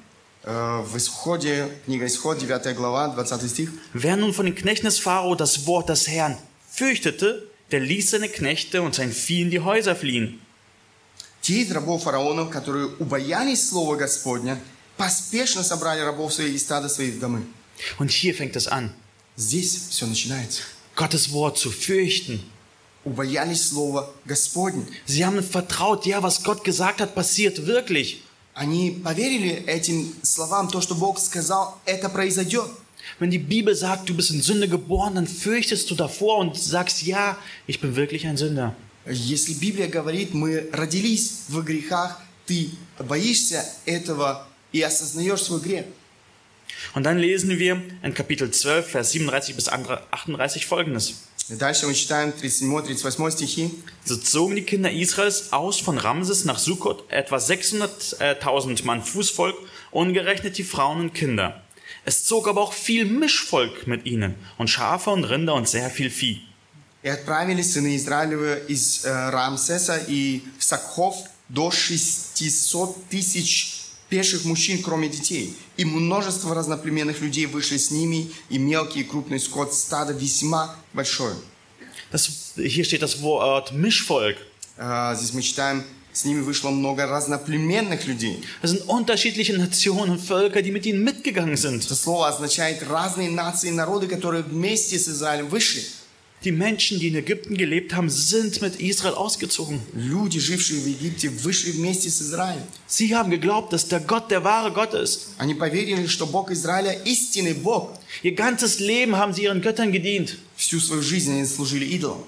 В 0.45 0.97
Исходе, 0.97 1.69
книга 1.85 2.07
Исход, 2.07 2.39
9 2.39 2.75
глава, 2.75 3.13
20 3.15 3.51
стих. 3.51 3.71
wer 3.93 4.17
nun 4.17 4.33
von 4.33 4.47
den 4.47 4.55
Knechten 4.55 4.87
des 4.87 4.99
Pharao 4.99 5.35
das 5.35 5.67
Wort 5.67 5.89
des 5.91 6.09
Herrn 6.09 6.39
fürchtete, 6.71 7.47
der 7.71 7.81
ließ 7.81 8.11
seine 8.11 8.29
Knechte 8.29 8.81
und 8.81 8.95
sein 8.95 9.13
Vieh 9.13 9.43
in 9.43 9.51
die 9.51 9.61
Häuser 9.61 9.95
fliehen. 9.95 10.41
Те 11.43 11.63
из 11.63 11.71
рабов 11.73 12.05
фараонов, 12.05 12.51
которые 12.51 12.87
убоялись 12.99 13.69
слова 13.69 13.97
Господня, 13.97 14.59
поспешно 14.97 15.63
собрали 15.63 16.01
рабов 16.01 16.33
своих 16.33 16.55
и 16.55 16.59
стада 16.59 16.89
своих 16.89 17.15
в 17.15 17.21
домы. 17.21 17.43
Und 17.99 18.11
hier 18.11 18.35
fängt 18.35 18.57
es 18.57 18.67
an, 18.67 18.93
Здесь 19.37 19.89
все 19.91 20.07
начинается. 20.07 20.63
Gottes 20.97 21.33
Wort 21.33 21.59
zu 21.59 21.71
fürchten. 21.71 22.41
Убоялись 23.05 23.69
слова 23.69 24.11
Господня. 24.27 24.85
Sie 25.07 25.25
haben 25.25 25.43
vertraut, 25.43 26.05
ja, 26.05 26.23
was 26.23 26.43
Gott 26.43 26.65
gesagt 26.65 27.01
hat, 27.01 27.15
passiert 27.15 27.67
wirklich. 27.67 28.23
Они 28.56 29.02
поверили 29.04 29.66
этим 29.68 30.16
словам, 30.24 30.70
то, 30.70 30.80
что 30.80 30.96
Бог 30.96 31.20
сказал, 31.20 31.78
это 31.86 32.08
произойдет. 32.08 32.72
Wenn 33.20 33.30
die 33.30 33.38
Bibel 33.38 33.76
sagt, 33.76 34.10
du 34.10 34.16
bist 34.16 34.32
in 34.32 34.42
Sünde 34.42 34.68
geboren, 34.68 35.16
dann 35.16 35.28
fürchtest 35.28 35.92
du 35.92 35.96
davor 35.96 36.40
und 36.40 36.58
sagst, 36.58 37.04
ja, 37.04 37.38
ich 37.68 37.80
bin 37.82 37.96
wirklich 37.96 38.26
ein 38.26 38.38
Sünder. 38.38 38.74
Если 39.06 39.54
Библия 39.54 39.88
говорит, 39.88 40.34
мы 40.34 40.70
родились 40.72 41.44
в 41.50 41.62
грехах, 41.64 42.20
ты 42.48 42.70
боишься 42.98 43.64
этого 43.86 44.48
и 44.72 44.82
осознаешь 44.82 45.44
свой 45.44 45.60
грех. 45.60 45.86
Und 46.95 47.05
dann 47.05 47.19
lesen 47.19 47.59
wir 47.59 47.81
in 48.03 48.15
Kapitel 48.15 48.51
12, 48.51 48.87
Vers 48.89 49.13
37 49.13 49.55
bis 49.55 49.69
38 49.69 50.67
folgendes. 50.67 51.15
И 51.49 51.57
дальше 51.57 51.87
мы 51.87 51.95
читаем 51.95 52.33
37-38 52.41 53.31
стихи. 53.33 53.71
So 54.05 54.17
zogen 54.17 54.55
die 54.55 54.63
Kinder 54.63 54.91
Israels 54.91 55.53
aus 55.53 55.81
von 55.81 55.99
Ramses 55.99 56.45
nach 56.45 56.61
Sukkot, 56.61 57.11
etwa 57.11 57.39
600.000 57.39 58.85
Mann 58.85 59.03
Fußvolk, 59.03 59.57
ungerechnet 59.91 60.59
die 60.59 60.63
Frauen 60.63 61.01
und 61.01 61.13
Kinder. 61.13 61.61
Es 62.05 62.25
zog 62.25 62.47
aber 62.47 62.61
auch 62.61 62.73
viel 62.73 63.05
Mischvolk 63.05 63.89
mit 63.89 64.07
ihnen 64.07 64.37
und 64.59 64.71
Schafe 64.71 65.11
und 65.11 65.25
Rinder 65.25 65.55
und 65.55 65.69
sehr 65.69 65.91
viel 65.91 66.11
Vieh. 66.11 66.41
И 67.03 67.09
отправились 67.09 67.73
сыны 67.73 67.97
Израилевы 67.97 68.63
из 68.69 69.07
э, 69.07 69.11
Рамсеса 69.31 69.97
и 70.07 70.43
в 70.59 70.63
Сакхов 70.63 71.17
до 71.49 71.71
600 71.71 73.09
тысяч 73.09 73.81
пеших 74.10 74.46
мужчин, 74.46 74.82
кроме 74.82 75.10
детей. 75.10 75.56
И 75.78 75.86
множество 75.86 76.54
разноплеменных 76.56 77.22
людей 77.22 77.46
вышли 77.46 77.78
с 77.78 77.92
ними, 77.92 78.32
и 78.50 78.58
мелкий 78.58 79.02
и 79.02 79.04
крупный 79.04 79.40
скот 79.40 79.74
стада 79.74 80.14
весьма 80.14 80.76
большое. 80.94 81.36
Das, 82.12 82.30
hier 82.56 82.86
steht 82.86 83.02
das 83.02 83.22
Wort 83.22 83.74
Mischvolk. 83.74 84.38
Э, 84.78 85.16
Здесь 85.16 85.34
мы 85.34 85.42
читаем 85.42 85.84
С 86.16 86.24
ними 86.24 86.40
вышло 86.40 86.70
много 86.70 87.06
разноплеменных 87.08 88.06
людей. 88.06 88.42
Das 88.62 88.72
sind 88.72 88.88
unterschiedliche 88.88 89.54
Nationen 89.58 90.12
und 90.12 90.22
Völker, 90.22 90.62
die 90.62 90.72
mit 90.72 90.86
ihnen 90.86 91.04
mitgegangen 91.04 91.58
sind. 91.58 91.84
Это 91.84 91.94
слово 91.94 92.30
означает 92.30 92.84
разные 92.84 93.30
нации 93.30 93.68
и 93.68 93.72
народы, 93.72 94.08
которые 94.08 94.42
вместе 94.42 94.98
с 94.98 95.10
Израилем 95.10 95.50
вышли. 95.50 95.84
Die 96.45 96.53
Menschen, 96.53 96.99
die 96.99 97.09
in 97.09 97.17
Ägypten 97.17 97.55
gelebt 97.55 97.95
haben, 97.95 98.09
sind 98.09 98.63
mit 98.63 98.81
Israel 98.81 99.13
ausgezogen. 99.13 99.79
Люди, 99.95 100.41
жившие 100.41 100.81
в 100.81 100.87
Египте, 100.87 101.29
вышли 101.29 101.71
вместе 101.71 102.09
с 102.09 102.23
Израилем. 102.23 102.63
Sie 102.89 103.15
haben 103.15 103.31
geglaubt, 103.31 103.75
dass 103.75 103.89
der 103.89 104.01
Gott 104.01 104.31
der 104.31 104.43
wahre 104.43 104.73
Gott 104.73 104.95
ist. 104.95 105.29
Они 105.37 105.53
поверили, 105.53 106.07
что 106.07 106.27
Бог 106.27 106.51
Израиля 106.51 106.93
истинный 107.05 107.53
Бог. 107.53 107.91
Ihr 108.23 108.35
ganzes 108.35 108.79
Leben 108.79 109.17
haben 109.17 109.35
sie 109.35 109.43
ihren 109.43 109.61
Göttern 109.61 109.93
gedient. 109.93 110.39
Всю 110.57 110.81
свою 110.81 111.03
жизнь 111.03 111.31
они 111.31 111.45
служили 111.45 111.85
идолам. 111.85 112.25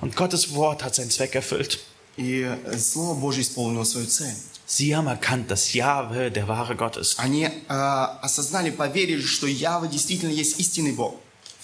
Und 0.00 0.16
Gottes 0.16 0.54
Wort 0.54 0.82
hat 0.82 0.94
seinen 0.94 1.10
Zweck 1.10 1.34
erfüllt. 1.34 1.78
И 2.16 2.40
э, 2.40 2.78
Слово 2.78 3.20
Божье 3.20 3.42
исполнило 3.42 3.84
свою 3.84 4.06
цель. 4.06 4.34
Sie 4.66 4.96
haben 4.96 5.08
erkannt, 5.08 5.50
dass 5.50 5.74
Jahwe 5.74 6.30
der 6.30 6.48
wahre 6.48 6.74
Gott 6.74 6.96
ist. 6.96 7.18
Они 7.18 7.44
э, 7.44 7.50
осознали, 7.68 8.70
поверили, 8.70 9.20
что 9.20 9.46
Ява 9.46 9.86
действительно 9.88 10.30
есть 10.30 10.58
истинный 10.58 10.92
Бог. 10.92 11.16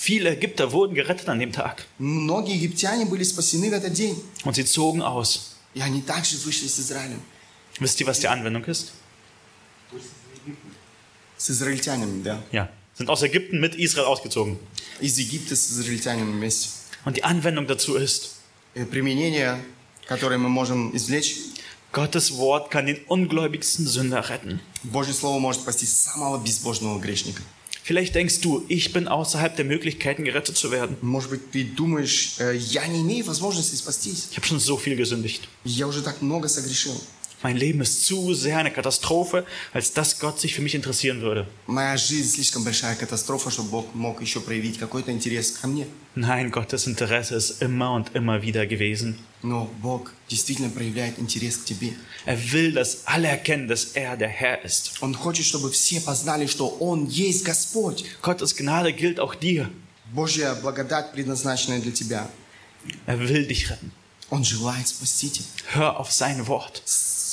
Viele 0.03 0.31
Ägypter 0.31 0.73
wurden 0.73 0.95
gerettet 0.95 1.29
an 1.29 1.41
dem 1.41 1.53
Tag. 1.53 1.85
Многие 1.99 2.55
египтяне 2.57 3.05
были 3.05 3.25
спасены 3.25 3.71
в 3.71 3.73
этот 3.73 3.93
день. 3.93 4.23
Und 4.45 4.55
sie 4.55 4.65
zogen 4.65 5.03
aus. 5.03 5.57
И 5.75 5.81
они 5.81 6.03
также 6.03 6.37
вышли 6.39 6.67
с 6.69 6.79
Израилем. 6.79 7.21
Wisst 7.81 8.01
ihr, 8.01 8.07
was 8.07 8.21
die 8.21 8.29
Anwendung 8.29 8.65
ist? 8.65 8.93
С 11.37 11.51
израильтянами, 11.51 12.23
да. 12.23 12.43
Ja. 12.53 12.69
Sind 12.97 13.11
aus 13.11 13.23
Ägypten 13.23 13.61
mit 13.61 13.77
Israel 13.77 14.07
ausgezogen. 14.07 14.59
Из 15.01 15.19
Египта 15.19 15.55
с 15.55 15.71
израильтянами 15.71 16.33
вместе. 16.33 16.71
Und 17.05 17.17
die 17.17 17.25
Anwendung 17.25 17.67
dazu 17.67 17.97
ist, 17.97 18.31
И 18.75 18.85
применение, 18.85 19.61
которое 20.07 20.39
мы 20.39 20.49
можем 20.49 20.95
извлечь, 20.95 21.37
Gottes 21.93 22.37
Wort 22.37 22.71
kann 22.71 22.87
den 22.87 22.99
ungläubigsten 23.07 23.87
Sünder 23.87 24.29
retten. 24.29 24.61
Божье 24.83 25.15
Слово 25.15 25.39
может 25.39 25.63
спасти 25.63 25.87
самого 25.87 26.39
безбожного 26.43 26.99
грешника. 27.01 27.43
Vielleicht 27.89 28.15
denkst 28.15 28.43
du, 28.43 28.67
ich 28.69 28.93
bin 28.93 29.09
außerhalb 29.09 29.57
der 29.57 29.65
Möglichkeiten, 29.65 30.23
gerettet 30.23 30.59
zu 30.59 30.71
werden. 30.71 30.99
Может 31.01 31.31
быть, 31.31 31.51
ты 31.53 31.65
думаешь, 31.65 32.35
«Э, 32.39 32.55
я 32.55 32.87
не 32.87 33.01
имею 33.01 33.25
возможности 33.25 33.77
спастись. 33.77 34.29
Ich 34.31 34.37
habe 34.37 34.47
schon 34.47 34.61
so 34.61 34.77
viel 34.77 34.95
gesündigt. 34.95 35.49
Я 35.65 35.87
уже 35.87 36.03
так 36.03 36.21
много 36.21 36.49
согрешил. 36.49 37.01
Mein 37.43 37.57
Leben 37.57 37.81
ist 37.81 38.05
zu 38.05 38.35
sehr 38.35 38.59
eine 38.59 38.73
Katastrophe, 38.73 39.47
als 39.73 39.93
dass 39.93 40.19
Gott 40.19 40.41
sich 40.41 40.55
für 40.55 40.63
mich 40.63 40.75
interessieren 40.75 41.21
würde. 41.21 41.47
Моя 41.69 41.97
жизнь 41.97 42.35
слишком 42.35 42.65
большая 42.65 42.97
катастрофа, 42.97 43.53
чтобы 43.53 43.69
Бог 43.71 43.95
мог 43.95 44.21
еще 44.21 44.41
проявить 44.41 44.77
какой-то 44.79 45.13
интерес 45.13 45.53
ко 45.53 45.69
мне. 45.69 45.87
Nein, 46.17 46.51
Gottes 46.51 46.89
Interesse 46.89 47.37
ist 47.37 47.63
immer 47.63 47.93
und 47.93 48.11
immer 48.17 48.43
wieder 48.43 48.67
gewesen. 48.67 49.19
Но 49.43 49.71
Бог 49.81 50.13
действительно 50.29 50.69
проявляет 50.69 51.21
интерес 51.21 51.59
к 51.59 51.65
тебе. 51.65 51.93
Er 52.27 52.37
will, 52.53 52.73
dass 52.73 53.07
alle 53.07 53.29
erkennen, 53.29 53.69
dass 53.69 53.93
er 53.95 54.17
der 54.17 54.29
Herr 54.29 54.65
ist. 54.65 54.95
Он 55.01 55.15
хочет, 55.15 55.47
чтобы 55.47 55.71
все 55.71 56.01
познали, 56.01 56.49
что 56.49 56.67
Он 56.81 57.07
есть 57.07 57.45
Господь. 57.45 58.05
Gottes 58.21 58.57
Gnade 58.57 58.93
gilt 58.93 59.21
auch 59.21 59.37
dir. 59.37 59.71
Божья 60.13 60.57
благодать, 60.57 61.13
предназначенная 61.13 61.81
для 61.81 61.93
тебя. 61.93 62.29
Er 63.07 63.21
will 63.21 63.47
dich 63.47 63.71
retten. 63.71 63.93
Он 64.31 64.43
желает 64.43 64.89
спасти 64.89 65.31
тебя. 65.31 65.47
Hör 65.73 66.01
auf 66.01 66.11
sein 66.11 66.49
Wort. 66.49 66.83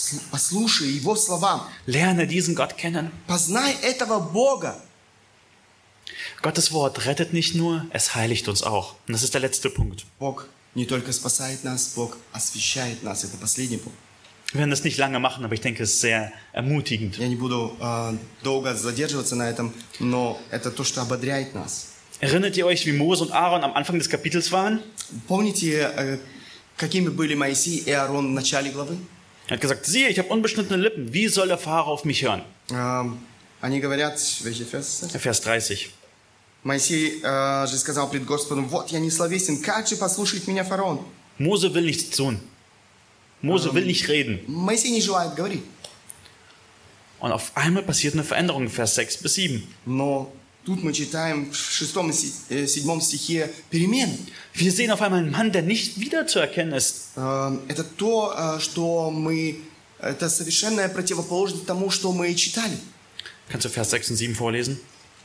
С- 0.09 0.19
Послушай 0.31 0.89
Его 0.89 1.15
словам. 1.15 1.61
Lerne 1.85 2.25
diesen 2.27 2.55
Gott 2.55 2.75
kennen. 2.77 3.11
Познай 3.27 3.75
этого 3.83 4.19
Бога. 4.19 4.81
Gottes 6.41 6.71
Wort 6.71 7.05
rettet 7.05 7.33
nicht 7.33 7.55
nur, 7.55 7.85
es 7.91 8.15
heiligt 8.15 8.47
uns 8.47 8.61
auch. 8.63 8.95
Und 9.07 9.13
das 9.13 9.23
ist 9.23 9.33
der 9.33 9.41
letzte 9.41 9.69
Punkt. 9.69 10.05
Бог 10.19 10.47
не 10.75 10.85
только 10.85 11.11
спасает 11.13 11.63
нас, 11.63 11.93
Бог 11.95 12.17
освящает 12.33 13.03
нас. 13.03 13.23
Это 13.23 13.37
последний 13.37 13.77
пункт. 13.77 13.97
Wir 14.53 14.59
werden 14.59 14.69
das 14.71 14.83
nicht 14.83 14.97
lange 14.97 15.19
machen, 15.19 15.43
aber 15.43 15.53
ich 15.53 15.61
denke, 15.61 15.83
es 15.83 15.91
ist 15.93 16.01
sehr 16.01 16.31
ermutigend. 16.53 17.17
Я 17.17 17.27
не 17.27 17.35
буду 17.35 17.75
э, 17.79 18.17
долго 18.43 18.73
задерживаться 18.75 19.35
на 19.35 19.49
этом, 19.49 19.73
но 19.99 20.39
это 20.51 20.71
то, 20.71 20.83
что 20.83 21.01
ободряет 21.01 21.53
нас. 21.55 21.87
Erinnert 22.21 22.55
ihr 22.55 22.65
euch, 22.65 22.85
wie 22.85 22.93
Mose 22.93 23.23
und 23.23 23.31
Aaron 23.33 23.63
am 23.63 23.73
Anfang 23.73 23.97
des 23.99 24.09
Kapitels 24.09 24.51
waren? 24.51 24.81
Помните, 25.27 25.91
э, 25.97 26.19
какими 26.77 27.09
были 27.09 27.33
Моисей 27.35 27.77
и 27.79 27.91
Аарон 27.91 28.27
в 28.27 28.31
начале 28.31 28.71
главы? 28.71 28.97
Er 29.49 29.53
hat 29.53 29.61
gesagt, 29.61 29.85
siehe, 29.85 30.09
ich 30.09 30.17
habe 30.17 30.29
unbeschnittene 30.29 30.81
Lippen. 30.81 31.13
Wie 31.13 31.27
soll 31.27 31.47
der 31.47 31.57
Pharao 31.57 31.93
auf 31.93 32.05
mich 32.05 32.23
hören? 32.23 32.41
Э, 32.71 33.03
они 33.61 33.79
говорят, 33.79 34.19
welche 34.43 34.65
Vers 34.65 35.03
ist 35.03 35.13
das? 35.13 35.21
Vers 35.21 35.41
30. 35.41 35.89
Моисей 36.63 37.21
э, 37.21 37.67
же 37.67 37.77
сказал 37.77 38.09
пред 38.09 38.25
Господом, 38.25 38.67
вот 38.69 38.89
я 38.89 38.99
не 38.99 39.11
словесен, 39.11 39.61
как 39.61 39.87
же 39.87 39.97
послушает 39.97 40.47
меня 40.47 40.63
фараон? 40.63 40.99
Mose 41.37 41.73
will 41.73 41.85
nichts 41.85 42.15
tun. 42.15 42.39
Mose 43.41 43.71
will 43.73 43.85
nicht 43.85 44.07
reden. 44.07 44.39
Моисей 44.47 44.89
не 44.91 45.01
желает 45.01 45.35
говорить. 45.35 45.63
Und 47.19 47.31
auf 47.31 47.51
einmal 47.55 47.83
passiert 47.83 48.13
eine 48.13 48.23
Veränderung, 48.23 48.69
Vers 48.69 48.95
6 48.95 49.17
bis 49.17 49.35
7. 49.35 49.67
Но 49.85 50.31
тут 50.64 50.82
мы 50.82 50.92
читаем 50.92 51.50
в 51.50 51.56
шестом 51.56 52.10
и 52.10 52.14
э, 52.48 52.66
седьмом 52.66 53.00
стихе 53.00 53.50
перемены. 53.70 54.16
Wir 54.54 54.72
sehen 54.72 54.90
auf 54.90 55.00
einmal 55.00 55.20
einen 55.20 55.30
Mann, 55.30 55.52
der 55.52 55.62
nicht 55.62 56.00
wiederzuerkennen 56.00 56.74
ist. 56.74 57.10
Э, 57.16 57.56
Это 57.68 57.84
то, 57.84 58.34
э, 58.36 58.60
что 58.60 59.10
мы... 59.10 59.60
Это 59.98 60.30
совершенная 60.30 60.88
противоположность 60.88 61.66
тому, 61.66 61.90
что 61.90 62.12
мы 62.12 62.34
читали. 62.34 62.76
Kannst 63.50 63.64
du 63.64 63.68
Vers 63.68 63.90
6 63.90 64.10
und 64.10 64.16
7 64.16 64.34
vorlesen? 64.34 64.78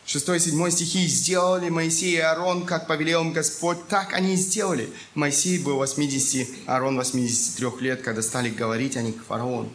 Шестой 0.05 0.37
и 0.37 0.39
седьмой 0.39 0.71
стихи 0.71 1.07
«Сделали 1.07 1.69
Моисей 1.69 2.17
и 2.17 2.19
Аарон, 2.19 2.67
как 2.67 2.85
повелел 2.85 3.21
им 3.21 3.33
Господь, 3.33 3.87
так 3.87 4.13
они 4.13 4.35
и 4.35 4.37
сделали». 4.37 4.87
Моисей 5.15 5.57
был 5.57 5.77
80, 5.77 6.47
Аарон 6.67 6.95
83 6.97 7.67
лет, 7.81 8.03
когда 8.03 8.21
стали 8.21 8.49
говорить 8.49 8.97
они 8.97 9.13
к 9.13 9.25
фараону. 9.25 9.71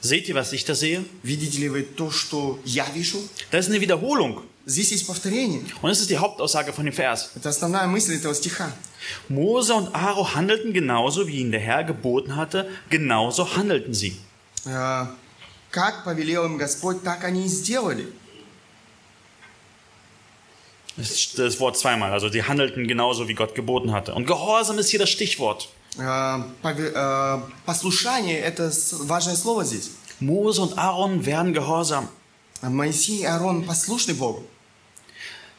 Seht 0.00 0.28
ihr, 0.28 0.34
was 0.34 0.52
ich 0.52 0.64
da 0.64 0.74
sehe? 0.74 1.04
Видите 1.22 1.58
ли 1.58 1.68
вы 1.68 1.82
то, 1.82 2.10
что 2.10 2.58
я 2.64 2.86
вижу? 2.94 3.18
Das 3.50 3.66
ist 3.66 3.70
eine 3.70 3.80
Wiederholung. 3.80 4.42
Здесь 4.66 4.92
есть 4.92 5.06
повторение. 5.06 5.62
Und 5.80 5.90
das 5.90 6.00
ist 6.00 6.10
die 6.10 6.18
Hauptaussage 6.18 6.72
von 6.72 6.84
dem 6.84 6.94
Vers. 6.94 7.30
Это 7.34 7.48
основная 7.48 7.86
мысль 7.86 8.14
этого 8.16 8.34
стиха. 8.34 8.72
Mose 9.28 9.74
und 9.74 9.94
Aaron 9.94 10.34
handelten 10.34 10.72
genauso, 10.72 11.26
wie 11.26 11.40
ihnen 11.40 11.50
der 11.50 11.60
Herr 11.60 11.82
geboten 11.84 12.36
hatte. 12.36 12.68
Genauso 12.90 13.56
handelten 13.56 13.92
sie. 13.94 14.16
Э, 14.64 15.06
Как 15.72 16.04
повелел 16.04 16.44
им 16.44 16.58
Господь, 16.58 17.02
так 17.02 17.24
они 17.24 17.46
и 17.46 17.48
сделали. 17.48 18.06
Das 20.96 21.10
ist 21.10 21.38
das 21.38 21.58
Wort 21.58 21.76
zweimal. 21.78 22.12
Also 22.12 22.28
sie 22.28 22.42
handelten 22.42 22.86
genauso, 22.86 23.26
wie 23.26 23.34
Gott 23.34 23.54
geboten 23.54 23.92
hatte. 23.92 24.14
Und 24.14 24.26
Gehorsam 24.26 24.78
ist 24.78 24.90
hier 24.90 24.98
das 25.00 25.08
Stichwort. 25.10 25.68
Э, 25.97 26.43
э, 26.63 27.41
Послушание– 27.65 28.39
это 28.41 28.71
важное 28.99 29.35
слово 29.35 29.65
здесь. 29.65 29.91
Mose 30.19 30.61
und 30.61 30.77
Aaron 30.77 31.25
werden 31.25 31.53
gehorsam. 31.53 32.07
Моисей 32.61 33.21
и 33.21 33.25
Аарон 33.25 33.63
послушны 33.63 34.15
Богу. 34.15 34.43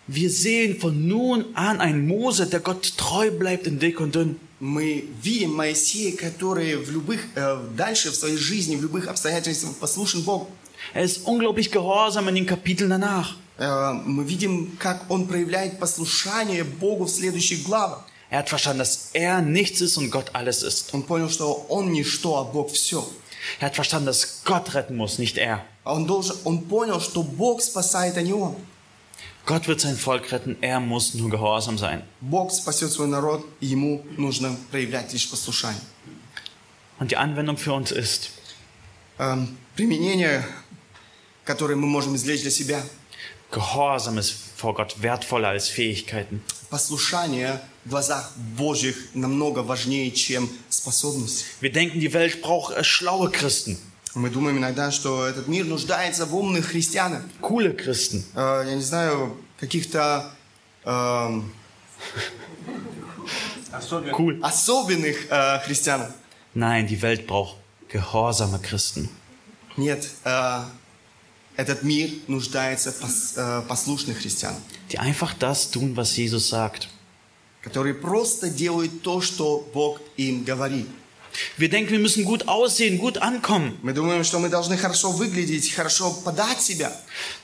Wir 0.09 0.31
sehen 0.31 0.81
von 0.81 1.07
nun 1.07 1.45
an 1.55 1.81
einen 1.81 2.07
Mose, 2.09 2.47
der 2.47 2.61
Gott 2.61 2.97
treu 2.97 3.31
bleibt 3.31 3.67
in 3.67 3.79
dick 3.79 4.01
und 4.01 4.15
dünn. 4.15 4.41
Мы 4.59 5.05
видим 5.23 5.55
Моисея, 5.55 6.17
который 6.17 6.77
в 6.77 6.91
любых, 6.91 7.21
э, 7.37 7.59
дальше 7.77 8.11
в 8.11 8.17
своей 8.17 8.37
жизни, 8.37 8.75
в 8.75 8.83
любых 8.83 9.07
обстоятельствах 9.07 9.77
послушен 9.77 10.23
Богу. 10.23 10.49
Er 10.95 11.05
ist 11.05 11.27
unglaublich 11.27 11.71
gehorsam 11.71 12.29
in 12.29 12.35
den 12.35 12.47
Kapiteln 12.47 12.91
danach. 12.91 13.37
Мы 13.59 14.23
видим, 14.23 14.77
как 14.79 15.11
он 15.11 15.27
проявляет 15.27 15.81
послушание 15.81 16.63
Богу 16.63 17.05
в 17.07 17.11
следующих 17.11 17.65
главах. 17.65 18.05
Er 18.30 18.40
hat 18.40 18.50
verstanden, 18.50 18.80
dass 18.80 19.10
er 19.14 19.42
nichts 19.42 19.82
ist 19.82 19.98
und 19.98 20.10
Gott 20.10 20.32
alles 20.34 20.64
ist. 20.64 20.94
Он 20.94 21.04
понял, 21.04 21.30
что 21.30 21.66
он 21.70 21.92
ничто, 21.92 22.38
а 22.38 22.44
Бог 22.44 22.72
все. 22.72 23.06
Er 23.60 23.68
hat 23.68 23.76
verstanden, 23.76 24.08
dass 24.08 24.44
Gott 24.44 24.74
retten 24.74 24.96
muss, 24.96 25.20
nicht 25.20 25.38
er. 25.38 25.66
Он, 25.84 26.08
должен, 26.08 26.38
он 26.44 26.64
понял, 26.64 27.00
что 27.02 27.24
Бог 27.24 27.62
спасает, 27.62 28.18
а 28.18 28.22
не 28.22 28.34
он. 28.34 28.56
Gott 29.46 29.68
wird 29.68 29.82
sein 29.82 29.98
Volk 29.98 30.32
retten, 30.32 30.56
er 30.62 30.80
muss 30.80 31.14
nur 31.14 31.30
gehorsam 31.30 31.78
sein. 31.78 32.04
Бог 32.22 32.52
спасет 32.52 32.92
свой 32.92 33.08
народ, 33.08 33.46
и 33.60 33.68
ему 33.68 34.04
нужно 34.18 34.56
проявлять 34.72 35.12
лишь 35.12 35.30
послушание. 35.30 35.82
Und 37.00 37.12
die 37.12 37.18
Anwendung 37.18 37.58
für 37.58 37.74
uns 37.74 37.92
ist, 37.92 38.30
Эм, 39.20 39.58
Применение, 39.76 40.46
которое 41.46 41.76
мы 41.76 41.88
можем 41.88 42.16
извлечь 42.16 42.42
для 42.42 42.52
себя, 42.52 42.84
Gehorsam 43.52 44.18
ist 44.18 44.34
vor 44.56 44.74
Gott 44.74 45.02
wertvoller 45.02 45.50
als 45.50 45.70
Fähigkeiten. 45.70 46.42
послушание 46.70 47.60
в 47.86 47.90
глазах 47.92 48.32
Божьих 48.58 48.96
намного 49.14 49.60
важнее, 49.62 50.10
чем 50.12 50.50
способность. 50.70 51.46
Wir 51.62 51.72
denken, 51.72 52.00
die 52.00 52.12
Welt 52.14 52.42
braucht 52.42 52.76
äh, 52.76 52.84
schlaue 52.84 53.30
Christen, 53.30 53.78
Мы 54.16 54.30
думаем 54.30 54.58
иногда, 54.60 54.92
что 54.92 55.26
этот 55.26 55.48
мир 55.48 55.66
нуждается 55.66 56.26
в 56.26 56.36
умных 56.36 56.68
христианах. 56.68 57.22
coole 57.42 57.76
Christen. 57.76 58.24
Э, 58.36 58.64
Я 58.68 58.76
не 58.76 58.82
знаю, 58.82 59.38
каких-то 59.60 60.32
эм, 60.86 61.52
Cool. 64.18 64.40
особенных 64.42 65.16
э, 65.32 65.60
христианах. 65.66 66.12
Nein, 66.54 66.86
die 66.88 67.02
Welt 67.02 67.26
braucht 67.28 67.56
gehorsame 67.90 68.60
Christen. 68.60 69.10
Нет, 69.78 70.08
э, 70.24 70.62
Die 74.92 74.98
einfach 75.00 75.34
das 75.40 75.70
tun, 75.72 75.96
was 75.96 76.18
Jesus 76.18 76.50
sagt. 76.50 76.88
которые 77.64 77.94
просто 77.94 78.50
делают 78.50 79.04
то, 79.04 79.22
что 79.22 79.66
Бог 79.74 80.02
им 80.18 80.44
говорит. 80.44 80.88
Wir 81.58 81.68
denken, 81.70 81.92
wir 81.94 82.00
müssen 82.00 82.26
gut 82.26 82.48
aussehen, 82.48 82.98
gut 83.00 83.18
ankommen. 83.18 83.80
Мы 83.82 83.94
думаем, 83.94 84.24
что 84.24 84.38
мы 84.38 84.50
должны 84.50 84.78
хорошо 84.78 85.12
выглядеть, 85.12 85.72
хорошо 85.74 86.12
подать 86.26 86.62
себя. 86.62 86.92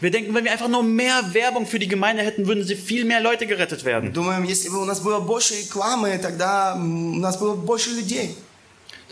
Wir 0.02 0.12
denken, 0.12 0.34
wenn 0.36 0.43
wir 0.43 0.52
einfach 0.52 0.68
nur 0.68 0.84
mehr 0.84 1.34
Werbung 1.34 1.66
für 1.66 1.80
die 1.80 1.88
Gemeinde 1.88 2.22
hätten, 2.22 2.45
würden 2.47 2.64
sie 2.66 2.76
viel 2.76 3.04
mehr 3.06 3.20
Leute 3.22 3.47
gerettet 3.47 3.86
werden. 3.86 4.14
Думаем, 4.14 4.43
если 4.43 4.70
бы 4.70 4.80
у 4.80 4.86
нас 4.86 5.00
было 5.00 5.20
больше 5.20 5.56
рекламы, 5.56 6.20
тогда 6.22 6.74
м, 6.76 7.14
у 7.14 7.20
нас 7.20 7.38
было 7.38 7.56
больше 7.56 7.91
людей. 7.91 8.36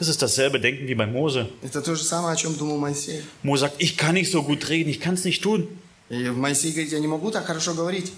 Das 0.01 0.07
ist 0.07 0.21
dasselbe 0.21 0.59
Denken 0.59 0.88
wie 0.88 0.95
bei 0.95 1.07
Mose. 1.07 1.49
Это 1.63 1.81
то 1.81 1.95
же 1.95 2.03
самое, 2.03 2.33
о 2.33 2.35
чем 2.35 2.55
думал 2.55 2.77
Моисей. 2.77 3.23
Mose 3.43 3.61
sagt, 3.61 3.75
ich 3.79 3.97
kann 3.97 4.13
nicht 4.13 4.31
so 4.31 4.43
gut 4.43 4.69
reden, 4.69 4.89
ich 4.89 4.99
kann 4.99 5.15
es 5.15 5.23
nicht 5.23 5.41
tun. 5.41 5.67
И 6.09 6.29
Моисей 6.29 6.71
говорит, 6.71 6.91
я 6.91 6.99
не 6.99 7.07
могу 7.07 7.31
так 7.31 7.45
хорошо 7.45 7.73
говорить. 7.73 8.11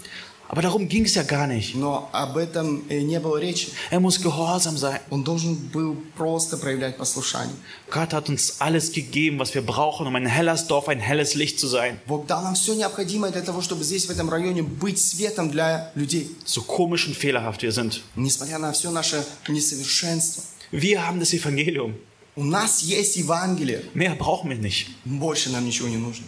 Aber 0.52 0.62
darum 0.62 0.88
ging 0.88 1.04
es 1.04 1.14
ja 1.14 1.22
gar 1.22 1.46
nicht. 1.46 1.76
Но 1.76 2.08
об 2.10 2.36
этом 2.36 2.82
э, 2.88 3.02
не 3.02 3.20
было 3.20 3.38
речи. 3.38 3.68
Er 3.92 4.00
muss 4.00 4.20
gehorsam 4.20 4.76
sein. 4.76 4.98
Он 5.08 5.22
должен 5.22 5.54
был 5.54 5.96
просто 6.16 6.56
проявлять 6.56 6.96
послушание. 6.96 7.54
Gott 7.88 8.12
hat 8.12 8.28
uns 8.28 8.60
alles 8.60 8.90
gegeben, 8.90 9.38
was 9.38 9.54
wir 9.54 9.62
brauchen, 9.62 10.08
um 10.08 10.16
ein 10.16 10.26
helles 10.26 10.66
Dorf, 10.66 10.88
ein 10.88 10.98
helles 10.98 11.36
Licht 11.36 11.60
zu 11.60 11.68
sein. 11.68 12.00
Бог 12.08 12.26
дал 12.26 12.42
нам 12.42 12.56
все 12.56 12.74
необходимое 12.74 13.30
для 13.30 13.42
того, 13.42 13.62
чтобы 13.62 13.84
здесь, 13.84 14.06
в 14.06 14.10
этом 14.10 14.28
районе, 14.28 14.64
быть 14.64 14.98
светом 14.98 15.52
для 15.52 15.92
людей. 15.94 16.34
So 16.44 16.62
komisch 16.62 17.06
und 17.06 17.16
fehlerhaft 17.16 17.62
wir 17.62 17.70
sind. 17.70 18.00
Несмотря 18.16 18.58
на 18.58 18.72
все 18.72 18.90
наше 18.90 19.24
несовершенство. 19.46 20.42
Wir 20.74 21.06
haben 21.06 21.18
das 21.20 21.32
Evangelium. 21.32 21.94
У 22.36 22.44
нас 22.44 22.82
есть 22.82 23.16
Евангелие. 23.16 23.82
Mehr 23.94 24.14
brauchen 24.14 24.50
wir 24.50 24.56
nicht. 24.58 24.86
Больше 25.04 25.50
нам 25.50 25.64
ничего 25.66 25.88
не 25.88 25.96
нужно. 25.96 26.24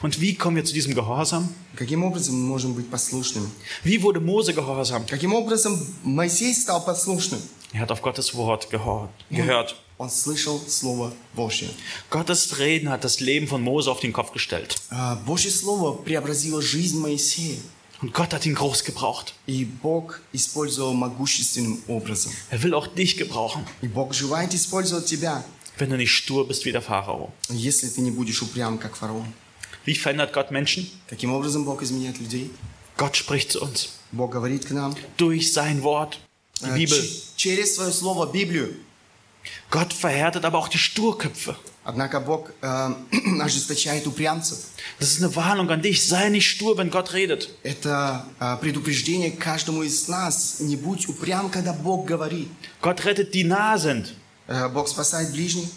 Und 0.00 0.20
wie 0.20 0.34
kommen 0.36 0.56
wir 0.56 0.64
zu 0.64 0.72
diesem 0.74 0.94
Gehorsam? 0.94 1.48
Каким 1.74 2.04
образом 2.04 2.34
мы 2.36 2.46
можем 2.46 2.74
быть 2.74 2.88
послушными? 2.90 3.48
Wie 3.82 4.00
wurde 4.02 4.20
Mose 4.20 4.52
gehorsam? 4.54 5.04
Каким 5.06 5.32
образом 5.34 5.80
Моисей 6.04 6.54
стал 6.54 6.84
послушным? 6.84 7.40
Er 7.72 7.80
hat 7.80 7.90
auf 7.90 8.02
Gottes 8.02 8.34
Wort 8.34 8.68
gehor- 8.70 9.08
gehört. 9.30 9.74
Он 9.98 10.10
слышал 10.10 10.60
Слово 10.68 11.12
Божье. 11.34 11.68
Gottes 12.10 12.58
Reden 12.58 12.90
hat 12.90 13.02
das 13.04 13.20
Leben 13.20 13.48
von 13.48 13.62
Mose 13.62 13.90
auf 13.90 14.00
den 14.00 14.12
Kopf 14.12 14.32
gestellt. 14.32 14.76
А, 14.90 15.16
Божье 15.26 15.50
Слово 15.50 15.94
преобразило 16.02 16.60
жизнь 16.62 16.98
Моисея. 17.00 17.56
Und 18.00 18.12
Gott 18.12 18.32
hat 18.34 18.44
ihn 18.46 18.54
groß 18.54 18.82
gebraucht. 18.84 19.32
И 19.46 19.64
Бог 19.64 20.20
использовал 20.32 20.92
могущественным 20.94 21.82
образом. 21.86 22.32
Er 22.50 22.62
will 22.62 22.74
auch 22.74 22.88
dich 22.88 23.16
gebrauchen, 23.16 23.64
И 23.80 23.86
Бог 23.88 24.12
желает 24.14 24.52
использовать 24.54 25.06
тебя, 25.06 25.44
wenn 25.78 25.88
du 25.90 25.96
nicht 25.96 26.10
stur 26.12 26.46
bist 26.48 26.64
wie 26.64 26.72
der 26.72 26.82
Pharao. 26.82 27.32
если 27.48 27.88
ты 27.88 28.00
не 28.00 28.10
будешь 28.10 28.42
упрям, 28.42 28.78
как 28.78 28.96
фараон. 28.96 29.32
Wie 29.84 29.94
verändert 29.94 30.32
Gott 30.32 30.50
Menschen? 30.50 30.88
Каким 31.08 31.32
образом 31.32 31.64
Бог 31.64 31.80
изменяет 31.82 32.18
людей? 32.18 32.50
Gott 32.96 33.16
spricht 33.16 33.50
zu 33.52 33.60
uns 33.62 33.88
Бог 34.12 34.30
говорит 34.32 34.64
к 34.66 34.70
нам 34.72 34.94
durch 35.16 35.52
sein 35.52 35.82
Wort, 35.82 36.18
die 36.60 36.66
э, 36.70 36.74
Bibel. 36.74 37.00
ч- 37.00 37.22
через 37.36 37.76
свое 37.76 37.90
Слово, 37.92 38.26
Библию. 38.26 38.74
Gott 39.70 39.92
verhärtet 39.92 40.44
aber 40.44 40.58
auch 40.58 40.68
die 40.68 40.78
Sturköpfe. 40.78 41.56
Однако 41.86 42.20
Бог 42.20 42.50
э, 42.60 42.94
ожесточает 43.40 44.06
упрямцев. 44.06 44.58
Das 45.00 45.10
ist 45.10 45.22
eine 45.22 45.34
Warnung 45.34 45.68
an 45.70 45.82
dich. 45.82 46.06
Sei 46.06 46.28
nicht 46.28 46.48
stur, 46.48 46.78
wenn 46.78 46.90
Gott 46.90 47.12
redet. 47.12 47.48
Это 47.64 48.24
э, 48.38 48.56
предупреждение 48.60 49.32
каждому 49.32 49.82
из 49.82 50.06
нас. 50.06 50.60
Не 50.60 50.76
будь 50.76 51.08
упрям, 51.08 51.50
когда 51.50 51.72
Бог 51.72 52.06
говорит. 52.06 52.48
Gott 52.80 53.04
rettet 53.04 53.34
die 53.34 53.44
nah 53.44 53.76
sind. 53.78 54.14
Э, 54.46 54.68
Бог 54.68 54.86
спасает 54.86 55.32
ближних. 55.32 55.68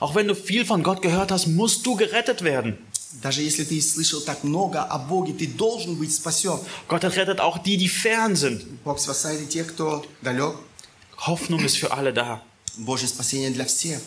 Auch 0.00 0.14
wenn 0.14 0.26
du 0.26 0.34
viel 0.34 0.64
von 0.64 0.82
Gott 0.82 1.00
gehört 1.00 1.30
hast, 1.30 1.46
musst 1.46 1.86
du 1.86 1.94
gerettet 1.94 2.42
werden. 2.42 2.78
Даже 3.20 3.42
если 3.42 3.64
ты 3.64 3.80
слышал 3.82 4.20
так 4.22 4.42
много 4.42 4.82
о 4.82 4.98
Боге, 4.98 5.34
ты 5.34 5.46
должен 5.46 5.96
быть 5.96 6.12
спасен. 6.12 6.58
Gott 6.88 7.04
rettet 7.04 7.40
auch 7.40 7.58
die, 7.58 7.76
die 7.76 7.88
fern 7.88 8.34
sind. 8.34 8.64
Бог 8.84 8.98
спасает 8.98 9.42
и 9.42 9.46
тех, 9.46 9.68
кто 9.68 10.04
далек. 10.22 10.56
Hoffnung 11.18 11.60
ist 11.64 11.76
für 11.76 11.92
alle 11.92 12.12
da. 12.12 12.40
Божье 12.78 13.06
спасение 13.06 13.50
для 13.50 13.66
всех. 13.66 14.00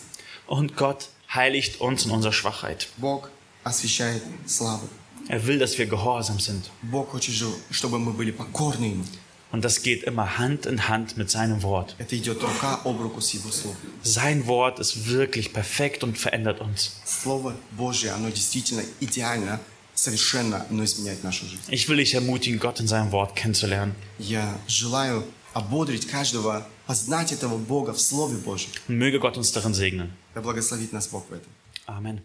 Und 0.48 0.76
Gott 0.76 1.08
heiligt 1.32 1.80
uns 1.80 2.04
in 2.04 2.10
unserer 2.10 2.32
Schwachheit. 2.32 2.88
Бог 2.96 3.30
освящает 3.64 4.22
славу. 4.46 4.88
Er 5.28 5.44
will, 5.46 5.58
dass 5.58 5.76
wir 5.76 5.86
gehorsam 5.86 6.38
sind. 6.38 6.70
Бог 6.82 7.10
хочет, 7.10 7.34
же, 7.34 7.46
чтобы 7.70 7.98
мы 7.98 8.12
были 8.12 8.30
покорны 8.30 8.84
Ему. 8.84 9.04
Und 9.52 9.64
das 9.64 9.82
geht 9.82 10.02
immer 10.02 10.38
Hand 10.38 10.66
in 10.66 10.88
Hand 10.88 11.16
mit 11.16 11.30
seinem 11.30 11.62
Wort. 11.62 11.94
Это 11.98 12.16
идет 12.16 12.42
рука 12.42 12.80
об 12.84 13.00
руку 13.00 13.20
с 13.20 13.32
Его 13.32 13.50
Словом. 13.50 13.76
Sein 14.02 14.46
Wort 14.46 14.78
ist 14.78 15.08
wirklich 15.08 15.52
perfekt 15.52 16.04
und 16.04 16.18
verändert 16.18 16.60
uns. 16.60 17.00
Слово 17.04 17.54
Божье, 17.72 18.10
оно 18.12 18.28
действительно 18.30 18.82
идеально, 19.00 19.60
совершенно, 19.94 20.66
оно 20.68 20.84
изменяет 20.84 21.24
нашу 21.24 21.46
жизнь. 21.46 21.62
Ich 21.70 21.88
will 21.88 21.96
dich 21.96 22.14
ermutigen, 22.14 22.58
Gott 22.58 22.80
in 22.80 22.86
seinem 22.86 23.12
Wort 23.12 23.34
kennenzulernen. 23.34 23.94
Я 24.18 24.58
желаю 24.68 25.24
ободрить 25.54 26.06
каждого, 26.06 26.66
познать 26.90 27.32
этого 27.32 27.56
Бога 27.58 27.92
в 27.92 28.00
Слове 28.00 28.36
Божьем. 28.36 28.70
Und 28.88 28.98
möge 28.98 29.18
Gott 29.18 29.36
uns 29.36 29.52
darin 29.52 29.74
segnen. 29.74 30.10
Да 30.34 30.40
благословит 30.40 30.92
нас 30.92 31.08
Бог 31.08 31.28
в 31.28 31.32
этом. 31.32 31.50
Amen. 31.86 32.20